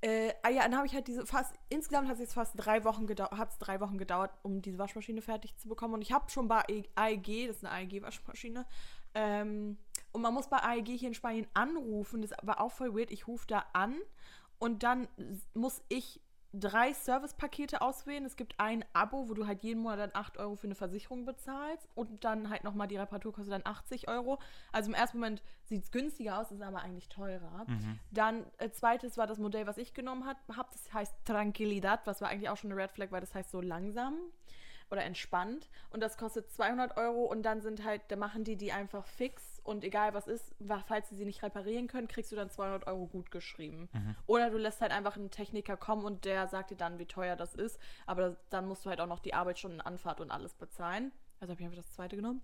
äh, 0.01 0.33
ah 0.43 0.51
ja, 0.51 0.63
dann 0.63 0.77
habe 0.77 0.87
ich 0.87 0.95
halt 0.95 1.07
diese 1.07 1.27
fast, 1.27 1.55
insgesamt 1.69 2.09
hat 2.09 2.15
es 2.15 2.21
jetzt 2.21 2.35
fast 2.35 2.55
drei 2.57 2.85
Wochen 2.85 3.07
gedauert, 3.07 3.33
hat 3.33 3.51
es 3.51 3.59
drei 3.59 3.81
Wochen 3.81 3.99
gedauert, 3.99 4.33
um 4.43 4.61
diese 4.61 4.79
Waschmaschine 4.79 5.23
fertig 5.23 5.57
zu 5.57 5.69
bekommen. 5.69 5.95
Und 5.95 6.03
ich 6.03 6.13
habe 6.13 6.29
schon 6.29 6.49
bei 6.49 6.63
AEG, 6.97 7.47
das 7.47 7.59
ist 7.59 7.65
eine 7.65 7.75
AEG-Waschmaschine, 7.75 8.67
ähm, 9.15 9.79
und 10.13 10.23
man 10.23 10.35
muss 10.35 10.49
bei 10.49 10.59
AEG 10.59 10.99
hier 10.99 11.09
in 11.09 11.15
Spanien 11.15 11.47
anrufen, 11.55 12.23
das 12.23 12.33
aber 12.33 12.61
auch 12.61 12.73
voll 12.73 12.95
weird, 12.95 13.11
ich 13.11 13.27
rufe 13.27 13.47
da 13.47 13.65
an 13.73 13.97
und 14.59 14.83
dann 14.83 15.09
muss 15.55 15.83
ich 15.89 16.21
drei 16.55 16.93
Servicepakete 16.93 17.81
auswählen. 17.81 18.25
Es 18.25 18.37
gibt 18.37 18.55
ein 18.59 18.85
Abo, 18.93 19.29
wo 19.29 19.35
du 19.35 19.47
halt 19.47 19.63
jeden 19.63 19.81
Monat 19.81 19.99
dann 19.99 20.11
8 20.13 20.39
Euro 20.39 20.57
für 20.57 20.67
eine 20.67 20.75
Versicherung 20.75 21.25
bezahlst 21.25 21.89
und 21.95 22.25
dann 22.25 22.51
halt 22.51 22.65
nochmal 22.65 22.89
die 22.89 22.97
Reparatur 22.97 23.33
kostet 23.33 23.53
dann 23.53 23.63
80 23.65 24.09
Euro. 24.09 24.39
Also 24.71 24.91
im 24.91 24.95
ersten 24.95 25.19
Moment 25.19 25.43
sieht 25.65 25.85
es 25.85 25.91
günstiger 25.91 26.39
aus, 26.39 26.51
ist 26.51 26.63
aber 26.63 26.83
eigentlich 26.83 27.09
teurer. 27.09 27.65
Mhm. 27.67 27.99
Dann 28.11 28.47
äh, 28.59 28.71
zweites 28.71 29.17
war 29.17 29.27
das 29.27 29.39
Modell, 29.39 29.67
was 29.67 29.79
ich 29.79 29.95
genommen 29.95 30.27
habe. 30.27 30.39
Das 30.47 30.93
heißt 30.93 31.15
Tranquilidad, 31.25 32.07
was 32.07 32.21
war 32.21 32.29
eigentlich 32.29 32.51
auch 32.51 32.57
schon 32.57 32.71
eine 32.71 32.81
Red 32.81 32.93
Flag, 32.93 33.11
weil 33.11 33.21
das 33.21 33.35
heißt 33.35 33.51
so 33.51 33.61
langsam 33.61 34.19
oder 34.91 35.05
entspannt. 35.05 35.71
Und 35.91 36.01
das 36.01 36.19
kostet 36.19 36.53
200 36.53 36.97
Euro 36.99 37.25
und 37.25 37.43
dann 37.43 37.63
sind 37.63 37.83
halt, 37.85 38.03
da 38.09 38.17
machen 38.17 38.45
die 38.45 38.57
die 38.57 38.73
einfach 38.73 39.07
fix 39.07 39.52
und 39.65 39.85
egal 39.85 40.15
was 40.15 40.27
ist, 40.27 40.55
falls 40.87 41.09
sie 41.09 41.17
sie 41.17 41.25
nicht 41.25 41.43
reparieren 41.43 41.87
können, 41.87 42.09
kriegst 42.09 42.33
du 42.33 42.37
dann 42.37 42.51
200 42.51 42.87
Euro 42.87 43.07
gut 43.07 43.31
geschrieben. 43.31 43.89
Mhm. 43.93 44.17
Oder 44.27 44.51
du 44.51 44.59
lässt 44.59 44.81
halt 44.81 44.93
einfach 44.93 45.17
einen 45.17 45.31
Techniker 45.31 45.77
kommen 45.77 46.05
und 46.05 46.25
der 46.25 46.49
sagt 46.49 46.71
dir 46.71 46.77
dann, 46.77 46.99
wie 46.99 47.07
teuer 47.07 47.37
das 47.37 47.55
ist. 47.55 47.79
Aber 48.07 48.23
das, 48.23 48.37
dann 48.51 48.67
musst 48.67 48.85
du 48.85 48.91
halt 48.91 49.01
auch 49.01 49.07
noch 49.07 49.21
die 49.21 49.35
Arbeitsstunden, 49.35 49.81
Anfahrt 49.81 50.21
und 50.21 50.31
alles 50.31 50.55
bezahlen. 50.55 51.13
Also 51.39 51.53
habe 51.53 51.61
ich 51.61 51.67
einfach 51.67 51.83
das 51.83 51.93
zweite 51.93 52.17
genommen. 52.17 52.43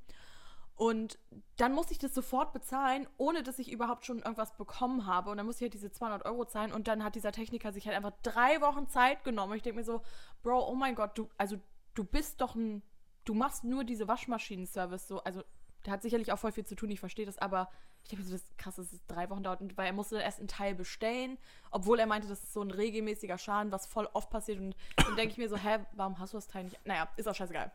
Und 0.78 1.18
dann 1.57 1.72
musste 1.72 1.92
ich 1.92 1.98
das 1.98 2.14
sofort 2.14 2.52
bezahlen, 2.52 3.09
ohne 3.16 3.42
dass 3.42 3.59
ich 3.59 3.72
überhaupt 3.72 4.07
schon 4.07 4.18
irgendwas 4.18 4.57
bekommen 4.57 5.07
habe. 5.07 5.31
Und 5.31 5.38
dann 5.38 5.46
musste 5.46 5.64
ich 5.64 5.66
halt 5.66 5.74
diese 5.74 5.90
200 5.90 6.24
Euro 6.24 6.44
zahlen. 6.44 6.72
Und 6.72 6.87
dann 6.87 7.02
hat 7.02 7.16
dieser 7.16 7.33
Techniker 7.33 7.72
sich 7.72 7.87
halt 7.87 7.96
einfach 7.96 8.12
drei 8.22 8.61
Wochen 8.61 8.87
Zeit 8.87 9.24
genommen. 9.24 9.50
Und 9.50 9.57
ich 9.57 9.64
denke 9.64 9.81
mir 9.81 9.85
so, 9.85 10.02
Bro, 10.44 10.68
oh 10.68 10.76
mein 10.76 10.94
Gott, 10.94 11.18
du, 11.18 11.28
also 11.37 11.57
du 11.94 12.04
bist 12.04 12.40
doch 12.40 12.54
ein, 12.54 12.85
du 13.24 13.35
machst 13.35 13.64
nur 13.64 13.83
diese 13.83 14.07
Waschmaschinen-Service 14.07 15.09
so. 15.09 15.18
Also 15.24 15.42
der 15.87 15.93
hat 15.93 16.03
sicherlich 16.03 16.33
auch 16.33 16.38
voll 16.38 16.53
viel 16.53 16.64
zu 16.67 16.75
tun, 16.75 16.91
ich 16.91 17.01
verstehe 17.01 17.27
das, 17.27 17.38
aber 17.38 17.69
ich 18.03 18.09
denke 18.11 18.23
mir 18.25 18.29
so, 18.31 18.35
das 18.37 18.43
ist 18.43 18.59
krass, 18.59 18.77
dass 18.77 18.93
es 18.93 19.07
drei 19.07 19.29
Wochen 19.31 19.43
dauert. 19.43 19.61
Weil 19.77 19.87
er 19.87 19.93
musste 19.93 20.14
dann 20.17 20.25
erst 20.25 20.38
einen 20.38 20.49
Teil 20.49 20.75
bestellen, 20.75 21.37
obwohl 21.71 21.99
er 21.99 22.07
meinte, 22.07 22.27
das 22.29 22.43
ist 22.43 22.53
so 22.53 22.62
ein 22.62 22.71
regelmäßiger 22.71 23.37
Schaden, 23.38 23.71
was 23.73 23.87
voll 23.87 24.09
oft 24.14 24.31
passiert. 24.31 24.59
Und 24.61 24.75
dann 24.97 25.17
denke 25.17 25.33
ich 25.33 25.38
mir 25.38 25.49
so, 25.49 25.57
hä, 25.57 25.79
warum 25.93 26.19
hast 26.19 26.33
du 26.33 26.38
das 26.38 26.47
Teil 26.47 26.64
nicht? 26.64 26.79
Naja, 26.87 27.09
ist 27.17 27.29
auch 27.29 27.35
scheißegal. 27.35 27.71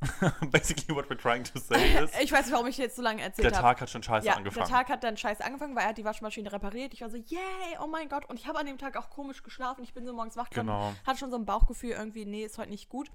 Basically, 0.52 0.94
what 0.94 1.06
we're 1.10 1.16
trying 1.20 1.42
to 1.42 1.58
say 1.58 1.96
is, 2.04 2.10
Ich 2.22 2.30
weiß 2.30 2.44
nicht, 2.46 2.52
warum 2.52 2.68
ich 2.68 2.78
jetzt 2.78 2.94
so 2.96 3.02
lange 3.02 3.16
der 3.18 3.26
erzählt 3.26 3.52
habe. 3.54 3.62
Tag 3.62 3.80
hat 3.80 3.90
schon 3.90 4.02
scheiße 4.02 4.26
Ja, 4.26 4.34
angefangen. 4.34 4.66
der 4.68 4.76
Tag 4.76 4.88
hat 4.90 5.02
dann 5.02 5.16
scheiße 5.16 5.42
angefangen, 5.44 5.74
weil 5.74 5.82
er 5.84 5.88
hat 5.88 5.98
die 5.98 6.04
Waschmaschine 6.04 6.52
repariert. 6.52 6.94
Ich 6.94 7.00
war 7.00 7.10
so, 7.10 7.16
yay, 7.16 7.40
oh 7.82 7.88
mein 7.88 8.08
Gott. 8.08 8.24
Und 8.28 8.38
ich 8.38 8.46
habe 8.46 8.58
an 8.60 8.66
dem 8.66 8.78
Tag 8.78 8.96
auch 8.96 9.10
komisch 9.10 9.42
geschlafen. 9.42 9.82
Ich 9.82 9.94
bin 9.94 10.06
so 10.06 10.12
morgens 10.12 10.36
wach 10.36 10.50
geworden, 10.50 10.66
Genau. 10.68 10.92
hatte 11.04 11.18
schon 11.18 11.30
so 11.30 11.36
ein 11.36 11.46
Bauchgefühl 11.46 11.90
irgendwie, 11.90 12.26
nee, 12.26 12.44
ist 12.44 12.58
heute 12.58 12.70
nicht 12.70 12.88
gut. 12.88 13.10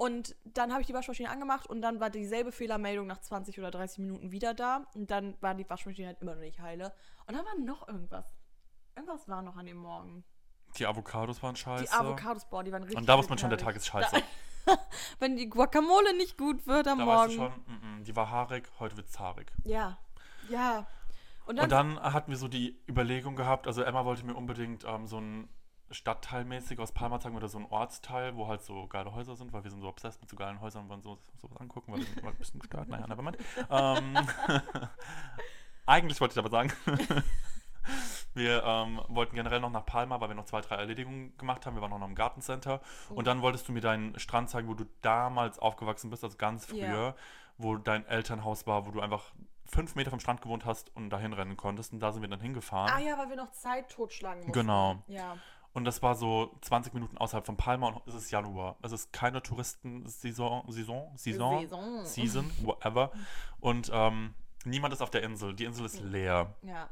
Und 0.00 0.34
dann 0.44 0.72
habe 0.72 0.80
ich 0.80 0.86
die 0.86 0.94
Waschmaschine 0.94 1.28
angemacht 1.28 1.66
und 1.66 1.82
dann 1.82 2.00
war 2.00 2.08
dieselbe 2.08 2.52
Fehlermeldung 2.52 3.06
nach 3.06 3.20
20 3.20 3.58
oder 3.58 3.70
30 3.70 3.98
Minuten 3.98 4.32
wieder 4.32 4.54
da. 4.54 4.86
Und 4.94 5.10
dann 5.10 5.36
war 5.42 5.54
die 5.54 5.68
Waschmaschine 5.68 6.06
halt 6.06 6.22
immer 6.22 6.34
noch 6.36 6.40
nicht 6.40 6.58
heile. 6.58 6.94
Und 7.26 7.36
dann 7.36 7.44
war 7.44 7.54
noch 7.58 7.86
irgendwas. 7.86 8.24
Irgendwas 8.96 9.28
war 9.28 9.42
noch 9.42 9.58
an 9.58 9.66
dem 9.66 9.76
Morgen. 9.76 10.24
die 10.78 10.86
Avocados 10.86 11.42
waren 11.42 11.54
scheiße. 11.54 11.84
Die 11.84 11.90
Avocados, 11.90 12.46
boah, 12.48 12.64
die 12.64 12.72
waren 12.72 12.84
richtig 12.84 12.96
Und 12.96 13.10
da 13.10 13.18
wusste 13.18 13.28
man 13.28 13.38
schon, 13.38 13.50
der 13.50 13.58
Tag 13.58 13.76
ist 13.76 13.88
scheiße. 13.88 14.22
Wenn 15.18 15.36
die 15.36 15.50
Guacamole 15.50 16.16
nicht 16.16 16.38
gut 16.38 16.66
wird 16.66 16.88
am 16.88 17.00
Da 17.00 17.04
Morgen. 17.04 17.18
weißt 17.18 17.32
du 17.32 17.36
schon, 17.36 17.52
mm, 17.66 18.00
mm, 18.00 18.04
die 18.04 18.16
war 18.16 18.30
haarig, 18.30 18.70
heute 18.78 18.96
wird's 18.96 19.18
haarig. 19.18 19.52
Ja, 19.64 19.98
ja. 20.48 20.86
Und 21.44 21.56
dann, 21.56 21.64
Und 21.64 21.72
dann 21.72 22.00
hatten 22.00 22.30
wir 22.30 22.38
so 22.38 22.48
die 22.48 22.82
Überlegung 22.88 23.36
gehabt, 23.36 23.66
also 23.66 23.82
Emma 23.82 24.06
wollte 24.06 24.24
mir 24.24 24.34
unbedingt 24.34 24.84
ähm, 24.84 25.06
so 25.06 25.18
ein 25.18 25.50
Stadtteilmäßig 25.90 26.78
aus 26.78 26.92
Palma 26.92 27.18
zeigen 27.20 27.36
oder 27.36 27.48
so 27.48 27.58
ein 27.58 27.66
Ortsteil, 27.70 28.36
wo 28.36 28.46
halt 28.46 28.62
so 28.62 28.86
geile 28.86 29.12
Häuser 29.14 29.34
sind, 29.36 29.52
weil 29.52 29.64
wir 29.64 29.70
sind 29.70 29.80
so 29.80 29.88
obsessed 29.88 30.20
mit 30.20 30.30
so 30.30 30.36
geilen 30.36 30.60
Häusern 30.60 30.84
und 30.84 30.88
wollen 30.88 31.02
so, 31.02 31.18
sowas 31.36 31.56
angucken, 31.58 31.92
weil 31.92 32.00
wir 32.00 32.06
sind 32.06 32.18
immer 32.18 32.30
ein 32.30 32.36
bisschen 32.36 32.60
gestört. 32.60 32.88
Naja, 32.88 33.06
nevermind. 33.06 33.38
Ähm, 33.68 34.16
eigentlich 35.86 36.20
wollte 36.20 36.32
ich 36.32 36.38
aber 36.38 36.50
sagen, 36.50 36.72
wir 38.34 38.62
ähm, 38.64 39.00
wollten 39.08 39.34
generell 39.34 39.60
noch 39.60 39.70
nach 39.70 39.84
Palma, 39.86 40.20
weil 40.20 40.28
wir 40.28 40.34
noch 40.36 40.44
zwei, 40.44 40.60
drei 40.60 40.76
Erledigungen 40.76 41.36
gemacht 41.36 41.66
haben. 41.66 41.74
Wir 41.74 41.82
waren 41.82 41.90
noch 41.90 42.06
im 42.06 42.14
Gartencenter. 42.14 42.80
Oh. 43.10 43.14
Und 43.14 43.26
dann 43.26 43.42
wolltest 43.42 43.68
du 43.68 43.72
mir 43.72 43.80
deinen 43.80 44.18
Strand 44.18 44.50
zeigen, 44.50 44.68
wo 44.68 44.74
du 44.74 44.84
damals 45.02 45.58
aufgewachsen 45.58 46.10
bist, 46.10 46.22
also 46.22 46.36
ganz 46.36 46.66
früher, 46.66 46.84
Ja. 46.86 47.14
wo 47.58 47.76
dein 47.76 48.06
Elternhaus 48.06 48.66
war, 48.66 48.86
wo 48.86 48.92
du 48.92 49.00
einfach 49.00 49.32
fünf 49.66 49.94
Meter 49.94 50.10
vom 50.10 50.20
Strand 50.20 50.42
gewohnt 50.42 50.64
hast 50.64 50.94
und 50.96 51.10
dahin 51.10 51.32
rennen 51.32 51.56
konntest. 51.56 51.92
Und 51.92 52.00
da 52.00 52.12
sind 52.12 52.22
wir 52.22 52.28
dann 52.28 52.40
hingefahren. 52.40 52.92
ah 52.92 52.98
ja, 52.98 53.16
weil 53.18 53.28
wir 53.28 53.36
noch 53.36 53.50
Zeit 53.52 53.90
totschlagen 53.90 54.38
mussten. 54.40 54.52
Genau. 54.52 55.02
Ja. 55.06 55.36
Und 55.72 55.84
das 55.84 56.02
war 56.02 56.16
so 56.16 56.56
20 56.62 56.94
Minuten 56.94 57.16
außerhalb 57.16 57.46
von 57.46 57.56
Palma 57.56 57.88
und 57.88 58.02
es 58.06 58.14
ist 58.14 58.30
Januar. 58.30 58.76
Es 58.82 58.92
ist 58.92 59.12
keine 59.12 59.40
Touristensaison, 59.42 60.64
Saison, 60.70 61.12
Saison, 61.16 61.60
Saison. 61.60 62.04
Season, 62.04 62.50
whatever. 62.64 63.12
Und 63.60 63.90
ähm, 63.92 64.34
niemand 64.64 64.92
ist 64.94 65.00
auf 65.00 65.10
der 65.10 65.22
Insel. 65.22 65.54
Die 65.54 65.64
Insel 65.64 65.86
ist 65.86 66.00
leer. 66.00 66.54
Ja. 66.62 66.88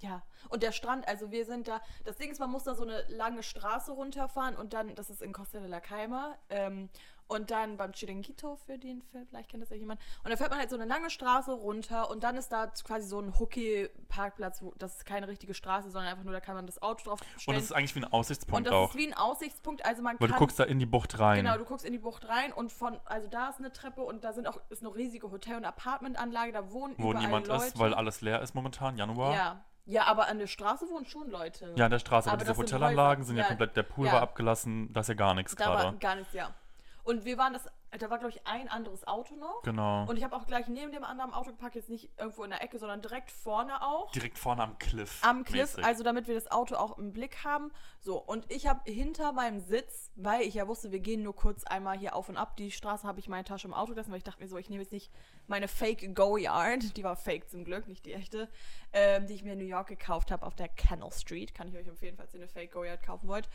Ja. 0.00 0.22
Und 0.50 0.62
der 0.62 0.72
Strand, 0.72 1.08
also 1.08 1.30
wir 1.30 1.46
sind 1.46 1.68
da, 1.68 1.80
das 2.04 2.16
Ding 2.16 2.30
ist, 2.30 2.38
man 2.38 2.50
muss 2.50 2.64
da 2.64 2.74
so 2.74 2.82
eine 2.82 3.04
lange 3.08 3.42
Straße 3.42 3.92
runterfahren 3.92 4.54
und 4.56 4.72
dann, 4.74 4.94
das 4.94 5.08
ist 5.08 5.22
in 5.22 5.32
Costa 5.32 5.58
de 5.60 5.68
la 5.68 5.80
Calma, 5.80 6.36
ähm, 6.50 6.90
und 7.28 7.50
dann 7.50 7.76
beim 7.76 7.92
Chiringuito, 7.92 8.56
für 8.56 8.78
den, 8.78 9.02
für, 9.02 9.24
vielleicht 9.26 9.50
kennt 9.50 9.62
das 9.62 9.70
ja 9.70 9.76
jemand, 9.76 10.00
und 10.24 10.30
da 10.30 10.36
fährt 10.36 10.50
man 10.50 10.58
halt 10.58 10.70
so 10.70 10.76
eine 10.76 10.84
lange 10.84 11.10
Straße 11.10 11.52
runter 11.52 12.08
und 12.10 12.22
dann 12.24 12.36
ist 12.36 12.50
da 12.52 12.66
quasi 12.68 13.06
so 13.08 13.18
ein 13.20 13.38
Hockey-Parkplatz, 13.38 14.62
wo 14.62 14.72
das 14.78 14.96
ist 14.96 15.06
keine 15.06 15.28
richtige 15.28 15.54
Straße, 15.54 15.90
sondern 15.90 16.10
einfach 16.10 16.24
nur, 16.24 16.32
da 16.32 16.40
kann 16.40 16.54
man 16.54 16.66
das 16.66 16.80
Auto 16.82 17.04
drauf 17.04 17.20
Und 17.20 17.40
stellen. 17.40 17.58
es 17.58 17.64
ist 17.64 17.72
eigentlich 17.72 17.94
wie 17.94 18.00
ein 18.00 18.04
Und 18.04 18.12
Aussichtspunkt 18.12 18.66
das 18.66 18.74
auch. 18.74 18.90
ist 18.90 18.96
wie 18.96 19.06
ein 19.06 19.14
Aussichtspunkt, 19.14 19.84
also 19.84 20.02
man 20.02 20.16
Weil 20.20 20.28
kann... 20.28 20.36
du 20.36 20.38
guckst 20.38 20.58
da 20.58 20.64
in 20.64 20.78
die 20.78 20.86
Bucht 20.86 21.18
rein. 21.18 21.44
Genau, 21.44 21.56
du 21.58 21.64
guckst 21.64 21.84
in 21.84 21.92
die 21.92 21.98
Bucht 21.98 22.28
rein 22.28 22.52
und 22.52 22.72
von, 22.72 22.98
also 23.04 23.28
da 23.28 23.48
ist 23.48 23.58
eine 23.58 23.72
Treppe 23.72 24.02
und 24.02 24.24
da 24.24 24.32
sind 24.32 24.46
auch, 24.46 24.58
ist 24.70 24.82
eine 24.84 24.94
riesige 24.94 25.30
Hotel- 25.30 25.56
und 25.56 25.64
Apartmentanlage, 25.64 26.52
da 26.52 26.70
wohnen 26.70 26.94
wo 26.98 27.10
überall 27.10 27.24
niemand 27.24 27.46
Leute. 27.48 27.64
ist, 27.66 27.78
weil 27.78 27.94
alles 27.94 28.20
leer 28.20 28.40
ist 28.42 28.54
momentan, 28.54 28.96
Januar. 28.96 29.34
Ja. 29.34 29.64
Ja, 29.88 30.02
aber 30.06 30.26
an 30.26 30.40
der 30.40 30.48
Straße 30.48 30.88
wohnen 30.90 31.06
schon 31.06 31.30
Leute. 31.30 31.72
Ja, 31.76 31.84
an 31.84 31.92
der 31.92 32.00
Straße, 32.00 32.28
aber, 32.28 32.32
Aber 32.32 32.38
diese 32.44 32.48
das 32.50 32.56
sind 32.56 32.66
Hotelanlagen 32.74 33.20
Häuser. 33.22 33.26
sind 33.28 33.36
ja, 33.36 33.42
Ja, 33.44 33.48
komplett, 33.50 33.76
der 33.76 33.84
Pool 33.84 34.06
ja. 34.08 34.14
war 34.14 34.22
abgelassen, 34.22 34.92
da 34.92 35.00
ist 35.00 35.08
ja 35.08 35.14
gar 35.14 35.32
nichts 35.34 35.54
da 35.54 35.68
war 35.68 35.82
gerade. 35.82 35.98
gar 35.98 36.16
nichts, 36.16 36.32
ja. 36.34 36.52
Und 37.06 37.24
wir 37.24 37.38
waren 37.38 37.52
das, 37.52 37.68
da 37.96 38.10
war 38.10 38.18
glaube 38.18 38.30
ich 38.30 38.44
ein 38.48 38.68
anderes 38.68 39.06
Auto 39.06 39.36
noch. 39.36 39.62
Genau. 39.62 40.06
Und 40.08 40.16
ich 40.16 40.24
habe 40.24 40.34
auch 40.34 40.44
gleich 40.44 40.66
neben 40.66 40.90
dem 40.90 41.04
anderen 41.04 41.32
Auto 41.32 41.50
geparkt, 41.52 41.76
jetzt 41.76 41.88
nicht 41.88 42.10
irgendwo 42.18 42.42
in 42.42 42.50
der 42.50 42.60
Ecke, 42.62 42.80
sondern 42.80 43.00
direkt 43.00 43.30
vorne 43.30 43.80
auch. 43.80 44.10
Direkt 44.10 44.36
vorne 44.36 44.64
am 44.64 44.76
Cliff. 44.80 45.20
Am 45.22 45.44
Cliff, 45.44 45.76
mäßig. 45.76 45.84
also 45.84 46.02
damit 46.02 46.26
wir 46.26 46.34
das 46.34 46.50
Auto 46.50 46.74
auch 46.74 46.98
im 46.98 47.12
Blick 47.12 47.44
haben. 47.44 47.70
So, 48.00 48.18
und 48.18 48.50
ich 48.50 48.66
habe 48.66 48.90
hinter 48.90 49.30
meinem 49.30 49.60
Sitz, 49.60 50.10
weil 50.16 50.42
ich 50.42 50.54
ja 50.54 50.66
wusste, 50.66 50.90
wir 50.90 50.98
gehen 50.98 51.22
nur 51.22 51.36
kurz 51.36 51.62
einmal 51.62 51.96
hier 51.96 52.16
auf 52.16 52.28
und 52.28 52.36
ab, 52.36 52.56
die 52.56 52.72
Straße 52.72 53.06
habe 53.06 53.20
ich 53.20 53.28
meine 53.28 53.44
Tasche 53.44 53.68
im 53.68 53.74
Auto 53.74 53.92
gelassen, 53.92 54.10
weil 54.10 54.18
ich 54.18 54.24
dachte 54.24 54.42
mir 54.42 54.48
so, 54.48 54.58
ich 54.58 54.68
nehme 54.68 54.82
jetzt 54.82 54.92
nicht 54.92 55.12
meine 55.46 55.68
Fake 55.68 56.12
Go-Yard, 56.12 56.96
die 56.96 57.04
war 57.04 57.14
fake 57.14 57.48
zum 57.48 57.64
Glück, 57.64 57.86
nicht 57.86 58.04
die 58.04 58.14
echte, 58.14 58.48
ähm, 58.92 59.28
die 59.28 59.34
ich 59.34 59.44
mir 59.44 59.52
in 59.52 59.60
New 59.60 59.64
York 59.64 59.86
gekauft 59.86 60.32
habe 60.32 60.44
auf 60.44 60.56
der 60.56 60.68
Canal 60.68 61.12
Street. 61.12 61.54
Kann 61.54 61.68
ich 61.68 61.76
euch 61.76 61.86
empfehlen, 61.86 62.16
falls 62.16 62.34
ihr 62.34 62.40
eine 62.40 62.48
Fake 62.48 62.72
Go-Yard 62.72 63.00
kaufen 63.00 63.28
wollt. 63.28 63.48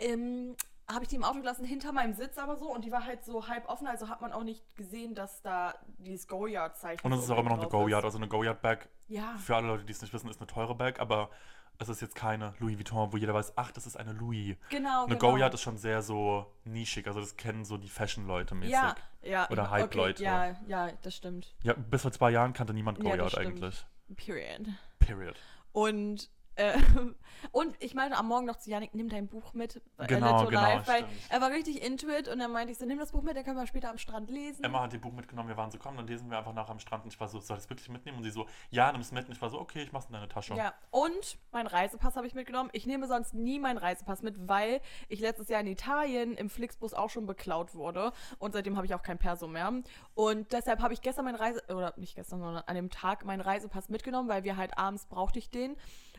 Ähm, 0.00 0.56
habe 0.90 1.04
ich 1.04 1.08
die 1.08 1.16
im 1.16 1.24
Auto 1.24 1.38
gelassen, 1.38 1.64
hinter 1.64 1.92
meinem 1.92 2.12
Sitz 2.14 2.38
aber 2.38 2.56
so 2.56 2.66
und 2.72 2.84
die 2.84 2.92
war 2.92 3.04
halt 3.04 3.24
so 3.24 3.48
halb 3.48 3.68
offen, 3.68 3.86
also 3.86 4.08
hat 4.08 4.20
man 4.20 4.32
auch 4.32 4.44
nicht 4.44 4.62
gesehen, 4.76 5.14
dass 5.14 5.40
da 5.42 5.74
dieses 5.98 6.28
Go-Yard-Zeichen 6.28 7.04
Und 7.06 7.12
es 7.12 7.24
ist 7.24 7.30
auch 7.30 7.38
immer 7.38 7.50
noch 7.50 7.58
eine 7.60 7.68
Go-Yard. 7.68 8.04
Also 8.04 8.18
eine 8.18 8.28
Go-Yard-Bag, 8.28 8.88
Ja. 9.08 9.34
für 9.36 9.56
alle 9.56 9.66
Leute, 9.68 9.84
die 9.84 9.92
es 9.92 10.02
nicht 10.02 10.12
wissen, 10.12 10.28
ist 10.28 10.40
eine 10.40 10.46
teure 10.46 10.74
Bag, 10.74 11.00
aber 11.00 11.30
es 11.78 11.88
ist 11.88 12.00
jetzt 12.02 12.14
keine 12.14 12.54
Louis 12.58 12.76
Vuitton, 12.76 13.12
wo 13.12 13.16
jeder 13.16 13.32
weiß, 13.34 13.54
ach, 13.56 13.72
das 13.72 13.86
ist 13.86 13.96
eine 13.96 14.12
Louis. 14.12 14.56
Genau, 14.68 15.04
Eine 15.06 15.16
genau. 15.16 15.32
Go-Yard 15.32 15.54
ist 15.54 15.62
schon 15.62 15.78
sehr 15.78 16.02
so 16.02 16.46
nischig, 16.64 17.06
also 17.06 17.18
das 17.20 17.36
kennen 17.36 17.64
so 17.64 17.76
die 17.76 17.88
Fashion-Leute 17.88 18.54
mäßig. 18.54 18.72
Ja, 18.72 18.94
ja. 19.22 19.50
Oder 19.50 19.70
Hype-Leute. 19.70 20.22
ja, 20.22 20.56
ja, 20.66 20.90
das 21.02 21.16
stimmt. 21.16 21.54
Ja, 21.62 21.72
bis 21.74 22.02
vor 22.02 22.12
zwei 22.12 22.30
Jahren 22.30 22.52
kannte 22.52 22.74
niemand 22.74 22.98
Ja, 22.98 23.04
das 23.04 23.12
Go-Yard 23.12 23.30
stimmt. 23.32 23.46
eigentlich. 23.64 23.86
Period. 24.16 24.66
Period. 24.98 25.36
Und, 25.72 26.28
und 27.52 27.76
ich 27.80 27.94
meinte 27.94 28.16
am 28.16 28.28
Morgen 28.28 28.46
noch 28.46 28.56
zu 28.56 28.70
Janik, 28.70 28.94
nimm 28.94 29.08
dein 29.08 29.26
Buch 29.28 29.54
mit. 29.54 29.80
Genau, 30.06 30.46
genau, 30.46 30.60
Life, 30.60 30.86
weil 30.86 31.04
er 31.30 31.40
war 31.40 31.50
richtig 31.50 31.82
into 31.82 32.08
it 32.08 32.28
und 32.28 32.38
dann 32.38 32.52
meinte 32.52 32.72
ich 32.72 32.78
so, 32.78 32.84
nimm 32.84 32.98
das 32.98 33.12
Buch 33.12 33.22
mit, 33.22 33.36
dann 33.36 33.44
können 33.44 33.56
wir 33.56 33.66
später 33.66 33.90
am 33.90 33.98
Strand 33.98 34.30
lesen. 34.30 34.62
Emma 34.64 34.82
hat 34.82 34.92
ihr 34.92 35.00
Buch 35.00 35.12
mitgenommen, 35.12 35.48
wir 35.48 35.56
waren 35.56 35.70
so, 35.70 35.78
komm, 35.78 35.96
dann 35.96 36.06
lesen 36.06 36.30
wir 36.30 36.38
einfach 36.38 36.52
nachher 36.52 36.72
am 36.72 36.78
Strand. 36.78 37.04
Und 37.04 37.12
ich 37.12 37.20
war 37.20 37.28
so, 37.28 37.40
soll 37.40 37.56
ich 37.56 37.64
es 37.64 37.70
wirklich 37.70 37.88
mitnehmen? 37.88 38.18
Und 38.18 38.24
sie 38.24 38.30
so, 38.30 38.46
ja, 38.70 38.92
nimm 38.92 39.00
es 39.00 39.12
mit. 39.12 39.26
Und 39.26 39.32
ich 39.32 39.40
war 39.40 39.48
so, 39.48 39.60
okay, 39.60 39.82
ich 39.82 39.92
mach's 39.92 40.06
in 40.06 40.12
deine 40.12 40.28
Tasche. 40.28 40.54
Ja, 40.54 40.74
und 40.90 41.38
mein 41.52 41.66
Reisepass 41.66 42.16
habe 42.16 42.26
ich 42.26 42.34
mitgenommen. 42.34 42.70
Ich 42.72 42.86
nehme 42.86 43.06
sonst 43.06 43.34
nie 43.34 43.58
meinen 43.58 43.78
Reisepass 43.78 44.22
mit, 44.22 44.48
weil 44.48 44.80
ich 45.08 45.20
letztes 45.20 45.48
Jahr 45.48 45.60
in 45.60 45.66
Italien 45.66 46.34
im 46.34 46.50
Flixbus 46.50 46.92
auch 46.92 47.10
schon 47.10 47.26
beklaut 47.26 47.74
wurde. 47.74 48.12
Und 48.38 48.52
seitdem 48.52 48.76
habe 48.76 48.86
ich 48.86 48.94
auch 48.94 49.02
kein 49.02 49.18
Perso 49.18 49.46
mehr. 49.46 49.72
Und 50.14 50.52
deshalb 50.52 50.80
habe 50.80 50.92
ich 50.92 51.00
gestern 51.00 51.24
meinen 51.24 51.36
Reise, 51.36 51.62
oder 51.68 51.94
nicht 51.96 52.14
gestern, 52.14 52.40
sondern 52.40 52.62
an 52.66 52.74
dem 52.74 52.90
Tag 52.90 53.24
meinen 53.24 53.40
Reisepass 53.40 53.88
mitgenommen, 53.88 54.28
weil 54.28 54.44
wir 54.44 54.56
halt 54.56 54.76
abends 54.76 55.06
brauchte 55.06 55.38
ich 55.38 55.50
den. 55.50 55.76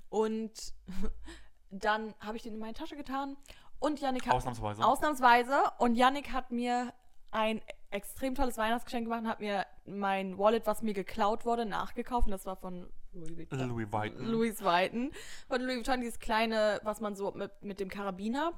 Und 0.09 0.22
dann 1.71 2.13
habe 2.19 2.37
ich 2.37 2.43
den 2.43 2.53
in 2.53 2.59
meine 2.59 2.73
Tasche 2.73 2.95
getan. 2.95 3.37
Und 3.79 3.99
Yannick 3.99 4.25
hat. 4.27 4.33
Ausnahmsweise. 4.33 4.83
Ausnahmsweise. 4.85 5.55
Und 5.79 5.95
Yannick 5.95 6.31
hat 6.31 6.51
mir 6.51 6.93
ein 7.31 7.61
extrem 7.89 8.35
tolles 8.35 8.57
Weihnachtsgeschenk 8.57 9.05
gemacht 9.05 9.21
und 9.21 9.27
hat 9.27 9.39
mir 9.39 9.65
mein 9.85 10.37
Wallet, 10.37 10.65
was 10.65 10.81
mir 10.81 10.93
geklaut 10.93 11.45
wurde, 11.45 11.65
nachgekauft. 11.65 12.27
Und 12.27 12.31
das 12.31 12.45
war 12.45 12.55
von 12.55 12.89
Louis 13.11 13.37
Vuitton. 13.37 13.69
Louis 13.69 13.91
Vuitton. 13.91 14.25
Louis 14.25 14.63
Vuitton. 14.63 15.11
Von 15.47 15.61
Louis 15.61 15.77
Vuitton, 15.77 15.99
dieses 16.01 16.19
kleine, 16.19 16.79
was 16.83 17.01
man 17.01 17.15
so 17.15 17.31
mit, 17.31 17.51
mit 17.63 17.79
dem 17.79 17.89
Karabiner. 17.89 18.53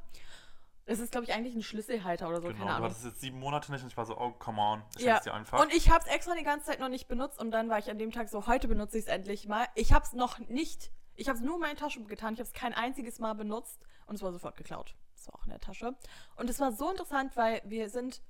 Das 0.85 0.99
ist, 0.99 1.11
glaube 1.11 1.25
ich, 1.25 1.33
eigentlich 1.33 1.55
ein 1.55 1.63
Schlüsselhalter 1.63 2.27
oder 2.29 2.41
so, 2.41 2.47
Genau, 2.49 2.57
keine 2.59 2.69
du 2.69 2.75
Ahnung. 2.75 2.89
hattest 2.89 3.05
jetzt 3.05 3.19
sieben 3.21 3.39
Monate 3.39 3.71
nicht 3.71 3.81
und 3.81 3.87
ich 3.87 3.97
war 3.97 4.05
so, 4.05 4.15
oh, 4.19 4.29
come 4.37 4.61
on, 4.61 4.83
ich 4.97 5.03
Ja, 5.03 5.19
dir 5.19 5.33
einfach. 5.33 5.59
und 5.59 5.73
ich 5.73 5.89
habe 5.89 6.05
es 6.05 6.13
extra 6.13 6.35
die 6.35 6.43
ganze 6.43 6.67
Zeit 6.67 6.79
noch 6.79 6.89
nicht 6.89 7.07
benutzt 7.07 7.39
und 7.39 7.49
dann 7.49 7.69
war 7.69 7.79
ich 7.79 7.89
an 7.89 7.97
dem 7.97 8.11
Tag 8.11 8.29
so, 8.29 8.45
heute 8.45 8.67
benutze 8.67 8.99
ich 8.99 9.05
es 9.05 9.09
endlich 9.09 9.47
mal. 9.47 9.65
Ich 9.73 9.93
habe 9.93 10.05
es 10.05 10.13
noch 10.13 10.37
nicht, 10.37 10.91
ich 11.15 11.27
habe 11.27 11.37
es 11.37 11.43
nur 11.43 11.55
in 11.55 11.61
meine 11.61 11.75
Tasche 11.75 12.03
getan, 12.03 12.33
ich 12.33 12.39
habe 12.39 12.47
es 12.47 12.53
kein 12.53 12.73
einziges 12.73 13.19
Mal 13.19 13.33
benutzt 13.33 13.85
und 14.05 14.15
es 14.15 14.21
war 14.21 14.31
sofort 14.31 14.55
geklaut. 14.55 14.95
Es 15.15 15.27
war 15.27 15.35
auch 15.35 15.43
in 15.45 15.49
der 15.49 15.59
Tasche. 15.59 15.95
Und 16.35 16.49
es 16.49 16.59
war 16.59 16.71
so 16.71 16.89
interessant, 16.89 17.35
weil 17.35 17.61
wir 17.65 17.89
sind, 17.89 18.21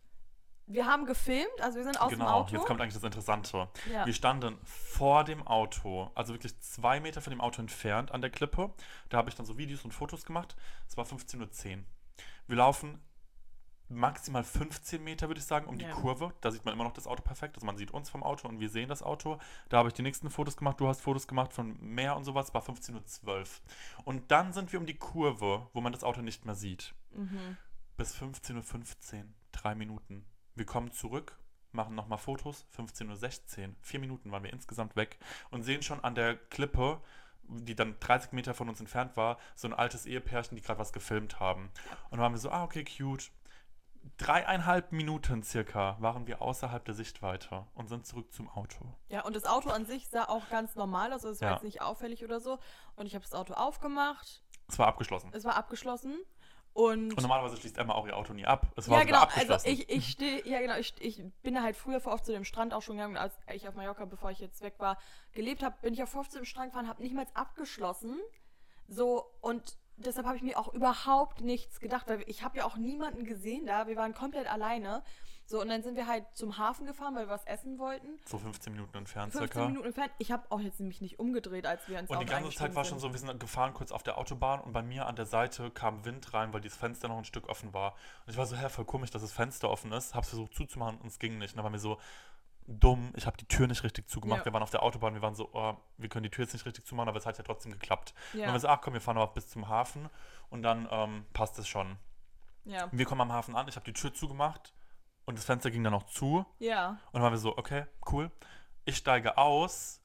wir 0.67 0.85
haben 0.85 1.05
gefilmt, 1.05 1.61
also 1.61 1.77
wir 1.77 1.83
sind 1.83 1.99
aus 1.99 2.09
dem 2.09 2.19
genau, 2.19 2.31
Auto. 2.31 2.55
jetzt 2.55 2.65
kommt 2.65 2.81
eigentlich 2.81 2.93
das 2.93 3.03
Interessante. 3.03 3.69
Ja. 3.91 4.05
Wir 4.05 4.13
standen 4.13 4.57
vor 4.63 5.23
dem 5.23 5.45
Auto, 5.45 6.11
also 6.15 6.33
wirklich 6.33 6.59
zwei 6.59 6.99
Meter 6.99 7.21
von 7.21 7.31
dem 7.31 7.41
Auto 7.41 7.61
entfernt 7.61 8.11
an 8.11 8.21
der 8.21 8.29
Klippe. 8.29 8.73
Da 9.09 9.17
habe 9.17 9.29
ich 9.29 9.35
dann 9.35 9.45
so 9.45 9.57
Videos 9.57 9.83
und 9.83 9.91
Fotos 9.91 10.25
gemacht. 10.25 10.55
Es 10.87 10.95
war 10.95 11.05
15.10 11.05 11.77
Uhr. 11.77 11.83
Wir 12.47 12.57
laufen 12.57 13.01
maximal 13.89 14.43
15 14.43 15.03
Meter, 15.03 15.27
würde 15.27 15.39
ich 15.39 15.45
sagen, 15.45 15.67
um 15.67 15.77
die 15.77 15.85
Ja. 15.85 15.91
Kurve. 15.91 16.33
Da 16.41 16.51
sieht 16.51 16.65
man 16.65 16.73
immer 16.73 16.83
noch 16.83 16.93
das 16.93 17.07
Auto 17.07 17.21
perfekt. 17.21 17.55
Also 17.55 17.65
man 17.65 17.77
sieht 17.77 17.91
uns 17.91 18.09
vom 18.09 18.23
Auto 18.23 18.47
und 18.47 18.59
wir 18.59 18.69
sehen 18.69 18.89
das 18.89 19.03
Auto. 19.03 19.37
Da 19.69 19.77
habe 19.77 19.89
ich 19.89 19.93
die 19.93 20.01
nächsten 20.01 20.29
Fotos 20.29 20.57
gemacht. 20.57 20.79
Du 20.79 20.87
hast 20.87 21.01
Fotos 21.01 21.27
gemacht 21.27 21.53
von 21.53 21.79
Meer 21.79 22.15
und 22.15 22.23
sowas. 22.23 22.53
War 22.53 22.61
15.12 22.63 23.27
Uhr. 23.27 23.45
Und 24.05 24.31
dann 24.31 24.53
sind 24.53 24.71
wir 24.71 24.79
um 24.79 24.85
die 24.85 24.97
Kurve, 24.97 25.67
wo 25.73 25.81
man 25.81 25.91
das 25.93 26.03
Auto 26.03 26.21
nicht 26.21 26.45
mehr 26.45 26.55
sieht. 26.55 26.93
Mhm. 27.11 27.57
Bis 27.97 28.15
15.15 28.15 28.55
Uhr. 29.19 29.25
Drei 29.51 29.75
Minuten. 29.75 30.25
Wir 30.55 30.65
kommen 30.65 30.91
zurück, 30.91 31.37
machen 31.71 31.95
nochmal 31.95 32.17
Fotos. 32.17 32.65
15.16 32.75 33.67
Uhr. 33.69 33.75
Vier 33.81 33.99
Minuten 33.99 34.31
waren 34.31 34.43
wir 34.43 34.53
insgesamt 34.53 34.95
weg. 34.95 35.19
Und 35.51 35.63
sehen 35.63 35.81
schon 35.83 36.03
an 36.03 36.15
der 36.15 36.35
Klippe, 36.35 37.01
die 37.47 37.75
dann 37.75 37.95
30 37.99 38.31
Meter 38.31 38.53
von 38.53 38.69
uns 38.69 38.79
entfernt 38.79 39.15
war, 39.17 39.37
so 39.55 39.67
ein 39.67 39.73
altes 39.73 40.05
Ehepärchen, 40.05 40.55
die 40.57 40.63
gerade 40.63 40.79
was 40.79 40.93
gefilmt 40.93 41.39
haben. 41.39 41.69
Und 42.05 42.11
dann 42.13 42.19
waren 42.21 42.33
wir 42.33 42.39
so, 42.39 42.49
ah, 42.49 42.63
okay, 42.63 42.83
cute. 42.83 43.31
Dreieinhalb 44.17 44.91
Minuten 44.91 45.43
circa 45.43 45.97
waren 45.99 46.27
wir 46.27 46.41
außerhalb 46.41 46.85
der 46.85 46.93
Sichtweite 46.93 47.65
und 47.73 47.87
sind 47.87 48.05
zurück 48.05 48.31
zum 48.31 48.49
Auto. 48.49 48.85
Ja, 49.09 49.23
und 49.25 49.35
das 49.35 49.45
Auto 49.45 49.69
an 49.69 49.85
sich 49.85 50.07
sah 50.09 50.25
auch 50.25 50.47
ganz 50.49 50.75
normal 50.75 51.07
aus, 51.11 51.25
also 51.25 51.29
es 51.31 51.41
war 51.41 51.49
Ja. 51.49 51.53
jetzt 51.55 51.63
nicht 51.63 51.81
auffällig 51.81 52.23
oder 52.23 52.39
so. 52.39 52.59
Und 52.95 53.07
ich 53.07 53.15
habe 53.15 53.23
das 53.23 53.33
Auto 53.33 53.53
aufgemacht, 53.53 54.41
Es 54.67 54.79
war 54.79 54.87
abgeschlossen. 54.87 55.29
es 55.33 55.43
war 55.43 55.55
abgeschlossen 55.55 56.17
und... 56.73 57.11
Und 57.13 57.21
normalerweise 57.21 57.57
schließt 57.57 57.77
Emma 57.77 57.93
auch 57.93 58.07
ihr 58.07 58.15
Auto 58.15 58.33
nie 58.33 58.45
ab. 58.45 58.67
Es 58.77 58.89
war 58.89 58.99
ja, 58.99 59.03
genau, 59.05 59.23
also 59.35 59.67
ich, 59.67 59.89
ich 59.89 60.09
stehe, 60.11 60.47
ja 60.47 60.59
genau, 60.61 60.75
ich, 60.77 60.93
ich 60.99 61.21
bin 61.41 61.61
halt 61.61 61.75
früher 61.75 61.99
vor 61.99 62.13
oft 62.13 62.25
zu 62.25 62.31
dem 62.31 62.43
Strand 62.45 62.73
auch 62.73 62.81
schon 62.81 62.97
gegangen, 62.97 63.17
als 63.17 63.37
ich 63.53 63.67
auf 63.67 63.75
Mallorca, 63.75 64.05
bevor 64.05 64.31
ich 64.31 64.39
jetzt 64.39 64.61
weg 64.61 64.75
war, 64.77 64.97
gelebt 65.33 65.61
habe, 65.63 65.75
bin 65.81 65.93
ich 65.93 66.03
auch 66.03 66.07
vor 66.07 66.21
oft 66.21 66.31
zu 66.31 66.37
dem 66.37 66.45
Strand 66.45 66.71
gefahren, 66.71 66.87
habe 66.87 67.01
nicht 67.01 67.15
mal 67.15 67.25
abgeschlossen. 67.33 68.19
So, 68.87 69.25
und 69.41 69.77
deshalb 69.97 70.27
habe 70.27 70.37
ich 70.37 70.43
mir 70.43 70.57
auch 70.57 70.73
überhaupt 70.73 71.41
nichts 71.41 71.79
gedacht, 71.79 72.07
weil 72.07 72.23
ich 72.27 72.43
habe 72.43 72.57
ja 72.57 72.65
auch 72.65 72.77
niemanden 72.77 73.25
gesehen 73.25 73.65
da, 73.65 73.87
wir 73.87 73.95
waren 73.95 74.13
komplett 74.13 74.51
alleine. 74.51 75.03
So, 75.47 75.61
und 75.61 75.69
dann 75.69 75.83
sind 75.83 75.95
wir 75.95 76.07
halt 76.07 76.25
zum 76.33 76.57
Hafen 76.57 76.87
gefahren, 76.87 77.13
weil 77.15 77.27
wir 77.27 77.33
was 77.33 77.45
essen 77.45 77.77
wollten. 77.77 78.17
so 78.25 78.39
15 78.39 78.73
Minuten 78.73 78.97
entfernt 78.97 79.31
15 79.31 79.51
circa. 79.51 79.67
Minuten 79.67 79.85
entfernt. 79.85 80.11
Ich 80.17 80.31
habe 80.31 80.43
auch 80.49 80.59
jetzt 80.59 80.79
nämlich 80.79 81.01
nicht 81.01 81.19
umgedreht, 81.19 81.67
als 81.67 81.87
wir 81.87 81.99
ins 81.99 82.09
Und 82.09 82.17
Auto 82.17 82.25
die 82.25 82.31
ganze 82.31 82.49
Zeit 82.57 82.73
war 82.73 82.83
schon 82.83 82.97
so, 82.97 83.11
wir 83.11 83.19
sind 83.19 83.39
gefahren 83.39 83.75
kurz 83.75 83.91
auf 83.91 84.01
der 84.01 84.17
Autobahn 84.17 84.59
und 84.59 84.73
bei 84.73 84.81
mir 84.81 85.05
an 85.05 85.15
der 85.15 85.27
Seite 85.27 85.69
kam 85.69 86.03
Wind 86.03 86.33
rein, 86.33 86.51
weil 86.51 86.61
dieses 86.61 86.77
Fenster 86.77 87.09
noch 87.09 87.17
ein 87.17 87.25
Stück 87.25 87.47
offen 87.47 87.75
war. 87.75 87.93
Und 88.25 88.31
ich 88.31 88.37
war 88.37 88.47
so, 88.47 88.55
hä, 88.55 88.69
voll 88.69 88.85
komisch, 88.85 89.11
dass 89.11 89.21
das 89.21 89.33
Fenster 89.33 89.69
offen 89.69 89.91
ist. 89.91 90.15
Hab's 90.15 90.29
versucht 90.29 90.55
zuzumachen 90.55 90.97
und 90.97 91.07
es 91.07 91.19
ging 91.19 91.37
nicht. 91.37 91.51
Und 91.51 91.57
dann 91.57 91.63
war 91.63 91.69
mir 91.69 91.77
so 91.77 91.99
dumm, 92.67 93.13
ich 93.15 93.25
habe 93.27 93.37
die 93.37 93.47
Tür 93.47 93.67
nicht 93.67 93.83
richtig 93.83 94.09
zugemacht. 94.09 94.39
Ja. 94.39 94.45
Wir 94.45 94.53
waren 94.53 94.63
auf 94.63 94.71
der 94.71 94.81
Autobahn, 94.83 95.13
wir 95.13 95.21
waren 95.21 95.35
so, 95.35 95.49
oh, 95.53 95.75
wir 95.97 96.09
können 96.09 96.23
die 96.23 96.29
Tür 96.31 96.45
jetzt 96.45 96.53
nicht 96.53 96.65
richtig 96.65 96.85
zumachen, 96.85 97.09
aber 97.09 97.17
es 97.17 97.25
hat 97.25 97.37
ja 97.37 97.43
trotzdem 97.43 97.71
geklappt. 97.71 98.13
Und 98.15 98.33
dann 98.33 98.39
Ja, 98.41 98.47
haben 98.47 98.53
wir 98.55 98.59
so, 98.59 98.67
ach 98.67 98.81
komm, 98.81 98.93
wir 98.93 99.01
fahren 99.01 99.17
aber 99.17 99.31
bis 99.33 99.49
zum 99.49 99.67
Hafen 99.69 100.09
und 100.49 100.63
dann 100.63 100.87
ähm, 100.91 101.25
passt 101.33 101.59
es 101.59 101.67
schon. 101.67 101.97
ja, 102.63 102.87
Wir 102.91 103.05
kommen 103.05 103.21
am 103.21 103.31
Hafen 103.31 103.55
an, 103.55 103.67
ich 103.67 103.75
habe 103.75 103.85
die 103.85 103.93
Tür 103.93 104.13
zugemacht 104.13 104.73
und 105.25 105.37
das 105.37 105.45
Fenster 105.45 105.69
ging 105.71 105.83
dann 105.83 105.93
noch 105.93 106.07
zu. 106.07 106.45
ja. 106.59 106.89
Und 106.89 107.13
dann 107.13 107.21
waren 107.23 107.33
wir 107.33 107.37
so, 107.37 107.57
okay, 107.57 107.85
cool. 108.11 108.31
Ich 108.85 108.97
steige 108.97 109.37
aus 109.37 110.01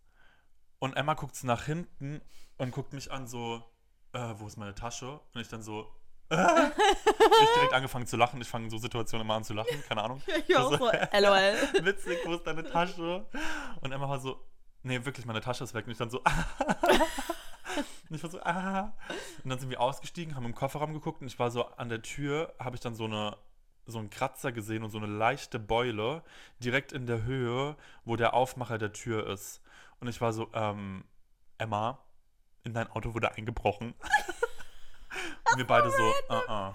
und 0.79 0.95
Emma 0.97 1.15
guckt 1.15 1.43
nach 1.45 1.65
hinten 1.65 2.21
und 2.59 2.73
guckt 2.73 2.93
mich 2.93 3.11
an, 3.11 3.27
so, 3.27 3.63
äh, 4.13 4.35
wo 4.37 4.47
ist 4.47 4.57
meine 4.57 4.75
Tasche? 4.75 5.21
Und 5.35 5.41
ich 5.41 5.49
dann 5.49 5.63
so, 5.63 5.91
ich 6.31 7.55
direkt 7.55 7.73
angefangen 7.73 8.07
zu 8.07 8.17
lachen. 8.17 8.41
Ich 8.41 8.49
fange 8.49 8.65
in 8.65 8.71
so 8.71 8.79
Situationen 8.79 9.27
immer 9.27 9.35
an 9.35 9.45
zu 9.45 9.55
lachen, 9.55 9.83
keine 9.89 10.03
Ahnung. 10.03 10.23
Ich 10.47 10.57
auch 10.57 10.71
so, 10.71 10.79
lol. 10.87 11.85
Witzig, 11.85 12.19
wo 12.25 12.35
ist 12.35 12.47
deine 12.47 12.65
Tasche? 12.65 13.27
Und 13.81 13.93
Emma 13.93 14.09
war 14.09 14.21
so, 14.21 14.41
nee, 14.83 15.05
wirklich, 15.05 15.27
meine 15.27 15.41
Tasche 15.41 15.65
ist 15.65 15.75
weg. 15.75 15.87
Und 15.87 15.93
ich 15.93 15.99
dann 15.99 16.11
so, 16.11 16.19
und 18.09 18.17
ich 18.17 18.23
war 18.23 18.31
so, 18.31 18.41
ah. 18.43 18.93
Und 19.43 19.51
dann 19.51 19.59
sind 19.59 19.71
wir 19.71 19.81
ausgestiegen, 19.81 20.37
haben 20.37 20.47
im 20.47 20.55
Kofferraum 20.55 20.93
geguckt 20.93 21.21
und 21.21 21.27
ich 21.27 21.39
war 21.39 21.51
so 21.51 21.67
an 21.67 21.89
der 21.89 22.03
Tür, 22.03 22.55
habe 22.59 22.77
ich 22.77 22.81
dann 22.81 22.95
so 22.95 23.05
eine 23.05 23.37
so 23.87 23.99
einen 23.99 24.11
Kratzer 24.11 24.53
gesehen 24.53 24.85
und 24.85 24.91
so 24.91 24.99
eine 24.99 25.09
leichte 25.09 25.59
Beule 25.59 26.23
direkt 26.61 26.93
in 26.93 27.07
der 27.07 27.25
Höhe, 27.25 27.77
wo 28.05 28.15
der 28.15 28.35
Aufmacher 28.35 28.79
der 28.79 28.93
Tür 28.93 29.27
ist. 29.27 29.63
Und 29.99 30.07
ich 30.07 30.21
war 30.21 30.33
so, 30.33 30.49
ähm, 30.53 31.05
Emma, 31.59 31.99
in 32.63 32.73
dein 32.73 32.89
Auto 32.91 33.15
wurde 33.15 33.33
eingebrochen. 33.33 33.95
Und 35.53 35.59
wir 35.59 35.67
beide 35.67 35.91
so, 35.91 36.15
uh 36.31 36.53
uh, 36.71 36.73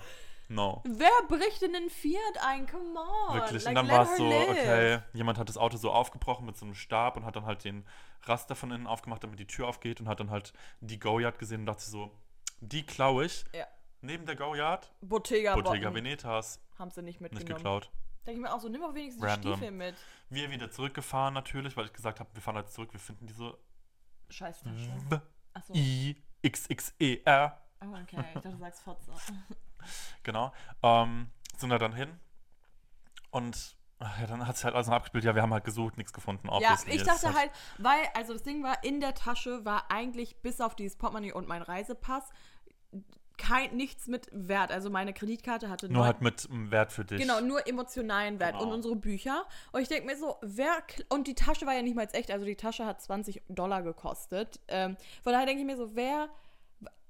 no. 0.48 0.84
Wer 0.86 1.10
bricht 1.28 1.62
in 1.64 1.74
den 1.74 1.90
Fiat 1.90 2.38
ein? 2.46 2.68
Come 2.68 3.00
on. 3.00 3.36
Wirklich. 3.36 3.64
Like, 3.64 3.70
und 3.72 3.76
dann 3.76 3.90
war 3.90 4.04
es 4.04 4.18
so, 4.18 4.30
live. 4.30 4.50
okay, 4.50 5.00
jemand 5.14 5.38
hat 5.38 5.50
das 5.50 5.58
Auto 5.58 5.78
so 5.78 5.92
aufgebrochen 5.92 6.46
mit 6.46 6.58
so 6.58 6.66
einem 6.66 6.76
Stab 6.76 7.18
und 7.18 7.26
hat 7.26 7.36
dann 7.36 7.46
halt 7.46 7.64
den 7.64 7.86
Raster 8.24 8.56
von 8.56 8.72
innen 8.72 8.88
aufgemacht, 8.88 9.24
damit 9.24 9.40
die 9.40 9.48
Tür 9.48 9.68
aufgeht 9.68 10.00
und 10.02 10.08
hat 10.08 10.20
dann 10.20 10.30
halt 10.32 10.54
die 10.82 11.00
Go-Yard 11.00 11.38
gesehen 11.40 11.62
und 11.62 11.66
dachte 11.68 11.84
so, 11.84 12.12
die 12.60 12.86
klaue 12.86 13.26
ich. 13.26 13.46
Ja. 13.54 13.68
Neben 14.02 14.26
der 14.26 14.36
Go-Yard, 14.36 14.92
Bottega, 15.02 15.56
Bottega. 15.56 15.94
Venetas, 15.94 16.60
Haben 16.78 16.92
sie 16.92 17.02
nicht 17.02 17.22
nicht 17.22 17.34
mitgenommen. 17.34 17.58
geklaut. 17.64 17.90
Denke 18.26 18.40
ich 18.40 18.48
mir 18.48 18.54
auch 18.54 18.60
so, 18.60 18.70
nimm 18.70 18.84
auch 18.84 18.94
wenigstens 18.94 19.24
Random. 19.24 19.52
die 19.52 19.58
Stiefel 19.58 19.72
mit. 19.72 19.96
Wir 20.30 20.50
wieder 20.52 20.70
zurückgefahren 20.72 21.34
natürlich, 21.34 21.76
weil 21.78 21.86
ich 21.86 21.94
gesagt 21.94 22.20
habe, 22.20 22.30
wir 22.34 22.42
fahren 22.42 22.56
jetzt 22.58 22.74
zurück, 22.74 22.92
wir 22.92 23.00
finden 23.00 23.28
diese 23.28 23.58
Scheiß 24.30 24.62
Tasche. 24.62 24.92
W 25.10 25.20
Achso. 25.54 25.74
I 25.76 26.22
X 26.42 26.66
X 26.70 26.94
E 27.00 27.20
R. 27.26 27.62
Oh, 27.86 27.98
okay. 28.02 28.24
Ich 28.28 28.34
dachte, 28.34 28.50
du 28.50 28.58
sagst 28.58 28.82
Fotze. 28.82 29.12
Genau. 30.24 30.52
Ähm, 30.82 31.30
sind 31.58 31.70
da 31.70 31.78
dann 31.78 31.94
hin 31.94 32.10
und 33.30 33.76
ja, 34.02 34.26
dann 34.28 34.48
hat 34.48 34.56
sich 34.58 34.66
halt 34.66 34.74
alles 34.76 34.88
noch 34.88 34.96
abgespielt. 34.96 35.24
Ja, 35.24 35.36
wir 35.36 35.42
haben 35.44 35.54
halt 35.54 35.64
gesucht, 35.64 35.98
nichts 35.98 36.12
gefunden. 36.12 36.50
Ja, 36.60 36.76
ich 36.88 37.02
Es 37.02 37.04
dachte 37.04 37.34
halt, 37.34 37.52
weil, 37.78 38.00
also 38.16 38.34
das 38.34 38.42
Ding 38.44 38.64
war, 38.64 38.84
in 38.84 39.00
der 39.00 39.14
Tasche 39.14 39.64
war 39.64 39.92
eigentlich 39.92 40.38
bis 40.42 40.60
auf 40.60 40.76
dieses 40.76 40.98
Portemonnaie 40.98 41.32
und 41.34 41.48
mein 41.48 41.62
Reisepass 41.62 42.24
kein, 43.38 43.76
nichts 43.76 44.08
mit 44.08 44.28
Wert. 44.32 44.72
Also 44.72 44.90
meine 44.90 45.14
Kreditkarte 45.14 45.70
hatte 45.70 45.88
Nur 45.88 45.98
neun- 46.00 46.06
halt 46.06 46.22
mit 46.22 46.50
einem 46.50 46.72
Wert 46.72 46.92
für 46.92 47.06
dich. 47.06 47.20
Genau, 47.22 47.42
nur 47.42 47.68
emotionalen 47.68 48.40
Wert. 48.40 48.54
Genau. 48.54 48.64
Und 48.68 48.74
unsere 48.74 48.96
Bücher. 48.96 49.46
Und 49.72 49.82
ich 49.82 49.88
denke 49.90 50.06
mir 50.08 50.18
so, 50.18 50.38
wer. 50.42 50.72
Und 51.10 51.28
die 51.28 51.36
Tasche 51.36 51.66
war 51.66 51.74
ja 51.74 51.82
nicht 51.82 51.96
mal 51.96 52.04
jetzt 52.04 52.16
echt. 52.16 52.32
Also 52.32 52.46
die 52.46 52.56
Tasche 52.56 52.86
hat 52.86 53.02
20 53.02 53.44
Dollar 53.50 53.82
gekostet. 53.84 54.60
Ähm, 54.68 54.96
von 55.24 55.34
daher 55.34 55.46
denke 55.46 55.62
ich 55.62 55.68
mir 55.68 55.78
so, 55.78 55.96
wer. 55.96 56.30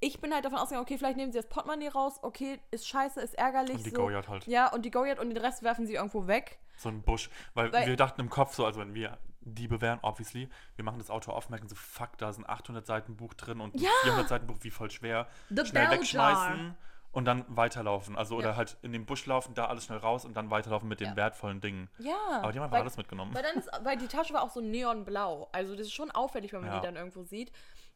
Ich 0.02 0.20
bin 0.20 0.34
halt 0.34 0.46
davon 0.46 0.60
ausgegangen, 0.60 0.86
okay, 0.86 0.98
vielleicht 0.98 1.18
nehmen 1.18 1.32
sie 1.32 1.40
das 1.40 1.48
Portemonnaie 1.48 1.88
raus. 1.88 2.20
Okay, 2.22 2.60
ist 2.70 2.88
scheiße, 2.88 3.22
ist 3.22 3.34
ärgerlich. 3.36 3.78
Und 3.78 3.86
die 3.86 3.90
so. 3.90 3.96
Go-Yard 3.98 4.28
halt. 4.28 4.46
Ja, 4.46 4.72
und 4.72 4.84
die 4.84 4.92
Go-Yard 4.92 5.20
und 5.20 5.30
den 5.30 5.38
Rest 5.38 5.64
werfen 5.64 5.88
sie 5.88 5.96
irgendwo 5.96 6.28
weg. 6.28 6.60
So 6.78 6.90
ein 6.90 7.02
Busch. 7.02 7.30
Weil, 7.54 7.72
Weil- 7.74 7.88
wir 7.88 7.96
dachten 7.96 8.22
im 8.22 8.30
Kopf 8.30 8.54
so, 8.54 8.66
also 8.66 8.80
wenn 8.82 8.94
wir 8.94 9.18
Diebe 9.42 9.80
wären, 9.82 10.00
obviously, 10.02 10.50
wir 10.76 10.84
machen 10.84 10.98
das 11.00 11.10
Auto 11.10 11.32
auf, 11.32 11.50
merken 11.50 11.68
so, 11.70 11.76
fuck, 11.76 12.18
da 12.18 12.34
sind 12.34 12.48
800 12.50 12.86
Seiten 12.86 13.16
Buch 13.16 13.34
drin 13.36 13.62
und 13.62 13.76
ein 13.76 13.80
Ja! 13.80 13.90
400 14.04 14.28
Seiten 14.28 14.48
Buch, 14.48 14.58
wie 14.62 14.70
voll 14.72 14.92
schwer. 14.92 15.28
The 15.50 15.66
schnell 15.66 15.88
Bell 15.88 16.00
wegschmeißen 16.00 16.76
und 17.12 17.26
dann 17.26 17.46
weiterlaufen. 17.48 18.18
Also, 18.18 18.36
oder 18.36 18.50
Ja. 18.50 18.56
halt 18.58 18.78
in 18.82 18.92
den 18.92 19.06
Busch 19.06 19.26
laufen, 19.26 19.54
da 19.56 19.66
alles 19.68 19.86
schnell 19.86 20.00
raus 20.00 20.26
und 20.26 20.36
dann 20.36 20.50
weiterlaufen 20.52 20.90
mit 20.90 21.00
den 21.00 21.10
Ja. 21.10 21.16
wertvollen 21.16 21.62
Dingen. 21.62 21.90
Ja. 22.00 22.16
Aber 22.42 22.52
die 22.52 22.60
haben 22.60 22.66
einfach 22.66 22.80
alles 22.80 22.98
mitgenommen. 22.98 23.34
Weil 23.34 23.44
dann 23.44 23.56
ist, 23.56 23.70
weil 23.84 23.98
die 23.98 24.08
Tasche 24.08 24.34
war 24.34 24.42
auch 24.44 24.50
so 24.52 24.62
neonblau. 24.62 25.48
Also 25.52 25.72
das 25.76 25.88
ist 25.88 25.94
schon 25.94 26.12
auffällig, 26.12 26.52
wenn 26.54 26.62
man 26.62 26.76
die 26.80 26.86
dann 26.86 26.96
irgendwo 26.96 27.24
sieht. 27.24 27.52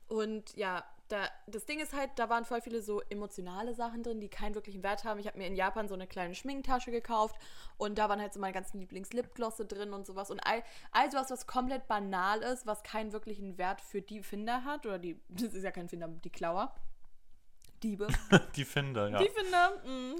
Und 0.08 0.56
ja, 0.56 0.84
da, 1.10 1.28
das 1.48 1.66
Ding 1.66 1.80
ist 1.80 1.94
halt, 1.94 2.12
da 2.16 2.30
waren 2.30 2.46
voll 2.46 2.62
viele 2.62 2.82
so 2.82 3.02
emotionale 3.10 3.74
Sachen 3.74 4.04
drin, 4.04 4.22
die 4.22 4.30
keinen 4.30 4.56
wirklichen 4.56 4.84
Wert 4.84 5.04
haben. 5.04 5.20
Ich 5.20 5.28
habe 5.28 5.38
mir 5.38 5.48
in 5.48 5.56
Japan 5.56 5.88
so 5.88 5.96
eine 5.96 6.08
kleine 6.08 6.36
Schminktasche 6.36 6.92
gekauft 6.92 7.36
und 7.78 7.98
da 7.98 8.08
waren 8.10 8.22
halt 8.22 8.34
so 8.34 8.40
meine 8.40 8.54
ganzen 8.54 8.80
Lieblings-Lipglosse 8.80 9.66
drin 9.66 9.92
und 9.92 10.06
sowas. 10.06 10.30
Und 10.30 10.40
all, 10.40 10.64
all 10.92 11.12
sowas, 11.12 11.32
was 11.32 11.48
komplett 11.48 11.88
banal 11.88 12.42
ist, 12.42 12.68
was 12.68 12.84
keinen 12.84 13.12
wirklichen 13.12 13.58
Wert 13.58 13.82
für 13.82 14.02
die 14.02 14.22
Finder 14.22 14.64
hat. 14.64 14.86
Oder 14.86 15.00
die, 15.00 15.20
das 15.30 15.54
ist 15.54 15.64
ja 15.64 15.72
kein 15.72 15.90
Finder, 15.90 16.08
die 16.08 16.30
Klauer. 16.30 16.74
Diebe. 17.82 18.08
die 18.56 18.66
Finder, 18.66 19.10
ja. 19.10 19.18
Die 19.20 19.30
Finder. 19.30 19.82
mh. 19.86 20.16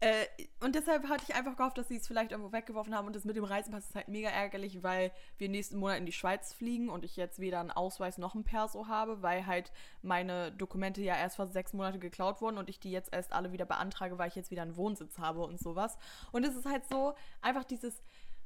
Äh, 0.00 0.26
und 0.60 0.74
deshalb 0.74 1.08
hatte 1.08 1.24
ich 1.28 1.34
einfach 1.34 1.56
gehofft, 1.56 1.78
dass 1.78 1.88
sie 1.88 1.96
es 1.96 2.06
vielleicht 2.06 2.32
irgendwo 2.32 2.52
weggeworfen 2.52 2.94
haben. 2.94 3.06
Und 3.06 3.16
das 3.16 3.24
mit 3.24 3.36
dem 3.36 3.44
Reisepass 3.44 3.88
ist 3.88 3.94
halt 3.94 4.08
mega 4.08 4.28
ärgerlich, 4.28 4.82
weil 4.82 5.12
wir 5.38 5.48
nächsten 5.48 5.78
Monat 5.78 5.98
in 5.98 6.06
die 6.06 6.12
Schweiz 6.12 6.52
fliegen 6.52 6.88
und 6.88 7.04
ich 7.04 7.16
jetzt 7.16 7.38
weder 7.38 7.60
einen 7.60 7.70
Ausweis 7.70 8.18
noch 8.18 8.34
ein 8.34 8.44
Perso 8.44 8.86
habe, 8.86 9.22
weil 9.22 9.46
halt 9.46 9.72
meine 10.02 10.52
Dokumente 10.52 11.00
ja 11.00 11.16
erst 11.16 11.36
vor 11.36 11.46
sechs 11.46 11.72
Monate 11.72 11.98
geklaut 11.98 12.40
wurden 12.40 12.58
und 12.58 12.68
ich 12.68 12.80
die 12.80 12.90
jetzt 12.90 13.14
erst 13.14 13.32
alle 13.32 13.52
wieder 13.52 13.66
beantrage, 13.66 14.18
weil 14.18 14.28
ich 14.28 14.36
jetzt 14.36 14.50
wieder 14.50 14.62
einen 14.62 14.76
Wohnsitz 14.76 15.18
habe 15.18 15.42
und 15.42 15.58
sowas. 15.58 15.96
Und 16.32 16.44
es 16.44 16.54
ist 16.54 16.66
halt 16.66 16.86
so 16.86 17.14
einfach 17.40 17.64
dieses 17.64 18.02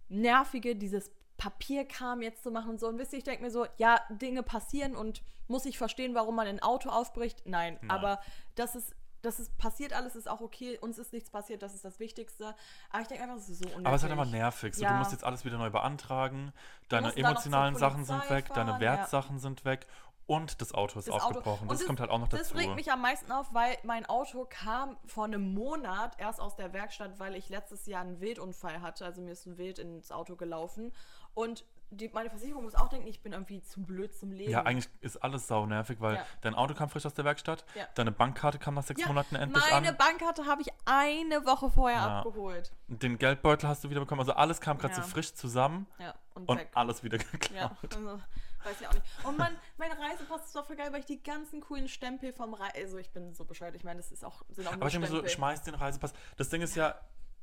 nervige, 0.08 0.76
dieses 0.76 1.10
Papierkram 1.38 2.20
jetzt 2.20 2.42
zu 2.42 2.50
machen 2.50 2.70
und 2.70 2.80
so. 2.80 2.88
Und 2.88 2.98
wisst 2.98 3.12
ihr, 3.12 3.18
ich 3.18 3.24
denke 3.24 3.42
mir 3.42 3.50
so, 3.50 3.66
ja, 3.78 4.00
Dinge 4.10 4.42
passieren 4.42 4.96
und 4.96 5.22
muss 5.46 5.64
ich 5.64 5.78
verstehen, 5.78 6.14
warum 6.14 6.34
man 6.34 6.46
ein 6.46 6.60
Auto 6.60 6.90
aufbricht? 6.90 7.42
Nein, 7.46 7.78
Nein. 7.80 7.90
aber 7.90 8.20
das 8.54 8.74
ist, 8.74 8.94
das 9.22 9.40
ist 9.40 9.56
passiert 9.58 9.92
alles, 9.92 10.14
ist 10.16 10.28
auch 10.28 10.40
okay. 10.40 10.78
Uns 10.78 10.98
ist 10.98 11.12
nichts 11.12 11.30
passiert, 11.30 11.62
das 11.62 11.74
ist 11.74 11.84
das 11.84 11.98
Wichtigste. 11.98 12.54
Aber 12.90 13.02
ich 13.02 13.08
denke 13.08 13.24
einfach, 13.24 13.36
es 13.36 13.48
ist 13.48 13.58
so 13.58 13.64
unnötig. 13.68 13.86
Aber 13.86 13.96
es 13.96 14.02
ist 14.02 14.08
halt 14.08 14.18
einfach 14.18 14.32
nervig. 14.32 14.74
So, 14.74 14.82
Ja. 14.82 14.92
Du 14.92 14.98
musst 14.98 15.12
jetzt 15.12 15.24
alles 15.24 15.44
wieder 15.44 15.58
neu 15.58 15.70
beantragen. 15.70 16.52
Deine 16.88 17.16
emotionalen 17.16 17.76
Sachen 17.76 18.04
sind 18.04 18.28
weg, 18.30 18.48
deine 18.54 18.70
fahren, 18.72 18.80
ja. 18.82 18.92
Wertsachen 18.98 19.38
sind 19.38 19.64
weg 19.64 19.86
und 20.26 20.60
das 20.60 20.72
Auto 20.74 20.98
ist 20.98 21.08
Das 21.08 21.14
Auto- 21.14 21.24
aufgebrochen. 21.26 21.62
und 21.62 21.70
Das, 21.72 21.78
das- 21.78 21.86
kommt 21.86 22.00
halt 22.00 22.10
auch 22.10 22.18
noch 22.18 22.28
Das 22.28 22.40
dazu. 22.48 22.56
regt 22.58 22.74
mich 22.74 22.92
am 22.92 23.00
meisten 23.00 23.32
auf, 23.32 23.52
weil 23.54 23.76
mein 23.82 24.04
Auto 24.06 24.44
kam 24.48 24.96
vor 25.06 25.24
einem 25.24 25.54
Monat 25.54 26.18
erst 26.20 26.38
aus 26.40 26.54
der 26.54 26.72
Werkstatt, 26.72 27.18
weil 27.18 27.34
ich 27.34 27.48
letztes 27.48 27.86
Jahr 27.86 28.02
einen 28.02 28.20
Wildunfall 28.20 28.82
hatte. 28.82 29.04
Also 29.06 29.22
mir 29.22 29.32
ist 29.32 29.46
ein 29.46 29.56
Wild 29.58 29.78
ins 29.78 30.12
Auto 30.12 30.36
gelaufen. 30.36 30.92
Und 31.34 31.64
die, 31.90 32.08
meine 32.10 32.28
Versicherung 32.30 32.64
muss 32.64 32.74
auch 32.74 32.88
denken, 32.88 33.06
ich 33.06 33.22
bin 33.22 33.32
irgendwie 33.32 33.62
zu 33.62 33.82
blöd 33.82 34.14
zum 34.14 34.30
Leben. 34.32 34.50
Ja, 34.50 34.62
eigentlich 34.64 34.88
ist 35.00 35.16
alles 35.22 35.46
sau 35.46 35.66
nervig, 35.66 36.00
weil 36.00 36.16
Ja. 36.16 36.26
dein 36.42 36.54
Auto 36.54 36.74
kam 36.74 36.88
frisch 36.88 37.06
aus 37.06 37.14
der 37.14 37.24
Werkstatt, 37.24 37.64
Ja. 37.74 37.86
deine 37.94 38.12
Bankkarte 38.12 38.58
kam 38.58 38.74
nach 38.74 38.82
sechs 38.82 39.00
Ja, 39.00 39.06
Monaten 39.08 39.36
endlich 39.36 39.64
Meine 39.70 39.88
an, 39.90 39.96
Bankkarte 39.96 40.46
habe 40.46 40.62
ich 40.62 40.68
eine 40.84 41.44
Woche 41.46 41.70
vorher 41.70 42.02
abgeholt. 42.02 42.72
den 42.88 43.18
Geldbeutel 43.18 43.68
hast 43.68 43.84
du 43.84 43.90
wieder 43.90 44.00
bekommen, 44.00 44.20
also 44.20 44.32
alles 44.32 44.60
kam 44.60 44.78
gerade 44.78 44.94
so 44.94 45.02
frisch 45.02 45.34
zusammen 45.34 45.86
Ja, 45.98 46.14
und, 46.34 46.48
und 46.48 46.60
alles 46.74 47.02
wieder 47.02 47.18
Ja, 47.52 47.68
geklaut. 47.70 47.94
also, 47.94 48.20
weiß 48.64 48.80
ich 48.80 48.86
auch 48.88 48.92
nicht. 48.94 49.04
Und 49.22 49.38
mein, 49.38 49.56
mein 49.78 49.92
Reisepass 49.92 50.46
ist 50.46 50.56
doch 50.56 50.66
voll 50.66 50.76
geil, 50.76 50.92
weil 50.92 51.00
ich 51.00 51.06
die 51.06 51.22
ganzen 51.22 51.60
coolen 51.60 51.88
Stempel 51.88 52.32
vom 52.32 52.54
Reise. 52.54 52.72
Also, 52.76 52.98
ich 52.98 53.10
bin 53.12 53.34
so 53.34 53.44
bescheuert. 53.44 53.74
Ich 53.76 53.84
meine, 53.84 53.98
das 54.00 54.12
ist 54.12 54.24
auch, 54.24 54.42
sind 54.48 54.66
auch 54.66 54.72
Aber 54.72 54.86
ich 54.86 54.92
denke 54.92 55.08
so, 55.08 55.26
schmeiß 55.26 55.62
den 55.62 55.74
Reisepass. 55.74 56.12
Das 56.36 56.48
Ding 56.48 56.60
ist 56.62 56.74
ja, 56.76 56.94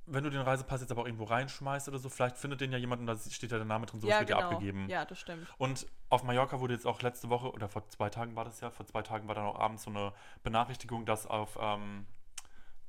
wenn 0.08 0.24
du 0.24 0.30
den 0.30 0.42
Reisepass 0.42 0.82
jetzt 0.82 0.92
aber 0.92 1.02
auch 1.02 1.06
irgendwo 1.06 1.26
reinschmeißt 1.26 1.88
oder 1.88 1.98
so, 1.98 2.10
vielleicht 2.10 2.38
findet 2.38 2.62
den 2.62 2.72
ja 2.72 2.78
jemand 2.78 3.02
und 3.02 3.08
da 3.08 3.16
steht 3.16 3.52
ja 3.52 3.58
der 3.58 3.66
Name 3.66 3.86
drin, 3.86 4.00
so 4.00 4.08
ja, 4.08 4.20
wird 4.20 4.28
genau. 4.28 4.40
dir 4.40 4.46
abgegeben. 4.46 4.90
Ja, 4.90 5.06
das 5.06 5.20
stimmt. 5.20 5.48
Und 5.58 5.88
auf 6.10 6.24
Mallorca 6.24 6.60
wurde 6.60 6.74
jetzt 6.74 6.86
auch 6.86 7.02
letzte 7.02 7.30
Woche, 7.30 7.52
oder 7.52 7.68
vor 7.68 7.88
zwei 7.90 8.10
Tagen 8.10 8.36
war 8.36 8.46
das 8.46 8.62
ja, 8.62 8.70
vor 8.70 8.86
zwei 8.86 9.02
Tagen 9.02 9.28
war 9.28 9.36
dann 9.36 9.46
auch 9.46 9.60
abends 9.60 9.84
so 9.84 9.90
eine 9.90 10.14
Benachrichtigung, 10.44 11.06
dass 11.06 11.26
auf 11.26 11.58
ähm, 11.60 12.06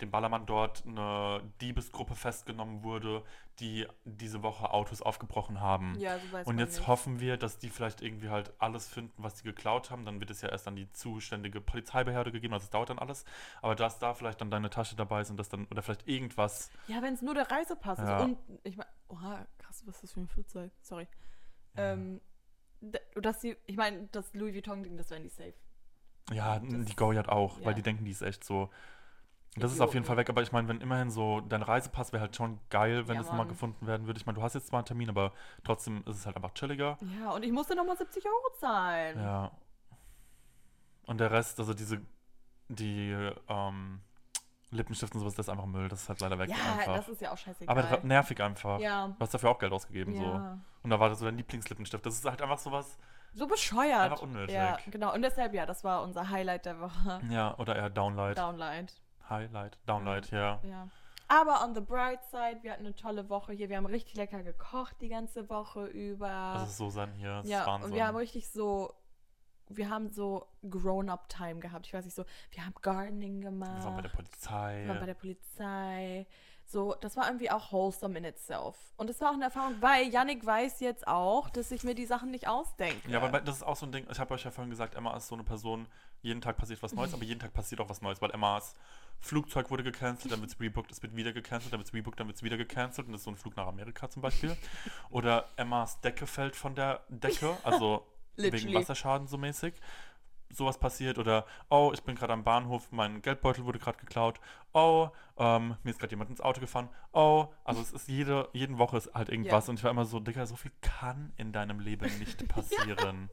dem 0.01 0.11
Ballermann 0.11 0.45
dort 0.47 0.85
eine 0.87 1.43
Diebesgruppe 1.61 2.15
festgenommen 2.15 2.83
wurde, 2.83 3.23
die 3.61 3.87
diese 4.05 4.43
Woche 4.43 4.71
Autos 4.71 5.01
aufgebrochen 5.01 5.61
haben. 5.61 5.95
Ja, 5.99 6.19
so 6.19 6.31
weiß 6.33 6.47
Und 6.47 6.59
jetzt 6.59 6.79
nicht. 6.79 6.87
hoffen 6.87 7.21
wir, 7.21 7.37
dass 7.39 7.59
die 7.59 7.71
vielleicht 7.71 8.03
irgendwie 8.03 8.29
halt 8.29 8.53
alles 8.59 8.89
finden, 8.89 9.15
was 9.23 9.35
die 9.37 9.45
geklaut 9.45 9.91
haben. 9.91 10.05
Dann 10.05 10.21
wird 10.21 10.31
es 10.31 10.43
ja 10.43 10.51
erst 10.51 10.69
an 10.69 10.77
die 10.77 10.91
zuständige 10.93 11.61
Polizeibehörde 11.63 12.31
gegeben, 12.33 12.53
also 12.53 12.65
es 12.65 12.71
dauert 12.71 12.91
dann 12.91 12.99
alles. 12.99 13.25
Aber 13.63 13.75
dass 13.75 13.99
da 13.99 14.13
vielleicht 14.13 14.41
dann 14.43 14.51
deine 14.51 14.69
Tasche 14.69 14.97
dabei 14.97 15.23
ist 15.23 15.31
und 15.31 15.39
das 15.39 15.49
dann, 15.49 15.67
oder 15.71 15.83
vielleicht 15.83 16.07
irgendwas. 16.07 16.71
Ja, 16.89 17.01
wenn 17.01 17.15
es 17.15 17.23
nur 17.23 17.35
der 17.35 17.51
Reisepass 17.51 17.99
Ja. 17.99 18.19
ist. 18.19 18.25
Und 18.25 18.39
ich 18.65 18.77
meine, 18.77 18.91
oha, 19.09 19.47
krass, 19.59 19.83
was 19.87 19.95
ist 19.97 20.03
das 20.05 20.13
für 20.13 20.21
ein 20.21 20.29
Flugzeug? 20.29 20.71
Sorry. 20.83 21.07
Ähm, 21.77 22.21
d- 22.81 22.99
dass 23.15 23.39
die, 23.41 23.57
ich 23.67 23.77
meine, 23.77 24.09
das 24.13 24.33
Louis 24.35 24.55
Vuitton-Ding, 24.55 24.97
das 24.99 25.11
wären 25.11 25.23
die 25.23 25.29
safe. 25.31 25.55
Ja, 26.33 26.59
Das- 26.59 26.85
die 26.85 26.97
Goliath 26.97 27.29
auch, 27.29 27.59
ja. 27.61 27.67
weil 27.67 27.75
die 27.75 27.83
denken, 27.83 28.05
die 28.05 28.11
ist 28.11 28.21
echt 28.23 28.45
so. 28.45 28.69
Das 29.57 29.73
ist 29.73 29.81
auf 29.81 29.95
jeden. 29.95 30.05
Fall 30.05 30.17
weg, 30.17 30.29
aber 30.29 30.43
ich 30.43 30.53
meine, 30.53 30.69
wenn 30.69 30.81
immerhin 30.81 31.11
so, 31.11 31.41
dein 31.41 31.63
Reisepass 31.63 32.13
wäre 32.13 32.21
halt 32.23 32.37
schon 32.37 32.59
geil, 32.71 33.09
wenn 33.09 33.15
Ja, 33.17 33.23
das 33.23 33.31
nochmal 33.31 33.47
gefunden 33.47 33.87
werden 33.87 34.07
würde. 34.07 34.19
Ich 34.21 34.27
meine, 34.27 34.37
du 34.37 34.43
hast 34.43 34.55
jetzt 34.55 34.67
zwar 34.69 34.79
einen 34.81 34.87
Termin, 34.87 35.09
aber 35.09 35.33
trotzdem 35.65 36.03
ist 36.07 36.17
es 36.17 36.27
halt 36.27 36.37
einfach 36.37 36.53
chilliger. 36.55 36.99
Ja, 37.21 37.31
und 37.31 37.43
ich 37.45 37.53
musste 37.53 37.75
nochmal 37.75 37.97
70 37.97 38.25
Euro 38.27 38.55
zahlen. 38.59 39.19
Ja. 39.19 39.51
Und 41.07 41.19
der 41.19 41.31
Rest, 41.31 41.59
also 41.59 41.73
diese, 41.73 42.01
die 42.69 43.13
ähm, 43.49 44.01
Lippenstift 44.71 45.15
und 45.15 45.21
sowas, 45.21 45.35
das 45.35 45.47
ist 45.47 45.51
einfach 45.51 45.67
Müll. 45.67 45.89
Das 45.89 46.03
ist 46.03 46.09
halt 46.09 46.21
leider 46.21 46.39
weg 46.39 46.51
Ja, 46.51 46.57
einfach. 46.79 46.97
das 46.97 47.09
ist 47.09 47.21
ja 47.21 47.33
auch 47.33 47.39
scheißegal. 47.39 47.79
aber 47.79 48.01
nervig 48.05 48.41
einfach. 48.43 48.81
ja. 48.81 49.09
Du 49.09 49.21
hast 49.21 49.33
dafür 49.33 49.51
auch 49.51 49.59
Geld 49.59 49.73
ausgegeben, 49.73 50.15
so. 50.15 50.23
ja. 50.23 50.59
Und 50.83 50.91
da 50.91 51.01
war 51.01 51.09
das 51.09 51.19
so 51.21 51.25
dein 51.25 51.37
Lieblingslippenstift. 51.37 52.05
Das 52.05 52.15
ist 52.15 52.25
halt 52.25 52.43
einfach 52.43 52.59
sowas, 52.59 52.99
So 53.33 53.47
bescheuert. 53.47 54.01
Einfach 54.13 54.23
unnötig. 54.23 54.55
Ja, 54.55 54.77
genau. 54.91 55.15
Und 55.15 55.23
deshalb, 55.23 55.55
ja, 55.55 55.65
das 55.67 55.83
war 55.85 56.03
unser 56.03 56.29
Highlight 56.29 56.67
der 56.67 56.81
Woche. 56.81 57.21
ja, 57.31 57.57
oder 57.59 57.77
eher 57.77 57.91
Downlight. 57.91 58.37
Downlight. 58.39 58.93
Highlight, 59.29 59.79
Downlight, 59.87 60.31
ja. 60.31 60.61
Ja. 60.63 60.89
Aber 61.29 61.65
on 61.65 61.75
the 61.75 61.81
bright 61.81 62.25
side, 62.31 62.59
wir 62.63 62.73
hatten 62.73 62.87
eine 62.87 62.95
tolle 62.95 63.29
Woche 63.29 63.53
hier. 63.53 63.69
Wir 63.69 63.79
haben 63.79 63.87
richtig 63.87 64.15
lecker 64.15 64.43
gekocht 64.43 64.97
die 65.01 65.09
ganze 65.09 65.49
Woche 65.49 65.87
über. 65.87 66.55
Das 66.55 66.71
ist 66.71 66.77
so 66.77 66.89
sein 66.89 67.13
hier. 67.17 67.39
Das 67.43 67.49
ja, 67.49 67.75
und 67.75 67.93
wir 67.93 68.07
haben 68.07 68.17
richtig 68.17 68.49
so, 68.49 68.95
wir 69.69 69.91
haben 69.91 70.09
so 70.09 70.47
Grown-up-Time 70.69 71.59
gehabt. 71.59 71.87
Ich 71.87 71.95
weiß 71.95 72.05
nicht 72.05 72.15
so, 72.15 72.25
wir 72.53 72.65
haben 72.65 72.75
Gardening 72.81 73.41
gemacht. 73.41 73.79
wir 73.79 73.85
waren 73.85 73.97
bei 73.97 74.03
der 74.03 74.09
Polizei. 74.11 74.83
wir 74.83 74.89
waren 74.89 75.01
bei 75.01 75.07
der 75.07 75.15
Polizei. 75.15 76.27
So, 76.69 76.97
das 77.01 77.17
war 77.17 77.27
irgendwie 77.27 77.51
auch 77.51 77.71
wholesome 77.71 78.19
in 78.19 78.25
itself. 78.25 78.77
Und 78.97 79.09
das 79.09 79.21
war 79.21 79.31
auch 79.31 79.35
eine 79.35 79.45
Erfahrung, 79.45 79.77
weil 79.81 80.09
Yannick 80.09 80.45
weiß 80.45 80.81
jetzt 80.81 81.07
auch, 81.07 81.49
dass 81.49 81.71
ich 81.71 81.85
mir 81.85 81.95
die 81.95 82.07
Sachen 82.07 82.33
nicht 82.33 82.49
ausdenke. 82.49 83.09
Ja, 83.09 83.21
aber 83.21 83.41
das 83.41 83.59
ist 83.59 83.63
auch 83.63 83.77
so 83.77 83.87
ein 83.87 83.93
Ding, 83.93 84.05
ich 84.11 84.19
habe 84.19 84.35
euch 84.35 84.45
ja 84.45 84.51
vorhin 84.51 84.71
gesagt, 84.71 84.97
Emma 84.97 85.17
ist 85.17 85.29
so 85.29 85.37
eine 85.37 85.45
Person, 85.45 85.87
jeden 86.23 86.41
Tag 86.41 86.57
passiert 86.57 86.83
was 86.83 86.95
Neues, 86.95 87.15
aber 87.15 87.25
jeden 87.25 87.41
Tag 87.41 87.53
passiert 87.53 87.81
auch 87.81 87.89
was 87.89 88.03
Neues, 88.03 88.21
weil 88.21 88.31
Emmas 88.31 88.75
Flugzeug 89.21 89.71
wurde 89.71 89.83
gecancelt, 89.83 90.33
dann 90.33 90.41
wird 90.41 90.53
es 90.53 90.61
rebooked, 90.61 90.91
es 90.91 91.03
wird 91.03 91.17
wieder 91.17 91.33
gecancelt, 91.33 91.73
dann 91.73 91.81
wird 91.81 91.89
es 91.89 91.95
rebooked, 91.95 92.21
dann 92.21 92.27
wird 92.27 92.37
es 92.37 92.43
wieder 92.43 92.57
gecancelt 92.57 93.07
und 93.07 93.13
das 93.13 93.21
ist 93.23 93.25
so 93.25 93.31
ein 93.31 93.37
Flug 93.37 93.57
nach 93.57 93.67
Amerika 93.67 94.09
zum 94.09 94.23
Beispiel. 94.23 94.57
Oder 95.11 95.49
Emmas 95.57 96.01
Decke 96.01 96.27
fällt 96.27 96.57
von 96.57 96.75
der 96.75 97.01
Decke, 97.09 97.57
also 97.63 98.07
wegen. 98.37 98.75
Wasserschaden 98.75 99.27
so 99.27 99.39
mäßig. 99.39 99.75
Sowas 100.53 100.79
passiert 100.79 101.19
oder 101.19 101.45
oh, 101.71 101.91
ich 101.93 102.05
bin 102.05 102.15
gerade 102.15 102.33
am 102.33 102.45
Bahnhof, 102.45 102.93
mein 102.93 103.21
Geldbeutel 103.21 103.65
wurde 103.65 103.81
gerade 103.81 103.99
geklaut. 103.99 104.39
Oh, 104.73 105.09
ähm, 105.39 105.77
mir 105.83 105.91
ist 105.91 105.99
gerade 105.99 106.13
jemand 106.13 106.31
ins 106.31 106.41
Auto 106.41 106.61
gefahren. 106.61 106.89
Oh, 107.13 107.49
also 107.65 107.81
es 107.81 107.91
ist 107.91 108.09
jede, 108.09 108.49
jeden 108.53 108.79
Woche 108.79 108.97
ist 108.97 109.13
halt 109.13 109.29
irgendwas 109.29 109.69
und 109.69 109.79
ich 109.79 109.85
war 109.85 109.91
immer 109.91 110.05
so, 110.05 110.21
Digga, 110.21 110.47
so 110.47 110.55
viel 110.55 110.71
kann 110.83 111.33
in 111.37 111.51
deinem 111.51 111.81
Leben 111.81 112.17
nicht 112.21 112.47
passieren. 112.49 113.29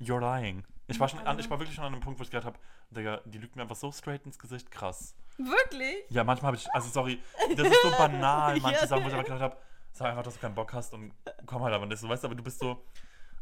You're 0.00 0.18
lying. 0.20 0.64
Ich 0.88 0.98
war 0.98 1.08
schon 1.08 1.20
an, 1.20 1.38
ich 1.38 1.48
war 1.50 1.58
wirklich 1.58 1.74
schon 1.76 1.84
an 1.84 1.92
einem 1.92 2.02
Punkt, 2.02 2.18
wo 2.18 2.22
ich 2.22 2.30
gedacht 2.30 2.46
habe, 2.46 2.58
Digga, 2.90 3.20
die 3.26 3.38
lügt 3.38 3.54
mir 3.56 3.62
einfach 3.62 3.76
so 3.76 3.92
straight 3.92 4.24
ins 4.24 4.38
Gesicht, 4.38 4.70
krass. 4.70 5.14
Wirklich? 5.36 6.04
Ja, 6.08 6.24
manchmal 6.24 6.48
habe 6.48 6.56
ich, 6.56 6.68
also 6.74 6.88
sorry, 6.88 7.22
das 7.56 7.68
ist 7.68 7.82
so 7.82 7.90
banal, 7.90 8.58
manche 8.62 8.80
Ja. 8.80 8.86
Sachen, 8.86 9.04
wo 9.04 9.08
ich 9.08 9.14
aber 9.14 9.22
gedacht 9.22 9.40
habe, 9.40 9.56
sag 9.92 10.08
einfach, 10.08 10.22
dass 10.22 10.34
du 10.34 10.40
keinen 10.40 10.54
Bock 10.54 10.72
hast 10.72 10.94
und 10.94 11.12
komm 11.46 11.62
halt 11.62 11.74
aber 11.74 11.86
nicht 11.86 11.98
so, 11.98 12.08
weißt 12.08 12.24
du, 12.24 12.28
aber 12.28 12.34
du 12.34 12.42
bist 12.42 12.58
so, 12.58 12.82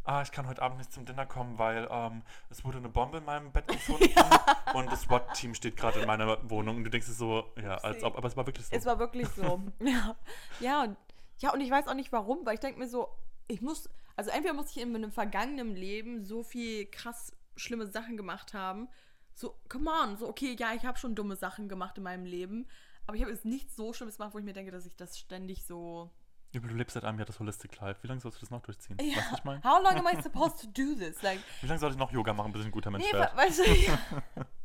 ah, 0.04 0.22
ich 0.22 0.32
kann 0.32 0.46
heute 0.48 0.60
Abend 0.60 0.78
nicht 0.78 0.92
zum 0.92 1.04
Dinner 1.04 1.24
kommen, 1.24 1.58
weil 1.58 1.86
ähm, 1.90 2.22
es 2.50 2.64
wurde 2.64 2.78
eine 2.78 2.88
Bombe 2.88 3.18
in 3.18 3.24
meinem 3.24 3.52
Bett 3.52 3.68
gefunden 3.68 4.10
und 4.74 4.90
das 4.90 5.02
SWAT-Team 5.02 5.54
steht 5.54 5.76
gerade 5.76 6.00
in 6.00 6.06
meiner 6.06 6.50
Wohnung 6.50 6.78
und 6.78 6.84
du 6.84 6.90
denkst 6.90 7.06
dir 7.06 7.12
so, 7.12 7.52
ja, 7.62 7.76
als 7.76 8.02
ob, 8.02 8.16
aber 8.16 8.26
es 8.26 8.36
war 8.36 8.46
wirklich 8.46 8.66
so. 8.66 8.74
Es 8.74 8.84
war 8.86 8.98
wirklich 8.98 9.28
so. 9.28 9.62
ja. 9.80 10.16
Ja, 10.60 10.82
und, 10.82 10.96
ja, 11.38 11.52
und 11.52 11.60
ich 11.60 11.70
weiß 11.70 11.86
auch 11.88 11.94
nicht 11.94 12.12
warum, 12.12 12.44
weil 12.44 12.54
ich 12.54 12.60
denke 12.60 12.78
mir 12.80 12.88
so, 12.88 13.08
ich 13.48 13.60
muss, 13.60 13.88
also 14.16 14.30
entweder 14.30 14.54
muss 14.54 14.70
ich 14.70 14.82
in 14.82 14.92
meinem 14.92 15.12
vergangenen 15.12 15.74
Leben 15.74 16.24
so 16.24 16.42
viel 16.42 16.86
krass 16.86 17.32
schlimme 17.56 17.86
Sachen 17.86 18.16
gemacht 18.16 18.54
haben. 18.54 18.88
So, 19.34 19.58
come 19.68 19.90
on, 19.90 20.16
so, 20.16 20.28
okay, 20.28 20.56
ja, 20.58 20.72
ich 20.74 20.84
habe 20.84 20.98
schon 20.98 21.14
dumme 21.14 21.36
Sachen 21.36 21.68
gemacht 21.68 21.98
in 21.98 22.04
meinem 22.04 22.24
Leben, 22.24 22.66
aber 23.06 23.16
ich 23.16 23.22
habe 23.22 23.32
jetzt 23.32 23.44
nichts 23.44 23.76
so 23.76 23.92
Schlimmes 23.92 24.16
gemacht, 24.16 24.34
wo 24.34 24.38
ich 24.38 24.44
mir 24.44 24.54
denke, 24.54 24.70
dass 24.70 24.86
ich 24.86 24.96
das 24.96 25.18
ständig 25.18 25.64
so. 25.64 26.10
du 26.52 26.60
lebst 26.60 26.94
seit 26.94 27.04
einem 27.04 27.18
Jahr 27.18 27.26
das 27.26 27.38
Holistic 27.38 27.78
Life. 27.80 28.02
Wie 28.02 28.08
lange 28.08 28.20
sollst 28.20 28.38
du 28.38 28.40
das 28.40 28.50
noch 28.50 28.62
durchziehen? 28.62 28.96
Ja. 29.00 29.16
Weißt 29.16 29.26
du, 29.26 29.32
was 29.32 29.38
ich 29.38 29.44
meine? 29.44 29.62
How 29.62 29.82
long 29.82 29.94
am 29.94 30.06
I 30.06 30.22
supposed 30.22 30.60
to 30.60 30.66
do 30.68 30.94
this? 30.94 31.22
Like, 31.22 31.40
Wie 31.60 31.66
lange 31.66 31.78
soll 31.78 31.90
ich 31.90 31.98
noch 31.98 32.10
Yoga 32.12 32.32
machen, 32.32 32.52
bis 32.52 32.62
ich 32.62 32.68
ein 32.68 32.72
guter 32.72 32.90
Mensch 32.90 33.04
nee, 33.04 33.12
werde? 33.12 33.32
we 33.34 33.38
weißt 33.38 33.58
du, 33.58 34.44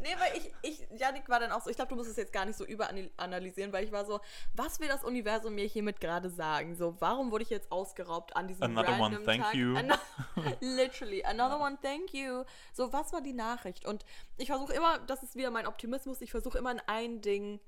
Nee, 0.00 0.14
weil 0.18 0.36
ich, 0.36 0.52
ich, 0.62 1.00
Janik 1.00 1.28
war 1.28 1.40
dann 1.40 1.52
auch 1.52 1.62
so, 1.62 1.70
ich 1.70 1.76
glaube, 1.76 1.90
du 1.90 1.96
musst 1.96 2.10
es 2.10 2.16
jetzt 2.16 2.32
gar 2.32 2.44
nicht 2.44 2.56
so 2.56 2.64
überanalysieren, 2.64 3.72
weil 3.72 3.84
ich 3.84 3.92
war 3.92 4.04
so, 4.04 4.20
was 4.54 4.80
will 4.80 4.88
das 4.88 5.04
Universum 5.04 5.54
mir 5.54 5.66
hiermit 5.66 6.00
gerade 6.00 6.30
sagen? 6.30 6.74
So, 6.74 7.00
warum 7.00 7.30
wurde 7.30 7.44
ich 7.44 7.50
jetzt 7.50 7.70
ausgeraubt 7.70 8.36
an 8.36 8.48
diesem 8.48 8.64
Another 8.64 8.92
one, 8.94 9.16
random 9.16 9.24
thank 9.24 9.42
Tag? 9.42 9.54
you. 9.54 9.76
Ano 9.76 9.94
literally, 10.60 11.24
another 11.24 11.60
one, 11.60 11.78
thank 11.80 12.12
you. 12.12 12.44
So, 12.72 12.92
was 12.92 13.12
war 13.12 13.20
die 13.20 13.32
Nachricht? 13.32 13.86
Und 13.86 14.04
ich 14.36 14.48
versuche 14.48 14.72
immer, 14.72 14.98
das 15.00 15.22
ist 15.22 15.36
wieder 15.36 15.50
mein 15.50 15.66
Optimismus, 15.66 16.20
ich 16.20 16.30
versuche 16.32 16.58
immer 16.58 16.72
in 16.72 16.80
ein 16.86 17.20
Ding 17.20 17.60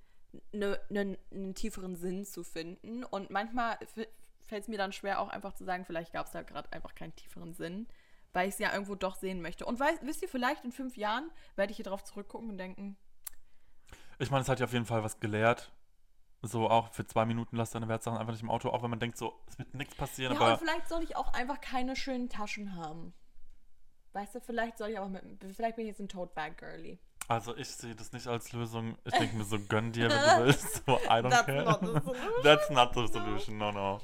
ne, 0.53 0.81
ne, 0.89 1.19
einen 1.33 1.55
tieferen 1.55 1.97
Sinn 1.97 2.25
zu 2.25 2.43
finden. 2.43 3.05
Und 3.05 3.31
manchmal 3.31 3.79
fällt 4.43 4.63
es 4.63 4.69
mir 4.69 4.79
dann 4.79 4.93
schwer, 4.93 5.21
auch 5.21 5.29
einfach 5.29 5.55
zu 5.55 5.65
sagen, 5.65 5.85
vielleicht 5.85 6.13
gab 6.13 6.27
es 6.27 6.33
da 6.33 6.43
gerade 6.43 6.73
einfach 6.73 6.95
keinen 6.95 7.15
tieferen 7.15 7.55
Sinn, 7.55 7.87
weil 8.35 8.49
ich 8.49 8.55
es 8.55 8.59
ja 8.61 8.73
irgendwo 8.73 8.95
doch 8.95 9.15
sehen 9.17 9.41
möchte. 9.41 9.65
Und 9.65 9.81
weiß, 9.81 10.01
wisst 10.03 10.21
ihr, 10.21 10.29
vielleicht 10.29 10.65
in 10.65 10.73
fünf 10.73 10.97
Jahren 10.99 11.31
werde 11.57 11.71
ich 11.71 11.77
hier 11.77 11.85
drauf 11.87 12.05
zurückgucken 12.05 12.51
und 12.51 12.59
denken, 12.59 12.99
Ich 14.19 14.31
meine, 14.31 14.43
es 14.43 14.49
hat 14.51 14.61
ja 14.61 14.67
auf 14.67 14.73
jeden 14.75 14.85
Fall 14.87 15.03
was 15.03 15.19
gelehrt. 15.21 15.73
So 16.43 16.69
auch 16.69 16.93
für 16.93 17.07
zwei 17.07 17.25
Minuten 17.25 17.57
lass 17.57 17.71
deine 17.71 17.89
Wertsachen 17.89 18.19
einfach 18.19 18.33
nicht 18.35 18.43
im 18.43 18.51
Auto, 18.51 18.69
auch 18.69 18.83
wenn 18.83 18.91
man 18.91 18.99
denkt, 19.01 19.17
so, 19.17 19.33
es 19.49 19.59
wird 19.59 19.73
nichts 19.75 19.95
passieren, 19.95 20.35
ja, 20.35 20.41
aber 20.41 20.53
und 20.53 20.59
vielleicht 20.59 20.89
soll 20.91 21.03
ich 21.03 21.17
auch 21.17 21.33
einfach 21.33 21.59
keine 21.63 21.97
schönen 21.97 22.29
Taschen 22.29 22.77
haben. 22.77 23.15
Weißt 24.13 24.35
du, 24.35 24.41
vielleicht 24.41 24.77
soll 24.77 24.91
ich 24.91 24.99
auch 24.99 25.09
mit, 25.09 25.23
vielleicht 25.57 25.77
bin 25.77 25.87
ich 25.87 25.93
jetzt 25.93 26.01
ein 26.01 26.09
Tote 26.09 26.35
Bag 26.35 26.59
Girly. 26.59 26.99
also 27.29 27.57
ich 27.57 27.69
sehe 27.71 27.95
das 27.95 28.13
nicht 28.13 28.27
als 28.27 28.53
Lösung. 28.53 28.99
Ich 29.05 29.15
denke 29.15 29.37
mir 29.37 29.45
so, 29.45 29.59
gönn 29.59 29.91
dir, 29.93 30.11
wenn 30.11 30.19
du 30.41 30.45
willst. 30.47 30.85
So, 30.85 30.99
I 30.99 31.23
don't 31.23 31.31
That's 31.31 31.47
care. 31.47 31.65
not. 31.65 31.81
That's 32.43 32.69
not 32.71 32.95
the 32.95 33.07
solution, 33.07 33.57
no, 33.57 33.73
no. 33.73 34.01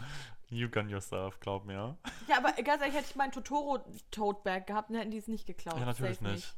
You 0.51 0.69
gun 0.69 0.89
yourself, 0.89 1.39
glaub 1.41 1.65
mir. 1.65 1.97
Ja, 2.27 2.39
aber 2.39 2.53
ganz 2.63 2.83
ehrlich, 2.83 2.97
hätte 2.97 3.07
ich 3.09 3.17
meinen 3.17 3.33
Totoro 3.33 3.79
Tote 4.11 4.41
Bag 4.43 4.67
gehabt, 4.67 4.91
dann 4.91 4.99
hätten 4.99 5.13
die 5.13 5.19
es 5.19 5.29
nicht 5.29 5.47
geklaut. 5.47 5.79
ja, 5.79 5.85
natürlich 5.85 6.21
nicht. 6.21 6.57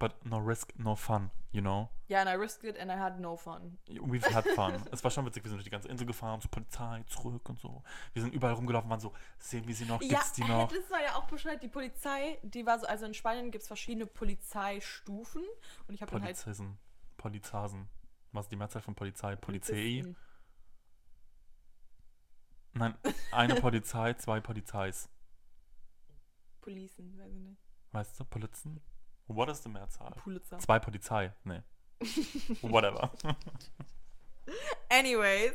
But 0.00 0.24
no 0.26 0.38
risk, 0.38 0.76
no 0.76 0.96
fun, 0.96 1.30
you 1.52 1.60
know? 1.60 1.88
Ja, 2.08 2.22
and 2.22 2.28
I 2.28 2.32
risked 2.32 2.64
it 2.64 2.76
and 2.76 2.90
I 2.90 2.96
had 2.96 3.20
no 3.20 3.36
fun. 3.36 3.78
We've 3.86 4.28
had 4.34 4.44
fun. 4.48 4.74
es 4.90 5.04
war 5.04 5.12
schon 5.12 5.24
witzig, 5.24 5.44
wir 5.44 5.48
sind 5.48 5.58
durch 5.58 5.64
die 5.64 5.70
ganze 5.70 5.86
Insel 5.86 6.08
gefahren, 6.08 6.40
zur 6.40 6.50
Polizei, 6.50 7.04
zurück 7.06 7.48
und 7.48 7.60
so. 7.60 7.84
Wir 8.12 8.22
sind 8.22 8.34
überall 8.34 8.54
rumgelaufen, 8.54 8.90
waren 8.90 8.98
so, 8.98 9.12
sehen 9.38 9.64
wir 9.68 9.76
sie 9.76 9.84
noch, 9.84 10.02
Ja, 10.02 10.18
gibt's 10.18 10.32
die 10.32 10.42
noch? 10.42 10.68
das 10.72 10.90
war 10.90 11.00
ja 11.00 11.14
auch 11.14 11.28
Bescheid. 11.28 11.62
Die 11.62 11.68
Polizei, 11.68 12.40
die 12.42 12.66
war 12.66 12.80
so, 12.80 12.86
also 12.86 13.06
in 13.06 13.14
Spanien 13.14 13.52
gibt 13.52 13.62
es 13.62 13.68
verschiedene 13.68 14.06
Polizeistufen. 14.06 15.44
Und 15.86 15.94
ich 15.94 16.02
habe 16.02 16.10
dann 16.10 16.24
halt. 16.24 16.34
Polizeisen, 16.34 16.78
Polizasen. 17.16 17.88
Was 18.32 18.46
ist 18.46 18.50
die 18.50 18.56
Mehrzahl 18.56 18.82
von 18.82 18.96
Polizei? 18.96 19.36
Polizei? 19.36 19.72
Polizisten. 19.72 20.16
Nein, 22.74 22.94
eine 23.32 23.54
Polizei, 23.56 24.14
zwei 24.14 24.40
Polizeis. 24.40 25.08
Policen, 26.60 27.18
weiß 27.18 27.32
ich 27.32 27.40
nicht. 27.40 27.60
Weißt 27.92 28.18
du, 28.18 28.24
Polizen? 28.24 28.80
What 29.26 29.48
is 29.48 29.62
the 29.62 29.68
Mehrzahl? 29.68 30.12
Pulitzer. 30.12 30.58
Zwei 30.58 30.78
Polizei, 30.78 31.32
nee. 31.44 31.62
Whatever. 32.62 33.10
Anyways. 34.88 35.52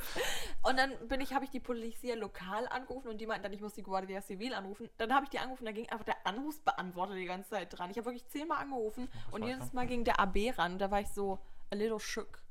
Und 0.64 0.78
dann 0.78 0.94
bin 1.08 1.22
ich, 1.22 1.34
habe 1.34 1.46
ich 1.46 1.52
die 1.52 1.60
Polizei 1.60 2.14
lokal 2.14 2.68
angerufen 2.68 3.10
und 3.10 3.20
die 3.20 3.28
meinten 3.28 3.44
dann, 3.44 3.54
ich 3.54 3.62
muss 3.62 3.74
die 3.74 3.84
Guardia 3.84 4.22
Civil 4.22 4.54
anrufen. 4.54 4.90
Dann 4.98 5.14
habe 5.14 5.26
ich 5.26 5.30
die 5.30 5.40
angerufen, 5.40 5.66
da 5.66 5.72
ging 5.72 5.88
einfach 5.90 6.06
der 6.06 6.26
Anrufsbeantworter 6.26 7.16
die 7.16 7.26
ganze 7.26 7.50
Zeit 7.50 7.78
dran. 7.78 7.92
Ich 7.92 7.98
habe 7.98 8.06
wirklich 8.06 8.28
zehnmal 8.28 8.62
angerufen 8.62 9.10
und 9.32 9.44
jedes? 9.44 9.74
Mal 9.74 9.88
ging 9.88 10.04
der 10.04 10.20
AB 10.20 10.38
ran. 10.58 10.74
Und 10.74 10.80
da 10.80 10.90
war 10.90 11.02
ich 11.02 11.10
so 11.10 11.40
a 11.72 11.76
little 11.76 12.00
shook. 12.00 12.42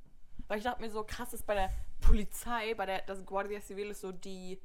Weil 0.48 0.58
ich 0.58 0.64
dachte 0.64 0.80
mir 0.82 0.90
so, 0.90 1.04
krass 1.04 1.32
ist 1.32 1.46
bei 1.46 1.54
der 1.54 1.70
Polizei, 2.00 2.74
bei 2.74 2.86
der, 2.86 3.02
das 3.02 3.24
Guardia 3.24 3.60
Civil 3.60 3.90
ist 3.90 4.00
so 4.00 4.12
die, 4.12 4.60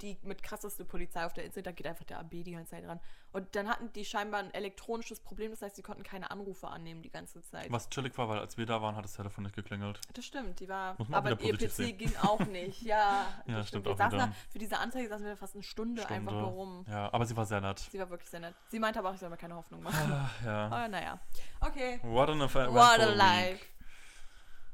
die 0.00 0.18
mit 0.22 0.42
krasseste 0.42 0.84
Polizei 0.84 1.24
auf 1.24 1.32
der 1.32 1.44
Insel, 1.44 1.62
da 1.62 1.72
geht 1.72 1.86
einfach 1.86 2.04
der 2.04 2.18
AB 2.18 2.30
die 2.30 2.52
ganze 2.52 2.72
Zeit 2.72 2.86
ran. 2.86 3.00
Und 3.32 3.56
dann 3.56 3.68
hatten 3.68 3.92
die 3.92 4.04
scheinbar 4.04 4.40
ein 4.40 4.54
elektronisches 4.54 5.20
Problem, 5.20 5.50
das 5.50 5.62
heißt, 5.62 5.76
sie 5.76 5.82
konnten 5.82 6.02
keine 6.04 6.30
Anrufe 6.30 6.68
annehmen 6.68 7.02
die 7.02 7.10
ganze 7.10 7.42
Zeit. 7.42 7.70
Was 7.70 7.88
chillig 7.90 8.16
war, 8.16 8.28
weil 8.28 8.38
als 8.38 8.56
wir 8.56 8.66
da 8.66 8.80
waren, 8.80 8.94
hat 8.96 9.04
das 9.04 9.14
Telefon 9.14 9.44
nicht 9.44 9.56
geklingelt. 9.56 10.00
Das 10.12 10.24
stimmt, 10.24 10.60
die 10.60 10.68
war. 10.68 10.96
Aber 11.10 11.30
ihr 11.40 11.56
PC 11.56 11.70
sehen. 11.70 11.98
ging 11.98 12.14
auch 12.22 12.38
nicht. 12.46 12.82
Ja, 12.82 13.26
Ja, 13.46 13.56
das 13.58 13.68
stimmt 13.68 13.86
Wir 13.86 13.92
auch 13.92 13.96
da, 13.96 14.32
für 14.50 14.58
diese 14.58 14.78
Anzeige 14.78 15.08
saßen 15.08 15.26
wir 15.26 15.36
fast 15.36 15.54
eine 15.54 15.64
Stunde, 15.64 16.08
einfach 16.08 16.32
nur 16.32 16.42
rum. 16.42 16.84
Ja, 16.88 17.12
aber 17.12 17.26
sie 17.26 17.36
war 17.36 17.44
sehr 17.46 17.60
nett. 17.60 17.80
Sie 17.80 17.98
war 17.98 18.08
wirklich 18.10 18.30
sehr 18.30 18.40
nett. 18.40 18.54
Sie 18.68 18.78
meinte 18.78 18.98
aber 19.00 19.10
auch, 19.10 19.14
ich 19.14 19.20
soll 19.20 19.30
mir 19.30 19.36
keine 19.36 19.56
Hoffnung 19.56 19.82
machen. 19.82 20.12
Ah, 20.12 20.30
ja. 20.44 20.66
Aber 20.66 20.88
naja. 20.88 21.18
Okay. 21.60 21.98
What 22.02 22.28
an. 22.28 22.40
What 22.40 23.00
a 23.00 23.14
life. 23.14 23.64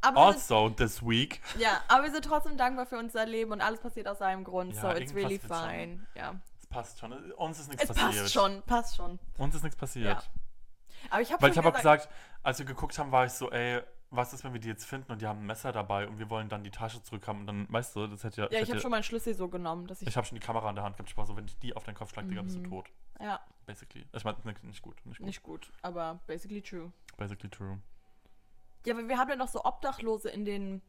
Aber 0.02 0.16
wir 0.28 0.32
sind, 0.32 0.50
Also, 0.56 0.70
this 0.70 1.02
week. 1.02 1.40
ja, 1.58 1.82
aber 1.88 2.04
wir 2.04 2.10
sind 2.12 2.24
trotzdem 2.24 2.56
dankbar 2.56 2.86
für 2.86 2.98
unser 2.98 3.26
Leben 3.26 3.52
und 3.52 3.60
alles 3.60 3.80
passiert 3.80 4.08
aus 4.08 4.18
seinem 4.18 4.44
Grund. 4.44 4.74
Ja, 4.74 4.80
so 4.80 4.90
it's 4.92 5.14
really 5.14 5.38
fine. 5.38 6.06
Ja. 6.14 6.34
Es 6.60 6.66
passt 6.66 6.98
schon. 6.98 7.12
Uns 7.32 7.58
ist 7.60 7.68
nichts 7.68 7.82
Es 7.84 7.88
passiert. 7.88 8.14
passt 8.22 8.32
schon, 8.32 8.62
passt 8.62 8.96
schon. 8.96 9.18
Uns 9.38 9.54
ist 9.54 9.62
nichts 9.62 9.76
passiert. 9.76 10.06
Ja. 10.22 10.22
Aber 11.10 11.22
ich 11.22 11.32
habe 11.32 11.42
Weil 11.42 11.50
ich 11.50 11.58
habe 11.58 11.68
auch 11.68 11.74
gesagt, 11.74 12.08
als 12.42 12.58
wir 12.58 12.66
geguckt 12.66 12.98
haben, 12.98 13.10
war 13.12 13.24
ich 13.26 13.32
so, 13.32 13.50
ey, 13.50 13.82
was 14.10 14.32
ist, 14.32 14.42
wenn 14.42 14.52
wir 14.52 14.60
die 14.60 14.68
jetzt 14.68 14.84
finden 14.84 15.12
und 15.12 15.22
die 15.22 15.26
haben 15.26 15.40
ein 15.40 15.46
Messer 15.46 15.70
dabei 15.72 16.08
und 16.08 16.18
wir 16.18 16.28
wollen 16.30 16.48
dann 16.48 16.64
die 16.64 16.70
Tasche 16.70 17.00
zurückhaben 17.02 17.42
und 17.42 17.46
dann, 17.46 17.66
weißt 17.72 17.94
du, 17.94 18.06
das 18.08 18.24
hätte 18.24 18.42
ja. 18.42 18.46
Ja, 18.46 18.50
ich 18.54 18.58
hätte, 18.62 18.72
habe 18.72 18.80
schon 18.80 18.90
meinen 18.90 19.02
Schlüssel 19.04 19.34
so 19.34 19.48
genommen, 19.48 19.86
dass 19.86 20.02
ich. 20.02 20.08
ich 20.08 20.16
habe 20.16 20.26
schon 20.26 20.34
die 20.38 20.44
Kamera 20.44 20.68
in 20.68 20.74
der 20.74 20.84
Hand 20.84 20.96
gehabt. 20.96 21.08
Ich 21.10 21.16
war 21.16 21.26
so, 21.26 21.36
wenn 21.36 21.44
ich 21.46 21.56
die 21.58 21.76
auf 21.76 21.84
deinen 21.84 21.94
Kopf 21.94 22.10
schlage, 22.12 22.28
Digga, 22.28 22.42
bist 22.42 22.56
du 22.56 22.60
Mhm. 22.60 22.70
tot. 22.70 22.90
ja, 23.20 23.40
Basically. 23.66 24.04
Ich 24.12 24.24
meine, 24.24 24.36
nicht, 24.44 24.64
nicht 24.64 24.82
gut. 24.82 24.96
Nicht 25.06 25.18
gut. 25.18 25.26
nicht 25.26 25.42
gut, 25.44 25.72
aber 25.82 26.18
basically 26.26 26.60
true. 26.60 26.90
Basically 27.16 27.48
true. 27.48 27.78
Ja, 28.86 28.94
aber 28.94 29.08
wir 29.08 29.18
haben 29.18 29.28
ja 29.30 29.36
noch 29.36 29.48
so 29.48 29.64
Obdachlose 29.64 30.30
in 30.30 30.44
den, 30.44 30.82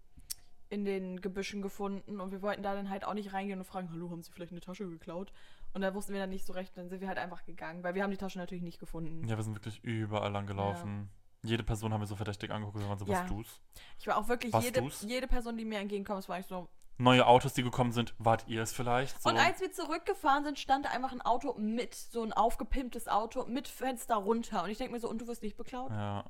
in 0.69 0.85
den 0.85 1.19
Gebüschen 1.21 1.61
gefunden 1.61 2.19
und 2.21 2.31
wir 2.31 2.41
wollten 2.41 2.63
da 2.63 2.73
dann 2.73 2.89
halt 2.89 3.03
auch 3.05 3.13
nicht 3.13 3.33
reingehen 3.33 3.59
und 3.59 3.65
fragen, 3.65 3.89
hallo, 3.91 4.09
haben 4.09 4.21
sie 4.23 4.31
vielleicht 4.31 4.51
eine 4.51 4.61
Tasche 4.61 4.87
geklaut? 4.87 5.33
Und 5.73 5.81
da 5.81 5.93
wussten 5.93 6.13
wir 6.13 6.19
dann 6.19 6.29
nicht 6.29 6.45
so 6.45 6.53
recht, 6.53 6.77
dann 6.77 6.89
sind 6.89 7.01
wir 7.01 7.07
halt 7.07 7.17
einfach 7.17 7.43
gegangen, 7.45 7.83
weil 7.83 7.95
wir 7.95 8.03
haben 8.03 8.11
die 8.11 8.17
Tasche 8.17 8.39
natürlich 8.39 8.63
nicht 8.63 8.79
gefunden. 8.79 9.27
Ja, 9.27 9.37
wir 9.37 9.43
sind 9.43 9.55
wirklich 9.55 9.83
überall 9.83 10.31
lang 10.31 10.45
gelaufen. 10.47 11.09
Jede 11.43 11.63
Person 11.63 11.91
haben 11.91 12.01
wir 12.01 12.07
so 12.07 12.15
verdächtig 12.15 12.51
angeguckt 12.51 12.77
und 12.77 12.87
waren 12.87 12.99
so, 12.99 13.05
Ja. 13.05 13.21
was 13.21 13.27
du's? 13.27 13.61
Ich 13.97 14.05
war 14.05 14.17
auch 14.17 14.27
wirklich, 14.27 14.53
Was 14.53 14.63
jede, 14.63 14.81
du's? 14.81 15.01
jede 15.01 15.27
Person, 15.27 15.57
die 15.57 15.65
mir 15.65 15.79
entgegenkommt, 15.79 16.19
das 16.19 16.29
war 16.29 16.37
ich 16.39 16.45
so. 16.45 16.69
Neue 16.97 17.25
Autos, 17.25 17.53
die 17.53 17.63
gekommen 17.63 17.91
sind, 17.91 18.13
wart 18.19 18.47
ihr 18.47 18.61
es 18.61 18.73
vielleicht? 18.73 19.19
So. 19.23 19.29
Und 19.29 19.37
als 19.37 19.59
wir 19.59 19.71
zurückgefahren 19.71 20.43
sind, 20.43 20.59
stand 20.59 20.85
da 20.85 20.89
einfach 20.91 21.11
ein 21.11 21.21
Auto 21.21 21.55
mit, 21.57 21.95
so 21.95 22.21
ein 22.21 22.31
aufgepimptes 22.31 23.07
Auto 23.07 23.45
mit 23.47 23.67
Fenster 23.67 24.17
runter. 24.17 24.63
Und 24.63 24.69
ich 24.69 24.77
denke 24.77 24.93
mir 24.93 24.99
so, 24.99 25.09
und 25.09 25.19
du 25.19 25.27
wirst 25.27 25.41
nicht 25.41 25.57
beklaut? 25.57 25.89
ja, 25.89 26.25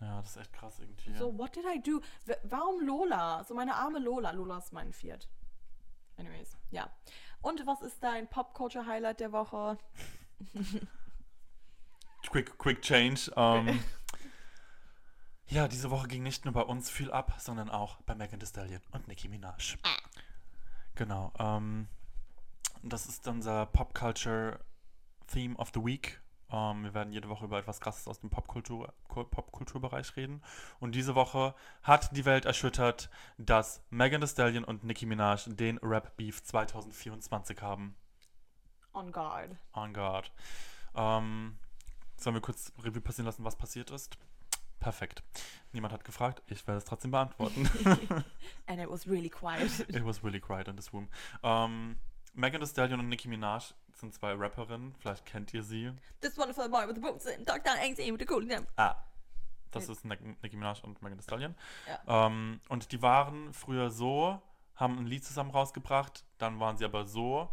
ja, 0.00 0.20
das 0.20 0.30
ist 0.30 0.36
echt 0.36 0.52
krass 0.52 0.78
irgendwie. 0.78 1.14
So, 1.16 1.36
what 1.38 1.54
did 1.56 1.64
I 1.64 1.80
do? 1.80 2.00
Warum 2.44 2.84
Lola? 2.84 3.44
So 3.44 3.54
meine 3.54 3.74
arme 3.74 3.98
Lola. 3.98 4.30
Lola 4.32 4.58
ist 4.58 4.72
mein 4.72 4.92
Fiat. 4.92 5.28
Anyways, 6.16 6.56
ja. 6.70 6.90
Und 7.42 7.66
was 7.66 7.82
ist 7.82 8.02
dein 8.02 8.28
Pop-Culture-Highlight 8.28 9.20
der 9.20 9.32
Woche? 9.32 9.78
Quick, 12.28 12.58
quick 12.58 12.82
change. 12.82 13.30
Ähm, 13.36 13.82
ja, 15.46 15.68
diese 15.68 15.90
Woche 15.90 16.08
ging 16.08 16.22
nicht 16.22 16.44
nur 16.44 16.54
bei 16.54 16.62
uns 16.62 16.90
viel 16.90 17.10
ab, 17.12 17.34
sondern 17.38 17.70
auch 17.70 18.00
bei 18.02 18.14
Megan 18.14 18.40
Thee 18.40 18.46
Stallion 18.46 18.82
und 18.90 19.06
Nicki 19.06 19.28
Minaj. 19.28 19.76
Genau. 20.96 21.32
Ähm, 21.38 21.88
das 22.82 23.06
ist 23.06 23.26
unser 23.28 23.66
Pop 23.66 23.94
Culture 23.94 24.58
Theme 25.28 25.56
of 25.56 25.70
the 25.72 25.80
Week. 25.84 26.20
Ähm, 26.50 26.84
wir 26.84 26.94
werden 26.94 27.12
jede 27.12 27.28
Woche 27.28 27.44
über 27.44 27.58
etwas 27.58 27.80
Krasses 27.80 28.06
aus 28.06 28.20
dem 28.20 28.30
Popkultur- 28.30 28.92
Popkulturbereich 29.08 30.16
reden. 30.16 30.42
Und 30.78 30.94
diese 30.94 31.14
Woche 31.14 31.54
hat 31.82 32.16
die 32.16 32.24
Welt 32.24 32.44
erschüttert, 32.44 33.10
dass 33.38 33.82
Megan 33.90 34.20
Thee 34.20 34.28
Stallion 34.28 34.64
und 34.64 34.84
Nicki 34.84 35.06
Minaj 35.06 35.46
den 35.46 35.78
Rap 35.78 36.16
Beef 36.16 36.42
2024 36.42 37.60
haben. 37.62 37.96
On 38.92 39.10
guard. 39.12 39.56
On 39.74 39.92
guard. 39.92 40.32
Ähm, 40.94 41.58
sollen 42.16 42.36
wir 42.36 42.40
kurz 42.40 42.72
Revue 42.82 43.00
passieren 43.00 43.26
lassen, 43.26 43.44
was 43.44 43.56
passiert 43.56 43.90
ist? 43.90 44.16
Perfekt. 44.78 45.22
Niemand 45.72 45.92
hat 45.92 46.04
gefragt, 46.04 46.42
ich 46.46 46.66
werde 46.66 46.78
es 46.78 46.84
trotzdem 46.84 47.10
beantworten. 47.10 47.68
And 48.66 48.80
it 48.80 48.88
was 48.88 49.06
really 49.06 49.28
quiet. 49.30 49.80
It 49.88 50.04
was 50.04 50.22
really 50.22 50.40
quiet 50.40 50.68
in 50.68 50.76
this 50.76 50.92
room. 50.92 51.08
Ähm, 51.42 51.96
Megan 52.36 52.60
Thee 52.60 52.66
Stallion 52.66 53.00
und 53.00 53.08
Nicki 53.08 53.28
Minaj 53.28 53.72
sind 53.94 54.14
zwei 54.14 54.32
Rapperinnen, 54.34 54.94
vielleicht 54.98 55.24
kennt 55.24 55.54
ihr 55.54 55.62
sie. 55.62 55.90
This 56.20 56.36
wonderful 56.36 56.68
boy 56.68 56.86
with 56.86 56.94
the 56.96 57.00
boots 57.00 57.26
and 57.26 57.48
dark 57.48 57.64
down 57.64 57.76
angst 57.78 57.98
with 57.98 58.18
the 58.18 58.26
cool 58.30 58.44
name. 58.44 58.66
Ah, 58.76 58.96
das 59.70 59.88
ist 59.88 60.04
Nick- 60.04 60.20
Nicki 60.42 60.56
Minaj 60.56 60.82
und 60.82 61.00
Megan 61.02 61.18
Thee 61.18 61.24
Stallion. 61.24 61.54
Ja. 61.86 62.26
Ähm, 62.26 62.60
und 62.68 62.92
die 62.92 63.00
waren 63.02 63.52
früher 63.54 63.90
so, 63.90 64.40
haben 64.74 64.98
ein 64.98 65.06
Lied 65.06 65.24
zusammen 65.24 65.50
rausgebracht, 65.50 66.24
dann 66.38 66.60
waren 66.60 66.76
sie 66.76 66.84
aber 66.84 67.06
so, 67.06 67.48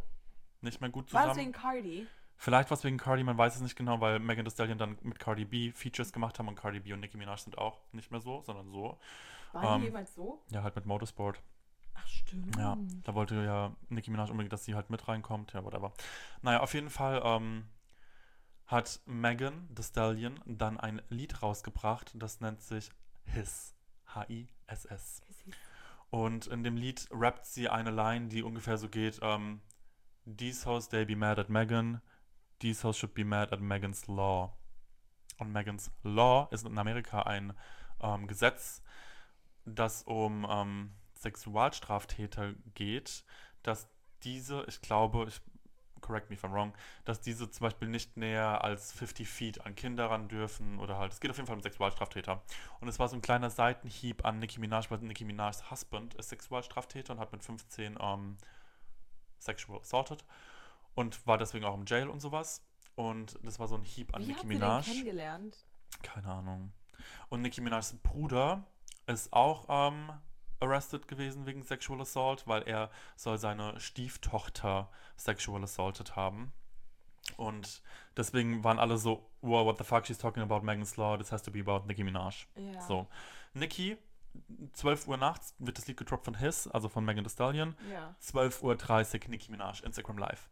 nicht 0.61 0.81
mehr 0.81 0.89
gut 0.89 1.13
War 1.13 1.21
zusammen. 1.23 1.29
das 1.29 1.37
wegen 1.37 1.51
Cardi? 1.53 2.07
Vielleicht 2.35 2.71
was 2.71 2.83
wegen 2.83 2.97
Cardi, 2.97 3.23
man 3.23 3.37
weiß 3.37 3.55
es 3.55 3.61
nicht 3.61 3.77
genau, 3.77 4.01
weil 4.01 4.19
Megan 4.19 4.43
Thee 4.43 4.51
Stallion 4.51 4.77
dann 4.77 4.97
mit 5.01 5.17
Cardi 5.19 5.45
B 5.45 5.71
Features 5.71 6.11
gemacht 6.11 6.39
haben 6.39 6.49
und 6.49 6.55
Cardi 6.55 6.81
B 6.81 6.91
und 6.91 6.99
Nicki 6.99 7.15
Minaj 7.15 7.37
sind 7.37 7.57
auch 7.57 7.79
nicht 7.93 8.11
mehr 8.11 8.19
so, 8.19 8.41
sondern 8.41 8.69
so. 8.69 8.97
Waren 9.53 9.75
Ähm, 9.75 9.81
die 9.81 9.85
jemals 9.87 10.13
so? 10.13 10.41
Ja, 10.51 10.61
halt 10.63 10.75
mit 10.75 10.85
Motorsport. 10.85 11.39
Ach, 12.03 12.07
stimmt. 12.07 12.57
Ja, 12.57 12.77
da 13.03 13.15
wollte 13.15 13.35
ja 13.35 13.75
Nicki 13.89 14.11
Minaj 14.11 14.29
unbedingt, 14.29 14.53
dass 14.53 14.65
sie 14.65 14.75
halt 14.75 14.89
mit 14.89 15.07
reinkommt. 15.07 15.53
Ja, 15.53 15.63
whatever. 15.63 15.93
Naja, 16.41 16.59
auf 16.59 16.73
jeden 16.73 16.89
Fall 16.89 17.21
ähm, 17.23 17.65
hat 18.65 19.01
Megan 19.05 19.69
Thee 19.73 19.83
Stallion 19.83 20.39
dann 20.45 20.79
ein 20.79 21.01
Lied 21.09 21.41
rausgebracht, 21.41 22.11
das 22.15 22.41
nennt 22.41 22.61
sich 22.61 22.91
Hiss. 23.25 23.75
H-I-S-S. 24.07 25.21
Und 26.09 26.47
in 26.47 26.63
dem 26.63 26.77
Lied 26.77 27.07
rappt 27.11 27.45
sie 27.45 27.69
eine 27.69 27.89
Line, 27.89 28.27
die 28.27 28.43
ungefähr 28.43 28.77
so 28.77 28.87
geht: 28.89 29.19
ähm, 29.21 29.61
These 30.25 30.69
hoes, 30.69 30.89
they 30.89 31.05
be 31.05 31.15
mad 31.15 31.39
at 31.39 31.49
Megan. 31.49 32.01
These 32.59 32.87
hoes 32.87 32.97
should 32.97 33.13
be 33.13 33.25
mad 33.25 33.51
at 33.51 33.59
Megan's 33.59 34.07
Law. 34.07 34.55
Und 35.39 35.51
Megan's 35.51 35.91
Law 36.03 36.47
ist 36.51 36.65
in 36.65 36.77
Amerika 36.77 37.23
ein 37.23 37.53
ähm, 37.99 38.27
Gesetz, 38.27 38.83
das 39.65 40.03
um 40.03 40.45
ähm, 40.49 40.91
Sexualstraftäter 41.23 42.53
geht, 42.75 43.23
dass 43.63 43.87
diese, 44.23 44.63
ich 44.67 44.81
glaube, 44.81 45.25
ich 45.27 45.41
correct 46.03 46.29
me 46.29 46.35
if 46.35 46.43
I'm 46.43 46.51
wrong, 46.51 46.73
dass 47.05 47.21
diese 47.21 47.49
zum 47.49 47.65
Beispiel 47.65 47.87
nicht 47.87 48.17
näher 48.17 48.63
als 48.63 48.91
50 48.91 49.27
Feet 49.27 49.65
an 49.65 49.73
Kinder 49.73 50.11
ran 50.11 50.27
dürfen 50.27 50.77
oder 50.79 50.97
halt, 50.97 51.13
es 51.13 51.19
geht 51.19 51.31
auf 51.31 51.37
jeden 51.37 51.47
Fall 51.47 51.55
um 51.55 51.61
Sexualstraftäter. 51.63 52.43
Und 52.79 52.87
es 52.87 52.99
war 52.99 53.07
so 53.07 53.15
ein 53.15 53.21
kleiner 53.21 53.49
Seitenhieb 53.49 54.23
an 54.25 54.39
Nicki 54.39 54.59
Minaj, 54.59 54.91
weil 54.91 54.99
Nicki 54.99 55.25
Minajs 55.25 55.71
Husband 55.71 56.13
ist 56.15 56.29
Sexualstraftäter 56.29 57.13
und 57.13 57.19
hat 57.19 57.31
mit 57.31 57.43
15 57.43 57.97
ähm, 57.99 58.37
sexual 59.39 59.79
assaulted 59.79 60.23
und 60.93 61.25
war 61.25 61.37
deswegen 61.37 61.65
auch 61.65 61.75
im 61.75 61.85
Jail 61.85 62.09
und 62.09 62.19
sowas. 62.19 62.63
Und 62.95 63.39
das 63.41 63.57
war 63.59 63.67
so 63.67 63.75
ein 63.75 63.83
Hieb 63.83 64.13
an 64.13 64.21
Wie 64.21 64.27
Nicki 64.27 64.41
habt 64.41 64.45
ihr 64.45 64.49
den 64.49 64.59
Minaj. 64.59 64.83
kennengelernt? 64.83 65.57
Keine 66.03 66.27
Ahnung. 66.27 66.73
Und 67.29 67.41
Nicki 67.41 67.61
Minajs 67.61 67.95
Bruder 68.03 68.63
ist 69.07 69.33
auch 69.33 69.65
ähm, 69.69 70.11
arrested 70.63 71.07
gewesen 71.07 71.45
wegen 71.45 71.63
Sexual 71.63 72.01
Assault, 72.01 72.47
weil 72.47 72.63
er 72.63 72.89
soll 73.15 73.37
seine 73.37 73.79
Stieftochter 73.79 74.89
sexual 75.15 75.63
assaulted 75.63 76.15
haben. 76.15 76.53
Und 77.37 77.81
deswegen 78.17 78.63
waren 78.63 78.79
alle 78.79 78.97
so, 78.97 79.29
wow, 79.41 79.65
what 79.65 79.77
the 79.77 79.83
fuck, 79.83 80.05
she's 80.05 80.17
talking 80.17 80.43
about 80.43 80.61
Megan's 80.61 80.97
Law, 80.97 81.17
this 81.17 81.31
has 81.31 81.41
to 81.43 81.51
be 81.51 81.59
about 81.59 81.87
Nicki 81.87 82.03
Minaj. 82.03 82.47
Ja. 82.55 82.81
So. 82.81 83.07
Nicki, 83.53 83.97
12 84.73 85.07
Uhr 85.07 85.17
nachts 85.17 85.55
wird 85.59 85.77
das 85.77 85.87
Lied 85.87 85.97
gedroppt 85.97 86.25
von 86.25 86.37
His, 86.37 86.67
also 86.67 86.89
von 86.89 87.05
Megan 87.05 87.23
Thee 87.23 87.29
Stallion. 87.29 87.75
Ja. 87.89 88.15
12.30 88.21 89.23
Uhr 89.23 89.29
Nicki 89.29 89.51
Minaj, 89.51 89.81
Instagram 89.83 90.17
Live. 90.17 90.49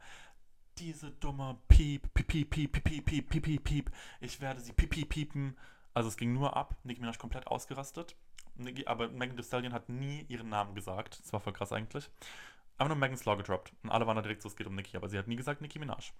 Diese 0.77 1.11
dumme 1.11 1.57
Piep, 1.67 2.13
Piep, 2.13 2.27
Piep, 2.27 2.49
Piep, 2.49 2.71
Piep, 2.71 2.83
Piep, 2.83 3.05
Piep, 3.05 3.29
Piep, 3.29 3.43
Piep, 3.43 3.63
Piep. 3.63 3.91
Ich 4.19 4.39
werde 4.39 4.61
sie 4.61 4.73
Piep, 4.73 4.89
Piep, 4.89 5.09
piepen. 5.09 5.57
Also 5.93 6.09
es 6.09 6.17
ging 6.17 6.33
nur 6.33 6.55
ab. 6.55 6.75
Nicki 6.83 7.01
Minaj 7.01 7.17
komplett 7.17 7.47
ausgerastet. 7.47 8.15
Aber 8.85 9.07
Megan 9.09 9.35
Thee 9.35 9.43
Stallion 9.43 9.73
hat 9.73 9.89
nie 9.89 10.25
ihren 10.27 10.49
Namen 10.49 10.75
gesagt. 10.75 11.19
Das 11.21 11.33
war 11.33 11.39
voll 11.39 11.53
krass 11.53 11.71
eigentlich. 11.71 12.09
Einfach 12.77 12.95
nur 12.95 12.97
Megan's 12.97 13.25
Law 13.25 13.35
gedroppt. 13.35 13.73
Und 13.83 13.89
alle 13.89 14.07
waren 14.07 14.15
da 14.15 14.21
direkt 14.21 14.41
so, 14.41 14.49
es 14.49 14.55
geht 14.55 14.67
um 14.67 14.75
Nicki. 14.75 14.97
Aber 14.97 15.09
sie 15.09 15.17
hat 15.17 15.27
nie 15.27 15.35
gesagt 15.35 15.61
Nicki 15.61 15.79
Minaj. 15.79 16.11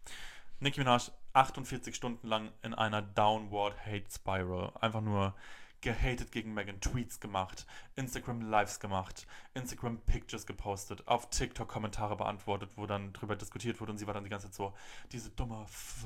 Nicki 0.59 0.79
Minaj 0.79 1.11
48 1.33 1.95
Stunden 1.95 2.27
lang 2.27 2.51
in 2.61 2.73
einer 2.73 3.01
Downward 3.01 3.75
Hate 3.85 4.05
Spiral. 4.11 4.71
Einfach 4.79 5.01
nur 5.01 5.33
gehatet 5.81 6.31
gegen 6.31 6.53
Megan, 6.53 6.79
Tweets 6.79 7.19
gemacht, 7.19 7.65
Instagram 7.95 8.41
Lives 8.41 8.79
gemacht, 8.79 9.27
Instagram 9.53 9.99
Pictures 10.01 10.45
gepostet, 10.45 11.07
auf 11.07 11.29
TikTok 11.29 11.67
Kommentare 11.67 12.15
beantwortet, 12.15 12.69
wo 12.75 12.85
dann 12.85 13.11
drüber 13.13 13.35
diskutiert 13.35 13.81
wurde 13.81 13.91
und 13.91 13.97
sie 13.97 14.07
war 14.07 14.13
dann 14.13 14.23
die 14.23 14.29
ganze 14.29 14.47
Zeit 14.47 14.55
so, 14.55 14.73
diese 15.11 15.31
dumme 15.31 15.63
F, 15.63 16.05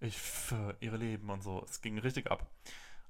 ich 0.00 0.16
F, 0.16 0.54
ihre 0.80 0.96
Leben 0.96 1.30
und 1.30 1.42
so. 1.42 1.64
Es 1.64 1.80
ging 1.80 1.98
richtig 1.98 2.30
ab. 2.30 2.46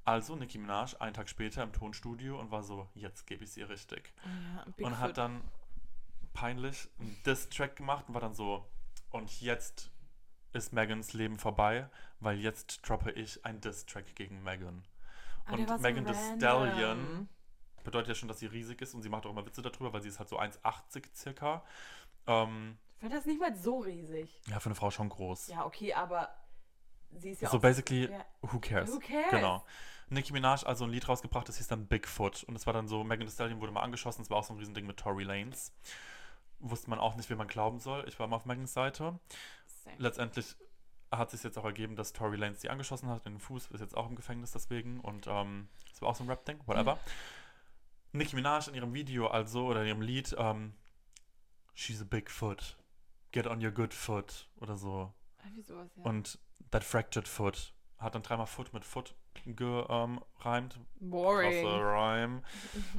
Also 0.04 0.34
Nicki 0.36 0.58
Minaj 0.58 0.96
einen 0.98 1.14
Tag 1.14 1.28
später 1.28 1.62
im 1.62 1.72
Tonstudio 1.72 2.38
und 2.40 2.50
war 2.50 2.62
so, 2.62 2.88
jetzt 2.94 3.26
gebe 3.26 3.44
ich 3.44 3.52
sie 3.52 3.62
richtig. 3.62 4.12
Ja, 4.24 4.86
und 4.86 4.98
hat 4.98 5.16
dann 5.18 5.42
peinlich 6.34 6.88
einen 6.98 7.16
Diss-Track 7.24 7.76
gemacht 7.76 8.06
und 8.08 8.14
war 8.14 8.20
dann 8.20 8.34
so, 8.34 8.66
und 9.10 9.40
jetzt 9.40 9.90
ist 10.52 10.72
Megans 10.72 11.12
Leben 11.12 11.38
vorbei, 11.38 11.88
weil 12.20 12.38
jetzt 12.38 12.86
droppe 12.86 13.12
ich 13.12 13.44
einen 13.44 13.60
Diss-Track 13.60 14.14
gegen 14.16 14.42
Megan. 14.42 14.84
Aber 15.44 15.58
war 15.58 15.58
Und 15.58 15.68
so 15.68 15.78
Megan 15.78 16.04
Thee 16.06 16.12
random. 16.12 16.38
Stallion 16.38 17.28
bedeutet 17.84 18.08
ja 18.08 18.14
schon, 18.14 18.28
dass 18.28 18.38
sie 18.38 18.46
riesig 18.46 18.80
ist 18.80 18.94
und 18.94 19.02
sie 19.02 19.08
macht 19.08 19.26
auch 19.26 19.30
immer 19.30 19.44
Witze 19.46 19.62
darüber, 19.62 19.92
weil 19.92 20.02
sie 20.02 20.08
ist 20.08 20.18
halt 20.18 20.28
so 20.28 20.38
1,80 20.38 21.04
circa. 21.14 21.64
Ähm, 22.26 22.78
Ich 22.94 23.00
finde 23.00 23.16
das 23.16 23.26
nicht 23.26 23.40
mal 23.40 23.54
so 23.56 23.78
riesig. 23.80 24.40
ja, 24.48 24.58
für 24.60 24.66
eine 24.66 24.74
Frau 24.74 24.90
schon 24.90 25.08
groß. 25.08 25.48
Ja, 25.48 25.64
okay, 25.64 25.94
aber 25.94 26.28
sie 27.18 27.30
ist 27.30 27.42
ja 27.42 27.48
so 27.48 27.58
basically, 27.58 28.10
ja. 28.10 28.24
who 28.42 28.58
cares? 28.58 28.90
Who 28.90 28.98
cares? 28.98 29.30
Genau. 29.30 29.64
Nicki 30.08 30.32
Minaj 30.32 30.64
also 30.64 30.84
ein 30.84 30.90
Lied 30.90 31.08
rausgebracht, 31.08 31.48
das 31.48 31.56
hieß 31.56 31.68
dann 31.68 31.86
Bigfoot. 31.86 32.44
Und 32.44 32.54
es 32.54 32.66
war 32.66 32.72
dann 32.72 32.86
so, 32.86 33.02
Megan 33.02 33.26
Thee 33.26 33.32
Stallion 33.32 33.60
wurde 33.60 33.72
mal 33.72 33.82
angeschossen, 33.82 34.22
es 34.22 34.30
war 34.30 34.38
auch 34.38 34.44
so 34.44 34.52
ein 34.52 34.58
Riesending 34.58 34.86
mit 34.86 34.98
Tory 34.98 35.24
Lanez. 35.24 35.72
Wusste 36.60 36.90
man 36.90 36.98
auch 36.98 37.16
nicht, 37.16 37.28
wie 37.30 37.34
man 37.34 37.48
glauben 37.48 37.80
soll. 37.80 38.04
Ich 38.06 38.18
war 38.18 38.26
mal 38.26 38.36
auf 38.36 38.44
Megans 38.44 38.72
Seite. 38.72 39.18
Same. 39.66 39.96
Letztendlich 39.98 40.54
hat 41.10 41.30
sich 41.30 41.42
jetzt 41.42 41.58
auch 41.58 41.64
ergeben, 41.64 41.96
dass 41.96 42.12
Tory 42.12 42.36
Lanez 42.36 42.60
sie 42.60 42.70
angeschossen 42.70 43.08
hat 43.08 43.26
in 43.26 43.34
den 43.34 43.40
Fuß, 43.40 43.70
ist 43.70 43.80
jetzt 43.80 43.96
auch 43.96 44.08
im 44.08 44.16
Gefängnis 44.16 44.52
deswegen. 44.52 45.00
Und 45.00 45.26
ähm, 45.26 45.68
das 45.90 46.02
war 46.02 46.10
auch 46.10 46.14
so 46.14 46.24
ein 46.24 46.30
Rap-Ding, 46.30 46.60
whatever. 46.66 46.98
Nicki 48.12 48.36
Minaj 48.36 48.68
in 48.68 48.74
ihrem 48.74 48.92
Video 48.92 49.28
also, 49.28 49.66
oder 49.66 49.82
in 49.82 49.88
ihrem 49.88 50.02
Lied, 50.02 50.36
ähm, 50.38 50.74
She's 51.74 52.00
a 52.00 52.04
Bigfoot. 52.04 52.76
Get 53.32 53.46
on 53.46 53.64
your 53.64 53.70
good 53.70 53.94
foot. 53.94 54.48
Oder 54.60 54.76
so. 54.76 55.12
Sowas, 55.66 55.90
ja. 55.96 56.04
Und 56.04 56.38
that 56.72 56.84
fractured 56.84 57.28
foot. 57.28 57.72
Hat 57.98 58.14
dann 58.14 58.22
dreimal 58.22 58.46
Foot 58.46 58.72
mit 58.74 58.84
Foot 58.84 59.14
gereimt. 59.46 60.78
Boring. 61.00 61.62
Krasser 61.62 61.80
Rhyme. 61.80 62.42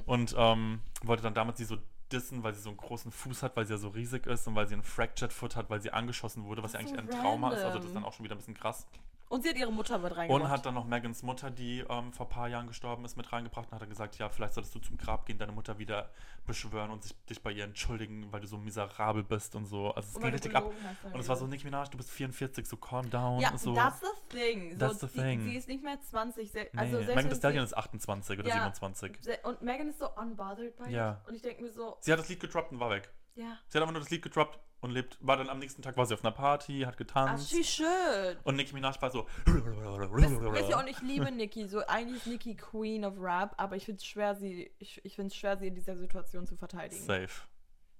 Und 0.05 0.33
ähm, 0.37 0.81
wollte 1.03 1.23
dann 1.23 1.33
damit 1.33 1.57
sie 1.57 1.65
so 1.65 1.77
dissen, 2.11 2.43
weil 2.43 2.53
sie 2.53 2.61
so 2.61 2.69
einen 2.69 2.77
großen 2.77 3.11
Fuß 3.11 3.43
hat, 3.43 3.55
weil 3.57 3.65
sie 3.65 3.73
ja 3.73 3.77
so 3.77 3.89
riesig 3.89 4.27
ist 4.27 4.47
und 4.47 4.55
weil 4.55 4.67
sie 4.67 4.75
einen 4.75 4.83
fractured 4.83 5.33
Foot 5.33 5.55
hat, 5.55 5.69
weil 5.69 5.81
sie 5.81 5.91
angeschossen 5.91 6.45
wurde, 6.45 6.63
was 6.63 6.73
ja 6.73 6.79
eigentlich 6.79 6.97
ein 6.97 7.09
Trauma 7.09 7.51
ist. 7.51 7.63
Also 7.63 7.79
das 7.79 7.87
ist 7.87 7.95
dann 7.95 8.05
auch 8.05 8.13
schon 8.13 8.23
wieder 8.23 8.35
ein 8.35 8.37
bisschen 8.37 8.53
krass. 8.53 8.87
Und 9.33 9.41
sie 9.41 9.49
hat 9.49 9.57
ihre 9.57 9.71
Mutter 9.71 9.97
mit 9.97 10.15
reingebracht. 10.15 10.43
Und 10.43 10.49
hat 10.51 10.63
dann 10.63 10.75
noch 10.75 10.85
Megans 10.85 11.23
Mutter, 11.23 11.49
die 11.49 11.79
ähm, 11.89 12.13
vor 12.13 12.27
ein 12.27 12.29
paar 12.29 12.47
Jahren 12.49 12.67
gestorben 12.67 13.03
ist, 13.03 13.17
mit 13.17 13.33
reingebracht 13.33 13.65
und 13.65 13.73
hat 13.73 13.81
dann 13.81 13.89
gesagt, 13.89 14.19
ja, 14.19 14.29
vielleicht 14.29 14.53
solltest 14.53 14.75
du 14.75 14.79
zum 14.79 14.95
Grab 14.95 15.25
gehen, 15.25 15.39
deine 15.39 15.51
Mutter 15.51 15.79
wieder 15.79 16.11
beschwören 16.45 16.91
und 16.91 17.01
sich, 17.01 17.15
dich 17.25 17.41
bei 17.41 17.51
ihr 17.51 17.63
entschuldigen, 17.63 18.31
weil 18.31 18.41
du 18.41 18.47
so 18.47 18.59
miserabel 18.59 19.23
bist 19.23 19.55
und 19.55 19.65
so. 19.65 19.91
Also 19.91 20.09
es 20.09 20.15
Und 20.17 20.21
ging 20.21 20.33
richtig 20.33 20.55
ab. 20.55 20.71
Und 21.11 21.19
es 21.19 21.27
war 21.27 21.35
so, 21.35 21.47
Nicki 21.47 21.63
Minaj, 21.63 21.89
du 21.89 21.97
bist 21.97 22.11
44, 22.11 22.67
so 22.67 22.77
calm 22.77 23.09
down. 23.09 23.39
Ja, 23.39 23.57
so. 23.57 23.73
that's 23.73 24.01
the 24.01 24.37
thing. 24.37 24.77
That's 24.77 24.99
so, 24.99 25.07
the 25.07 25.19
thing. 25.19 25.39
Die, 25.45 25.49
sie 25.49 25.57
ist 25.57 25.67
nicht 25.67 25.83
mehr 25.83 25.99
20. 25.99 26.51
se-. 26.51 26.69
Also 26.75 26.99
Megan 26.99 27.29
Thee 27.29 27.35
Stallion 27.35 27.65
sie, 27.65 27.71
ist 27.71 27.77
28 27.77 28.37
oder 28.39 28.49
Ja. 28.49 28.53
27. 28.55 29.17
se- 29.19 29.39
Und 29.41 29.63
Megan 29.63 29.89
ist 29.89 29.97
so 29.97 30.09
unbothered 30.15 30.77
by 30.77 30.91
Ja. 30.91 31.13
it. 31.23 31.27
Und 31.29 31.35
ich 31.35 31.41
denke 31.41 31.63
mir 31.63 31.71
so, 31.71 31.97
Sie 32.01 32.11
hat 32.11 32.19
das 32.19 32.29
Lied 32.29 32.39
gedroppt 32.39 32.71
und 32.71 32.79
war 32.79 32.91
weg. 32.91 33.11
Ja. 33.35 33.57
Sie 33.67 33.77
hat 33.77 33.81
einfach 33.83 33.93
nur 33.93 34.01
das 34.01 34.09
Lied 34.09 34.21
gedroppt 34.21 34.59
und 34.81 34.91
lebt, 34.91 35.17
war 35.21 35.37
dann 35.37 35.49
am 35.49 35.59
nächsten 35.59 35.81
Tag 35.81 35.95
war 35.95 36.05
sie 36.05 36.13
auf 36.13 36.23
einer 36.23 36.33
Party, 36.33 36.81
hat 36.81 36.97
getanzt. 36.97 37.49
she 37.49 37.63
should. 37.63 38.37
und 38.43 38.55
Nicki 38.55 38.73
Minaj 38.73 39.01
war 39.01 39.09
so. 39.09 39.25
Wisst 39.45 40.69
ihr, 40.69 40.77
und 40.77 40.87
ich 40.87 40.99
liebe 41.01 41.31
Nicki. 41.31 41.67
So, 41.67 41.85
eigentlich 41.87 42.17
ist 42.17 42.27
Nicki 42.27 42.55
Queen 42.55 43.05
of 43.05 43.15
Rap, 43.17 43.53
aber 43.57 43.75
ich 43.75 43.85
finde 43.85 43.99
es 43.99 44.05
schwer, 44.05 44.35
sie, 44.35 44.71
ich, 44.79 45.03
ich 45.05 45.15
find's 45.15 45.35
schwer, 45.35 45.57
sie 45.57 45.67
in 45.67 45.75
dieser 45.75 45.97
Situation 45.97 46.45
zu 46.45 46.57
verteidigen. 46.57 47.03
Safe. 47.03 47.29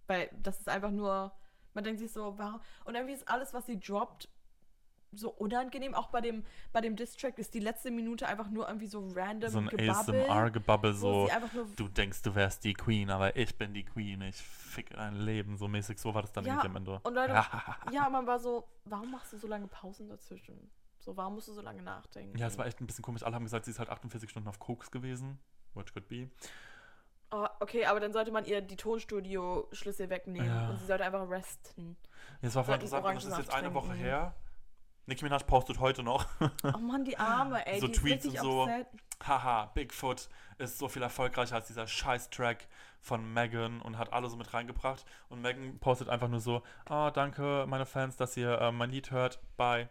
Weil 0.08 0.30
das 0.42 0.60
ist 0.60 0.68
einfach 0.68 0.92
nur, 0.92 1.32
man 1.74 1.84
denkt 1.84 2.00
sich 2.00 2.12
so, 2.12 2.38
warum? 2.38 2.60
Und 2.84 2.96
irgendwie 2.96 3.14
ist 3.14 3.28
alles, 3.30 3.54
was 3.54 3.66
sie 3.66 3.80
droppt, 3.80 4.28
so 5.16 5.30
unangenehm. 5.32 5.94
Auch 5.94 6.08
bei 6.08 6.22
dem, 6.22 6.44
bei 6.72 6.82
dem 6.82 6.96
Distrack 6.96 7.38
ist 7.38 7.54
die 7.54 7.60
letzte 7.60 7.92
Minute 7.92 8.28
einfach 8.28 8.50
nur 8.50 8.68
irgendwie 8.68 8.88
so 8.88 9.08
random 9.16 9.50
So 9.50 9.60
ein 9.60 9.68
Gebabbel, 9.68 10.24
ASMR-Gebabbel, 10.30 10.94
wo 11.02 11.28
so. 11.28 11.30
Du 11.76 11.88
denkst, 11.88 12.22
du 12.24 12.36
wärst 12.36 12.64
die 12.64 12.74
Queen, 12.74 13.10
aber 13.10 13.36
ich 13.36 13.58
bin 13.58 13.74
die 13.74 13.84
Queen. 13.86 14.22
Ich 14.22 14.38
ficke 14.38 14.96
dein 14.96 15.16
Leben. 15.16 15.58
So 15.58 15.68
mäßig. 15.68 16.00
So 16.00 16.14
war 16.14 16.22
das 16.22 16.32
dann 16.34 16.46
Ja, 16.46 16.54
irgendwie 16.54 16.68
am 16.68 16.76
Ende. 16.78 17.00
und 17.04 17.14
Leute, 17.14 17.34
ja, 17.92 18.10
man 18.10 18.26
war 18.28 18.40
so, 18.40 18.68
warum 18.86 19.12
machst 19.12 19.34
du 19.34 19.38
so 19.38 19.48
lange 19.48 19.68
Pausen 19.68 20.10
dazwischen? 20.10 20.70
So, 21.00 21.18
warum 21.18 21.36
musst 21.36 21.50
du 21.50 21.54
so 21.54 21.62
lange 21.62 21.82
nachdenken? 21.82 22.38
Ja, 22.38 22.48
es 22.48 22.58
war 22.58 22.66
echt 22.66 22.80
ein 22.80 22.88
bisschen 22.88 23.04
komisch. 23.04 23.24
Alle 23.24 23.36
haben 23.36 23.44
gesagt, 23.44 23.66
sie 23.66 23.72
ist 23.72 23.80
halt 23.80 23.90
48 23.90 24.30
Stunden 24.30 24.48
auf 24.48 24.60
Koks 24.60 24.90
gewesen. 24.90 25.38
Which 25.74 25.94
could 25.94 26.08
be. 26.08 26.30
Oh, 27.32 27.48
okay, 27.62 27.86
aber 27.86 28.00
dann 28.00 28.14
sollte 28.14 28.32
man 28.32 28.46
ihr 28.46 28.62
die 28.62 28.76
Tonstudio-Schlüssel 28.76 30.10
wegnehmen 30.10 30.48
Ja. 30.48 30.70
und 30.70 30.78
sie 30.78 30.86
sollte 30.86 31.04
einfach 31.04 31.28
resten. 31.30 31.98
Ja, 32.42 32.48
es 32.50 32.56
war 32.56 32.64
voll 32.64 32.76
interessant. 32.76 33.06
Das 33.06 33.26
ist 33.26 33.38
jetzt 33.38 33.54
eine 33.54 33.74
Woche 33.74 33.94
her. 33.94 34.36
Nicki 35.06 35.24
Minaj 35.26 35.44
postet 35.44 35.80
heute 35.80 36.02
noch. 36.04 36.26
Oh 36.64 36.78
Mann, 36.78 37.04
die 37.04 37.18
Arme, 37.18 37.66
ey. 37.68 37.80
So 37.82 37.88
die 37.88 37.94
Tweets 37.94 38.26
und 38.26 38.38
so. 38.38 38.64
upset. 38.64 38.88
Haha, 39.26 39.66
Bigfoot 39.74 40.30
ist 40.58 40.78
so 40.78 40.88
viel 40.90 41.02
erfolgreicher 41.02 41.56
als 41.56 41.68
dieser 41.68 41.88
Scheiß-Track 41.88 42.68
von 43.00 43.34
Megan 43.34 43.82
und 43.82 43.98
hat 43.98 44.12
alle 44.14 44.30
so 44.30 44.36
mit 44.38 44.54
reingebracht. 44.54 45.06
Und 45.30 45.42
Megan 45.42 45.78
postet 45.80 46.10
einfach 46.10 46.28
nur 46.30 46.40
so: 46.40 46.62
Ah, 46.86 47.12
danke, 47.12 47.66
meine 47.68 47.86
Fans, 47.86 48.16
dass 48.18 48.36
ihr 48.38 48.60
äh, 48.60 48.72
mein 48.72 48.90
Lied 48.92 49.12
hört. 49.12 49.40
Bye. 49.58 49.90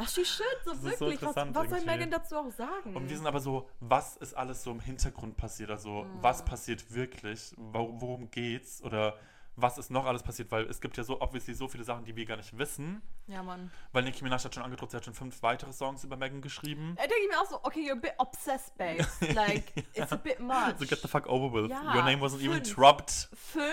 Ach, 0.00 0.08
she 0.08 0.24
should, 0.24 0.46
so 0.64 0.70
Das 0.72 0.84
ist 0.84 0.98
so 0.98 1.06
wirklich. 1.10 1.22
was 1.22 1.34
was 1.54 1.70
soll. 1.70 1.80
Megan 1.84 2.10
dazu 2.10 2.36
auch 2.36 2.50
sagen? 2.52 2.94
Und 2.94 3.08
wir 3.08 3.16
sind 3.16 3.26
aber 3.26 3.40
so, 3.40 3.68
was 3.80 4.16
ist 4.18 4.32
alles 4.34 4.62
so 4.62 4.70
im 4.70 4.80
Hintergrund 4.80 5.36
passiert? 5.36 5.70
Also, 5.70 6.04
Mhm. 6.04 6.22
was 6.22 6.44
passiert 6.44 6.94
wirklich? 6.94 7.52
Wo- 7.56 7.94
Worum 8.00 8.30
geht's? 8.30 8.80
Oder 8.82 9.16
was 9.60 9.76
ist 9.78 9.90
noch 9.90 10.04
alles 10.06 10.22
passiert? 10.22 10.50
Weil 10.52 10.64
es 10.66 10.80
gibt 10.80 10.96
ja 10.96 11.02
so 11.04 11.20
obviously 11.20 11.52
so 11.54 11.66
viele 11.68 11.84
Sachen, 11.84 12.04
die 12.04 12.14
wir 12.16 12.24
gar 12.26 12.36
nicht 12.36 12.56
wissen. 12.56 13.02
ja, 13.26 13.42
Mann. 13.42 13.70
Weil 13.92 14.04
Nicki 14.04 14.22
Minaj 14.22 14.44
hat 14.44 14.54
schon 14.54 14.62
angedroht, 14.62 14.90
sie 14.90 14.96
hat 14.96 15.04
schon 15.04 15.14
fünf 15.14 15.42
weitere 15.42 15.72
Songs 15.72 16.04
über 16.04 16.16
Megan 16.16 16.40
geschrieben. 16.40 16.94
Da 16.96 17.02
denke 17.02 17.16
ich 17.24 17.28
mir 17.28 17.40
auch 17.40 17.46
so, 17.50 17.56
okay, 17.64 17.80
you're 17.80 17.96
a 17.96 18.00
bit 18.00 18.14
obsessed, 18.18 18.76
babe. 18.78 19.04
Like, 19.34 19.72
it's 19.94 20.12
a 20.12 20.16
bit 20.16 20.40
much. 20.40 20.78
So 20.78 20.86
get 20.86 21.00
the 21.02 21.08
fuck 21.08 21.26
over 21.26 21.52
with. 21.52 21.70
Ja, 21.70 21.94
Your 21.94 22.02
name 22.04 22.20
wasn't 22.20 22.40
even 22.40 22.64
fünf. 22.64 22.74
dropped. 22.74 23.28
Fünf? 23.34 23.64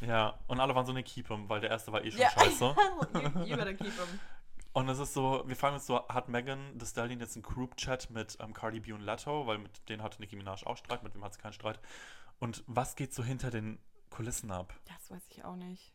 Ja, 0.00 0.38
und 0.46 0.60
alle 0.60 0.74
waren 0.74 0.86
so, 0.86 0.92
ne, 0.92 1.02
keep 1.02 1.28
him, 1.28 1.48
weil 1.48 1.60
der 1.60 1.70
erste 1.70 1.92
war 1.92 2.04
eh 2.04 2.10
schon 2.10 2.20
Ja. 2.20 2.30
scheiße. 2.30 2.74
you, 3.14 3.44
you 3.44 3.56
better 3.56 3.74
keep 3.74 3.86
him. 3.92 4.20
Und 4.74 4.88
es 4.88 4.98
ist 4.98 5.12
so, 5.12 5.42
wir 5.46 5.54
fragen 5.54 5.74
uns 5.74 5.86
so, 5.86 6.08
hat 6.08 6.30
Megan 6.30 6.78
Thee 6.78 6.86
Stallion 6.86 7.20
jetzt 7.20 7.36
einen 7.36 7.42
Group-Chat 7.42 8.08
mit 8.08 8.38
ähm, 8.40 8.54
Cardi 8.54 8.80
B 8.80 8.92
und 8.94 9.02
Leto, 9.02 9.46
weil 9.46 9.58
mit 9.58 9.86
denen 9.90 10.02
hatte 10.02 10.18
Nicki 10.18 10.34
Minaj 10.34 10.64
auch 10.64 10.78
Streit, 10.78 11.02
mit 11.02 11.14
wem 11.14 11.22
hat 11.22 11.34
sie 11.34 11.40
keinen 11.42 11.52
Streit. 11.52 11.78
Und 12.38 12.64
was 12.66 12.96
geht 12.96 13.12
so 13.12 13.22
hinter 13.22 13.50
den 13.50 13.78
Kulissen 14.12 14.50
ab? 14.50 14.72
Das 14.86 15.10
weiß 15.10 15.22
ich 15.30 15.44
auch 15.44 15.56
nicht. 15.56 15.92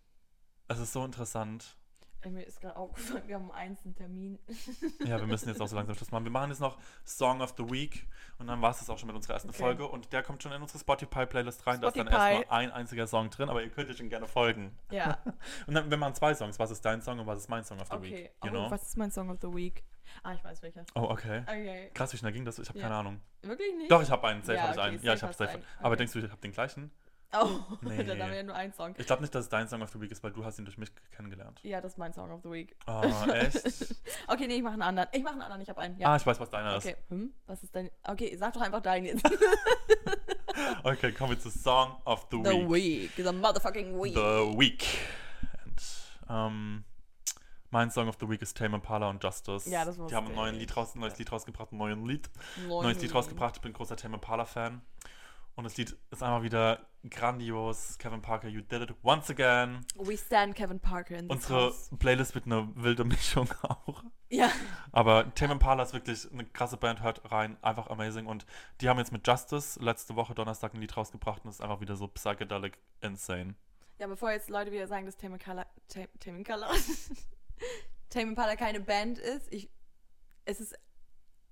Es 0.68 0.80
ist 0.80 0.92
so 0.94 1.06
interessant. 1.06 1.78
Ey, 2.22 2.32
mir 2.32 2.42
ist 2.44 2.60
gerade 2.60 2.76
aufgefallen, 2.76 3.28
wir 3.28 3.36
haben 3.36 3.52
eins 3.52 3.80
einen 3.86 3.94
Termin. 3.96 4.40
Ja, 5.06 5.20
wir 5.20 5.28
müssen 5.28 5.48
jetzt 5.50 5.62
auch 5.62 5.68
so 5.68 5.76
langsam 5.76 5.96
Schluss 5.96 6.10
machen. 6.12 6.24
Wir 6.26 6.32
machen 6.32 6.50
jetzt 6.50 6.60
noch 6.60 6.80
Song 7.06 7.42
of 7.42 7.54
the 7.58 7.64
Week 7.70 8.08
und 8.40 8.48
dann 8.48 8.60
war 8.60 8.72
es 8.72 8.80
das 8.80 8.90
auch 8.90 8.98
schon 8.98 9.06
mit 9.08 9.16
unserer 9.16 9.36
ersten 9.36 9.50
Okay. 9.50 9.60
Folge 9.60 9.88
und 9.88 10.12
der 10.12 10.24
kommt 10.24 10.42
schon 10.42 10.52
in 10.52 10.60
unsere 10.62 10.80
Spotify-Playlist 10.80 11.68
rein. 11.68 11.80
Da 11.80 11.90
ist 11.90 11.96
dann 11.96 12.08
Spotify. 12.08 12.32
erst 12.34 12.46
nur 12.50 12.52
ein 12.52 12.72
einziger 12.72 13.06
Song 13.08 13.30
drin, 13.30 13.50
aber 13.50 13.62
ihr 13.62 13.70
könnt 13.70 13.90
ihr 13.90 13.96
schon 13.96 14.10
gerne 14.10 14.26
folgen. 14.28 14.76
ja, 14.92 15.20
Und 15.68 15.76
dann, 15.76 15.92
wir 15.92 15.98
machen 15.98 16.16
zwei 16.16 16.34
Songs. 16.34 16.58
Was 16.58 16.72
ist 16.72 16.84
dein 16.84 17.04
Song 17.04 17.20
und 17.20 17.28
was 17.28 17.38
ist 17.38 17.50
mein 17.50 17.64
Song 17.64 17.80
of 17.80 17.88
the 17.88 17.94
okay. 17.96 18.12
Week? 18.24 18.32
Oh, 18.42 18.46
You 18.48 18.52
know? 18.52 18.72
was 18.72 18.82
ist 18.82 18.98
mein 18.98 19.12
Song 19.12 19.30
of 19.30 19.38
the 19.42 19.54
Week? 19.54 19.84
Ah, 20.24 20.34
ich 20.34 20.44
weiß 20.44 20.64
welcher. 20.64 20.86
Oh, 20.96 21.02
okay. 21.04 21.42
Okay. 21.44 21.92
Krass, 21.94 22.12
wie 22.14 22.18
schnell 22.18 22.32
ging 22.32 22.46
das? 22.46 22.58
Ich 22.58 22.68
habe 22.68 22.80
Ja. 22.80 22.86
keine 22.86 22.96
Ahnung. 22.96 23.22
Wirklich 23.44 23.76
nicht? 23.78 23.92
Doch, 23.92 24.02
ich 24.02 24.10
habe 24.10 24.28
einen. 24.28 24.42
Safe 24.42 24.56
Ja, 24.56 24.64
habe 24.64 24.72
ich 24.72 24.78
okay, 24.80 24.88
einen. 24.88 25.04
Ja, 25.04 25.14
ich 25.14 25.22
habe 25.22 25.34
safe. 25.34 25.52
einen. 25.52 25.64
Aber 25.82 25.96
denkst 25.96 26.14
du, 26.14 26.20
ich 26.20 26.32
habe 26.32 26.42
den 26.42 26.52
gleichen? 26.52 26.92
Oh, 27.34 27.60
Nee. 27.82 28.04
dann 28.04 28.22
haben 28.22 28.30
wir 28.30 28.38
ja 28.38 28.44
nur 28.44 28.56
einen 28.56 28.74
Song. 28.74 28.96
Ich 28.98 29.06
glaube 29.06 29.22
nicht, 29.22 29.36
dass 29.36 29.46
es 29.46 29.50
dein 29.50 29.68
Song 29.68 29.82
of 29.82 29.90
the 29.92 30.00
Week 30.00 30.12
ist, 30.12 30.24
weil 30.24 30.32
du 30.32 30.46
hast 30.46 30.60
ihn 30.60 30.66
durch 30.66 30.78
mich 30.78 30.90
kennengelernt. 31.12 31.60
Ja, 31.64 31.82
das 31.82 31.94
ist 31.94 31.98
mein 31.98 32.14
Song 32.14 32.32
of 32.32 32.42
the 32.44 32.50
Week. 32.50 32.76
Oh, 32.88 33.02
echt? 33.32 33.96
Okay, 34.28 34.48
nee, 34.48 34.56
ich 34.56 34.64
mache 34.64 34.74
einen 34.74 34.82
anderen. 34.82 35.10
Ich 35.12 35.24
mache 35.24 35.34
einen 35.34 35.42
anderen, 35.42 35.62
ich 35.62 35.70
habe 35.70 35.82
einen. 35.82 35.98
Ja. 36.00 36.08
Ah, 36.14 36.16
ich 36.16 36.26
weiß, 36.26 36.40
was 36.40 36.50
deiner 36.50 36.78
okay, 36.78 36.96
hm? 37.10 37.34
Was 37.46 37.64
ist 37.64 37.76
dein. 37.76 37.92
Okay, 38.04 38.36
sag 38.38 38.54
doch 38.54 38.62
einfach 38.62 38.82
deinen 38.82 39.06
jetzt. 39.06 39.30
ist. 39.30 39.40
Okay, 40.84 41.12
kommen 41.12 41.32
wir 41.32 41.40
zu 41.40 41.52
Song 41.52 42.02
of 42.06 42.28
the, 42.32 42.38
The 42.44 42.50
Week. 42.68 43.16
Week. 43.16 43.26
The 43.26 43.32
motherfucking 43.32 44.02
Week. 44.02 44.16
The 44.16 44.58
Week. 44.58 44.84
And, 45.64 45.82
ähm, 46.30 46.84
mein 47.70 47.92
Song 47.92 48.08
of 48.08 48.16
the 48.20 48.28
Week 48.28 48.42
ist 48.42 48.58
Tame 48.58 48.76
Impala 48.78 49.10
und 49.10 49.24
Justice. 49.24 49.70
Ja, 49.70 49.86
das 49.86 49.96
Die 49.96 50.02
wusste 50.02 50.16
haben 50.16 50.38
ein. 50.40 50.56
Lied 50.56 50.76
raus, 50.76 50.96
ein 50.96 51.00
neues 51.02 51.18
Lied 51.20 51.32
rausgebracht, 51.32 51.72
ein 51.74 51.78
neues 51.78 51.98
Lied. 52.08 52.30
Neun 52.68 52.84
neues 52.86 53.00
Lied 53.02 53.14
rausgebracht. 53.14 53.58
Ich 53.58 53.62
bin 53.62 53.74
großer 53.74 53.96
Tame 53.98 54.16
Impala-Fan. 54.16 54.82
Und 55.58 55.64
das 55.64 55.76
Lied 55.76 55.98
ist 56.12 56.22
einmal 56.22 56.44
wieder 56.44 56.86
grandios. 57.10 57.98
Kevin 57.98 58.22
Parker, 58.22 58.48
you 58.48 58.62
did 58.62 58.84
it 58.84 58.96
once 59.02 59.28
again. 59.32 59.84
We 59.96 60.16
stand 60.16 60.56
Kevin 60.56 60.80
Parker 60.80 61.16
in 61.16 61.28
this 61.28 61.36
Unsere 61.36 61.66
house. 61.66 61.90
Playlist 61.98 62.36
wird 62.36 62.46
eine 62.46 62.70
wilde 62.76 63.04
Mischung 63.04 63.50
auch. 63.64 64.04
Ja. 64.30 64.52
Aber 64.92 65.34
Tame 65.34 65.54
Impala 65.54 65.82
ist 65.82 65.94
wirklich 65.94 66.32
eine 66.32 66.46
krasse 66.46 66.78
Band, 66.78 67.02
hört 67.02 67.32
rein, 67.32 67.58
einfach 67.64 67.90
amazing. 67.90 68.28
Und 68.28 68.46
die 68.82 68.88
haben 68.88 69.00
jetzt 69.00 69.12
mit 69.12 69.26
Justice 69.26 69.80
letzte 69.82 70.16
Woche 70.16 70.36
Donnerstag 70.36 70.76
ein 70.76 70.80
Lied 70.82 70.96
rausgebracht 70.96 71.44
und 71.44 71.50
es 71.50 71.56
ist 71.56 71.62
einfach 71.62 71.82
wieder 71.82 71.96
so 71.96 72.08
psychedelic 72.08 72.78
insane. 73.02 73.56
Ja, 73.98 74.06
bevor 74.06 74.30
jetzt 74.30 74.52
Leute 74.52 74.72
wieder 74.72 74.88
sagen, 74.88 75.08
dass 75.08 75.18
Tame 75.18 75.38
Impala, 75.38 75.66
Tame, 75.88 76.08
Tame 76.20 76.38
Impala, 76.38 76.70
Tame 78.12 78.28
Impala 78.28 78.56
keine 78.58 78.80
Band 78.80 79.18
ist, 79.18 79.52
ich, 79.52 79.72
es 80.46 80.60
ist 80.60 80.76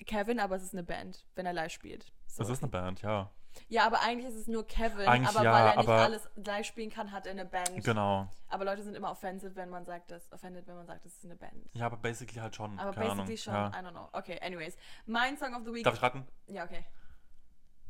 Kevin, 0.05 0.39
aber 0.39 0.57
es 0.57 0.61
ist 0.61 0.73
eine 0.73 0.83
Band, 0.83 1.25
wenn 1.33 1.47
er 1.47 1.53
live 1.53 1.71
spielt. 1.71 2.13
So. 2.27 2.43
Das 2.43 2.51
ist 2.51 2.61
eine 2.61 2.69
Band, 2.69 3.01
ja. 3.01 3.31
Ja, 3.67 3.85
aber 3.85 4.01
eigentlich 4.01 4.27
ist 4.27 4.35
es 4.35 4.47
nur 4.47 4.65
Kevin, 4.65 5.07
Eigentlich 5.07 5.35
aber 5.35 5.43
ja, 5.43 5.53
weil 5.53 5.67
er 5.67 5.77
nicht 5.77 5.89
alles 5.89 6.29
gleich 6.43 6.67
spielen 6.67 6.89
kann, 6.89 7.11
hat 7.11 7.25
er 7.25 7.31
eine 7.31 7.45
Band. 7.45 7.83
Genau. 7.83 8.27
Aber 8.47 8.65
Leute 8.65 8.83
sind 8.83 8.95
immer 8.95 9.11
offensive, 9.11 9.55
wenn 9.55 9.69
man 9.69 9.85
sagt, 9.85 10.11
das 10.11 10.31
offended, 10.31 10.67
wenn 10.67 10.75
man 10.75 10.85
sagt, 10.85 11.05
das 11.05 11.13
ist 11.13 11.25
eine 11.25 11.35
Band. 11.35 11.69
Ja, 11.73 11.87
aber 11.87 11.97
basically 11.97 12.39
halt 12.39 12.55
schon. 12.55 12.77
Aber 12.79 12.91
basically 12.91 13.21
Ahnung. 13.21 13.37
schon, 13.37 13.53
Ja. 13.53 13.69
I 13.69 13.83
don't 13.83 13.91
know. 13.91 14.09
Okay, 14.13 14.39
anyways. 14.41 14.75
Mein 15.05 15.37
Song 15.37 15.55
of 15.55 15.63
the 15.65 15.73
Week. 15.73 15.83
Darf 15.83 15.95
ich 15.95 16.01
raten? 16.01 16.27
ja, 16.47 16.63
okay. 16.63 16.85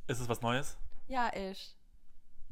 Ist 0.08 0.20
es 0.20 0.30
was 0.30 0.42
Neues? 0.42 0.78
Ja, 1.08 1.32
ich. 1.34 1.76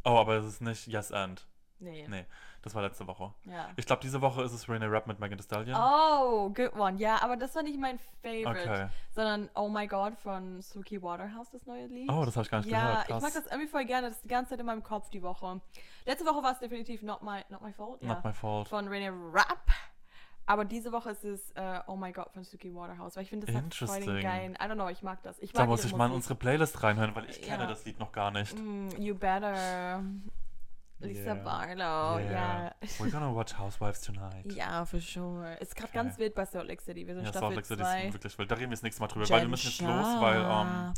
Oh, 0.03 0.17
aber 0.17 0.35
es 0.35 0.45
ist 0.45 0.61
nicht 0.61 0.87
Yes 0.87 1.11
and. 1.11 1.47
Nee. 1.83 2.07
Nee, 2.07 2.25
das 2.61 2.73
war 2.73 2.81
letzte 2.81 3.05
Woche. 3.07 3.33
Ja. 3.45 3.69
Ich 3.75 3.85
glaube, 3.85 4.01
diese 4.01 4.21
Woche 4.21 4.41
ist 4.43 4.53
es 4.53 4.67
Rainy 4.69 4.85
Rap 4.85 5.05
mit 5.07 5.19
Megan 5.19 5.37
Thee 5.37 5.43
Stallion. 5.43 5.77
Oh, 5.79 6.49
good 6.49 6.73
one. 6.75 6.97
Ja, 6.97 7.21
aber 7.21 7.35
das 7.37 7.53
war 7.55 7.63
nicht 7.63 7.79
mein 7.79 7.99
Favorite. 8.21 8.47
Okay. 8.69 8.87
Sondern 9.13 9.49
Oh 9.55 9.67
My 9.69 9.85
God 9.87 10.15
von 10.17 10.61
Suki 10.61 11.01
Waterhouse, 11.01 11.49
das 11.51 11.65
neue 11.65 11.87
Lied. 11.87 12.09
Oh, 12.11 12.23
das 12.25 12.35
habe 12.35 12.45
ich 12.45 12.51
gar 12.51 12.59
nicht 12.59 12.69
ja, 12.71 12.81
gehört. 12.81 13.01
ich 13.01 13.07
Krass. 13.07 13.23
mag 13.23 13.33
das 13.33 13.45
irgendwie 13.47 13.67
voll 13.67 13.85
gerne. 13.85 14.07
Das 14.07 14.15
ist 14.17 14.23
die 14.23 14.29
ganze 14.29 14.51
Zeit 14.51 14.59
in 14.59 14.65
meinem 14.65 14.83
Kopf 14.83 15.09
die 15.09 15.21
Woche. 15.21 15.61
Letzte 16.05 16.25
Woche 16.25 16.41
war 16.41 16.53
es 16.53 16.59
definitiv 16.59 17.01
Not 17.03 17.21
My, 17.21 17.41
Not 17.49 17.61
My 17.61 17.73
Fault. 17.73 18.01
Ja. 18.01 18.07
Not 18.15 18.23
my 18.23 18.33
fault. 18.33 18.67
Von 18.69 18.87
Rainy 18.87 19.09
Rap. 19.09 19.59
Aber 20.45 20.65
diese 20.65 20.91
Woche 20.91 21.11
ist 21.11 21.23
es 21.23 21.51
äh, 21.51 21.79
Oh 21.87 21.95
My 21.95 22.11
God 22.11 22.29
von 22.33 22.43
Suki 22.43 22.75
Waterhouse, 22.75 23.15
weil 23.15 23.23
ich 23.23 23.29
finde 23.29 23.45
das 23.45 23.55
hat 23.55 23.73
voll 23.73 24.01
den 24.01 24.21
geilen. 24.21 24.55
I 24.55 24.65
don't 24.65 24.73
know, 24.73 24.89
ich 24.89 25.01
mag 25.01 25.23
das. 25.23 25.39
Ich 25.39 25.53
mag 25.53 25.63
Da 25.63 25.65
muss 25.67 25.85
ich 25.85 25.95
mal 25.95 26.07
in 26.07 26.11
Musik. 26.11 26.15
unsere 26.31 26.35
Playlist 26.35 26.83
reinhören, 26.83 27.15
weil 27.15 27.29
ich 27.29 27.41
kenne 27.41 27.63
Ja. 27.63 27.69
das 27.69 27.85
Lied 27.85 27.97
noch 27.97 28.11
gar 28.11 28.29
nicht. 28.29 28.53
Mm, 28.59 28.89
you 28.97 29.15
better. 29.15 30.03
Lisa 31.03 31.33
Yeah. 31.35 31.43
Barlow, 31.43 32.19
ja. 32.19 32.71
We're 32.99 33.11
gonna 33.11 33.33
watch 33.33 33.57
Housewives 33.57 34.01
tonight. 34.01 34.51
Ja, 34.53 34.85
for 34.85 34.99
sure. 34.99 35.55
Ist 35.59 35.75
gerade 35.75 35.89
Okay. 35.89 35.97
ganz 35.97 36.17
wild 36.17 36.35
bei 36.35 36.45
Salt 36.45 36.67
Lake 36.67 36.81
City. 36.81 37.05
Wir 37.07 37.15
sind 37.15 37.25
Ja, 37.25 37.31
Salt 37.33 37.37
Staffel 37.43 37.55
Lake 37.55 37.67
City 37.67 37.81
2. 37.83 38.07
ist 38.07 38.13
wirklich 38.13 38.37
wild. 38.39 38.51
Da 38.51 38.55
reden 38.55 38.69
wir 38.71 38.75
das 38.75 38.83
nächste 38.83 39.01
Mal 39.01 39.07
drüber, 39.07 39.29
weil 39.29 39.41
wir 39.41 39.49
müssen 39.49 39.67
jetzt 39.67 39.81
los, 39.81 40.21
weil 40.21 40.41
ähm, 40.41 40.93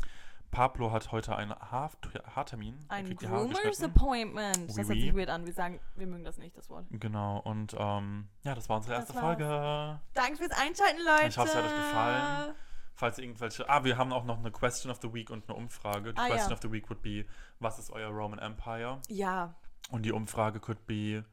Pablo 0.50 0.90
hat 0.92 1.10
heute 1.12 1.36
einen 1.36 1.52
Haar 1.52 1.90
Haartermin. 2.34 2.78
Er 2.88 2.96
Ein 2.96 3.16
Groomers. 3.16 3.82
Appointment. 3.82 4.56
Oui, 4.58 4.66
Das 4.68 4.76
hört 4.76 4.86
sich 4.88 5.14
weird 5.14 5.28
an. 5.28 5.44
Wir 5.44 5.52
sagen, 5.52 5.80
wir 5.96 6.06
mögen 6.06 6.24
das 6.24 6.38
nicht, 6.38 6.56
das 6.56 6.70
Wort. 6.70 6.86
Genau, 6.90 7.40
und 7.40 7.74
ähm, 7.78 8.28
ja, 8.42 8.54
das 8.54 8.68
war 8.68 8.76
unsere 8.76 8.94
erste. 8.94 9.12
Folge. 9.12 10.00
Danke 10.14 10.36
fürs 10.36 10.52
Einschalten, 10.52 11.04
Leute. 11.04 11.26
Ich 11.28 11.36
hoffe, 11.38 11.48
es 11.48 11.54
hat 11.56 11.64
euch 11.64 11.74
gefallen. 11.76 12.54
Falls 12.98 13.18
ihr 13.18 13.24
irgendwelche. 13.24 13.68
Ah, 13.68 13.84
wir 13.84 13.98
haben 13.98 14.10
auch 14.10 14.24
noch 14.24 14.38
eine 14.38 14.50
Question 14.50 14.90
of 14.90 14.98
the 15.02 15.12
Week 15.12 15.28
und 15.28 15.46
eine 15.50 15.58
Umfrage. 15.58 16.14
Die 16.14 16.18
Ah, 16.18 16.28
Question 16.28 16.48
ja. 16.50 16.54
of 16.54 16.62
the 16.62 16.72
Week 16.72 16.88
would 16.88 17.02
be: 17.02 17.26
Was 17.60 17.78
ist 17.78 17.90
euer 17.90 18.08
Roman 18.08 18.38
Empire? 18.38 19.02
Ja, 19.08 19.54
Und 19.90 20.02
die 20.02 20.12
Umfrage 20.12 20.60
could 20.60 20.86
be: 20.86 21.24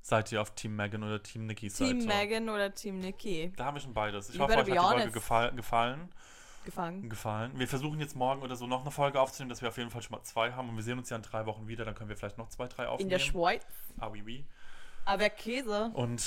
Seid 0.00 0.30
ihr 0.32 0.40
auf 0.40 0.54
Team 0.54 0.76
Megan 0.76 1.02
oder 1.02 1.22
Team 1.22 1.48
Team 1.48 1.70
Seite? 1.70 1.94
Megan 1.94 2.48
oder 2.48 2.74
Team 2.74 2.98
Nikki. 2.98 3.52
Da 3.56 3.66
haben 3.66 3.74
wir 3.74 3.80
schon 3.80 3.94
beides. 3.94 4.28
Ich 4.28 4.36
You 4.36 4.42
hoffe, 4.42 4.52
euch 4.52 4.58
hat 4.58 4.68
die 4.68 4.76
Folge 4.76 5.10
gefall 5.10 5.52
gefallen. 5.54 6.10
Gefangen. 6.64 7.10
gefallen. 7.10 7.58
Wir 7.58 7.68
versuchen 7.68 8.00
jetzt 8.00 8.16
morgen 8.16 8.40
oder 8.40 8.56
so 8.56 8.66
noch 8.66 8.80
eine 8.80 8.90
Folge 8.90 9.20
aufzunehmen, 9.20 9.50
dass 9.50 9.60
wir 9.60 9.68
auf 9.68 9.76
jeden 9.76 9.90
Fall 9.90 10.00
schon 10.00 10.16
mal 10.16 10.22
zwei 10.22 10.52
haben. 10.52 10.70
Und 10.70 10.76
wir 10.76 10.82
sehen 10.82 10.96
uns 10.98 11.10
ja 11.10 11.16
in 11.16 11.22
drei 11.22 11.44
Wochen 11.44 11.68
wieder. 11.68 11.84
Dann 11.84 11.94
können 11.94 12.08
wir 12.08 12.16
vielleicht 12.16 12.38
noch 12.38 12.48
zwei, 12.48 12.68
drei 12.68 12.88
aufnehmen. 12.88 13.10
In 13.10 13.10
der 13.10 13.18
Schweiz. 13.18 13.62
Ah, 13.98 14.08
oui, 14.10 14.22
oui. 14.24 14.46
Aber 15.04 15.28
Käse. 15.28 15.90
Und 15.92 16.22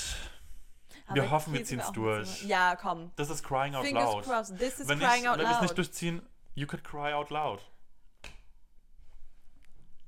Aber 1.08 1.14
wir 1.16 1.30
hoffen, 1.32 1.52
wir 1.52 1.60
Käse 1.60 1.70
ziehen 1.70 1.78
wär 1.78 1.86
es 1.86 1.92
durch. 1.92 2.44
Ja, 2.44 2.76
komm. 2.76 3.10
Das 3.16 3.30
ist 3.30 3.42
crying 3.42 3.74
out 3.74 3.84
Fingers 3.84 4.12
loud. 4.14 4.24
crossed. 4.24 4.58
This 4.58 4.78
is 4.78 4.86
wenn 4.86 5.00
crying 5.00 5.22
ich, 5.22 5.28
out 5.28 5.38
wenn 5.38 5.46
wir 5.46 5.54
es 5.56 5.60
nicht 5.60 5.70
loud. 5.70 5.78
durchziehen, 5.78 6.22
you 6.54 6.66
could 6.68 6.84
cry 6.84 7.12
out 7.12 7.30
loud. 7.30 7.60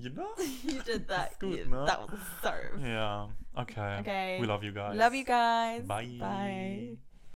You 0.00 0.10
know? 0.16 0.32
you 0.64 0.80
did 0.80 1.08
that. 1.08 1.38
gut, 1.38 1.50
You- 1.50 1.66
ne? 1.66 1.84
That 1.84 2.00
was 2.00 2.10
a 2.16 2.80
Yeah. 2.80 3.26
Okay. 3.60 3.96
Okay. 4.00 4.38
We 4.40 4.46
love 4.46 4.64
you 4.64 4.72
guys. 4.72 4.96
Love 4.96 5.14
you 5.14 5.24
guys. 5.24 5.82
Bye. 5.82 6.16
Bye. 6.18 6.96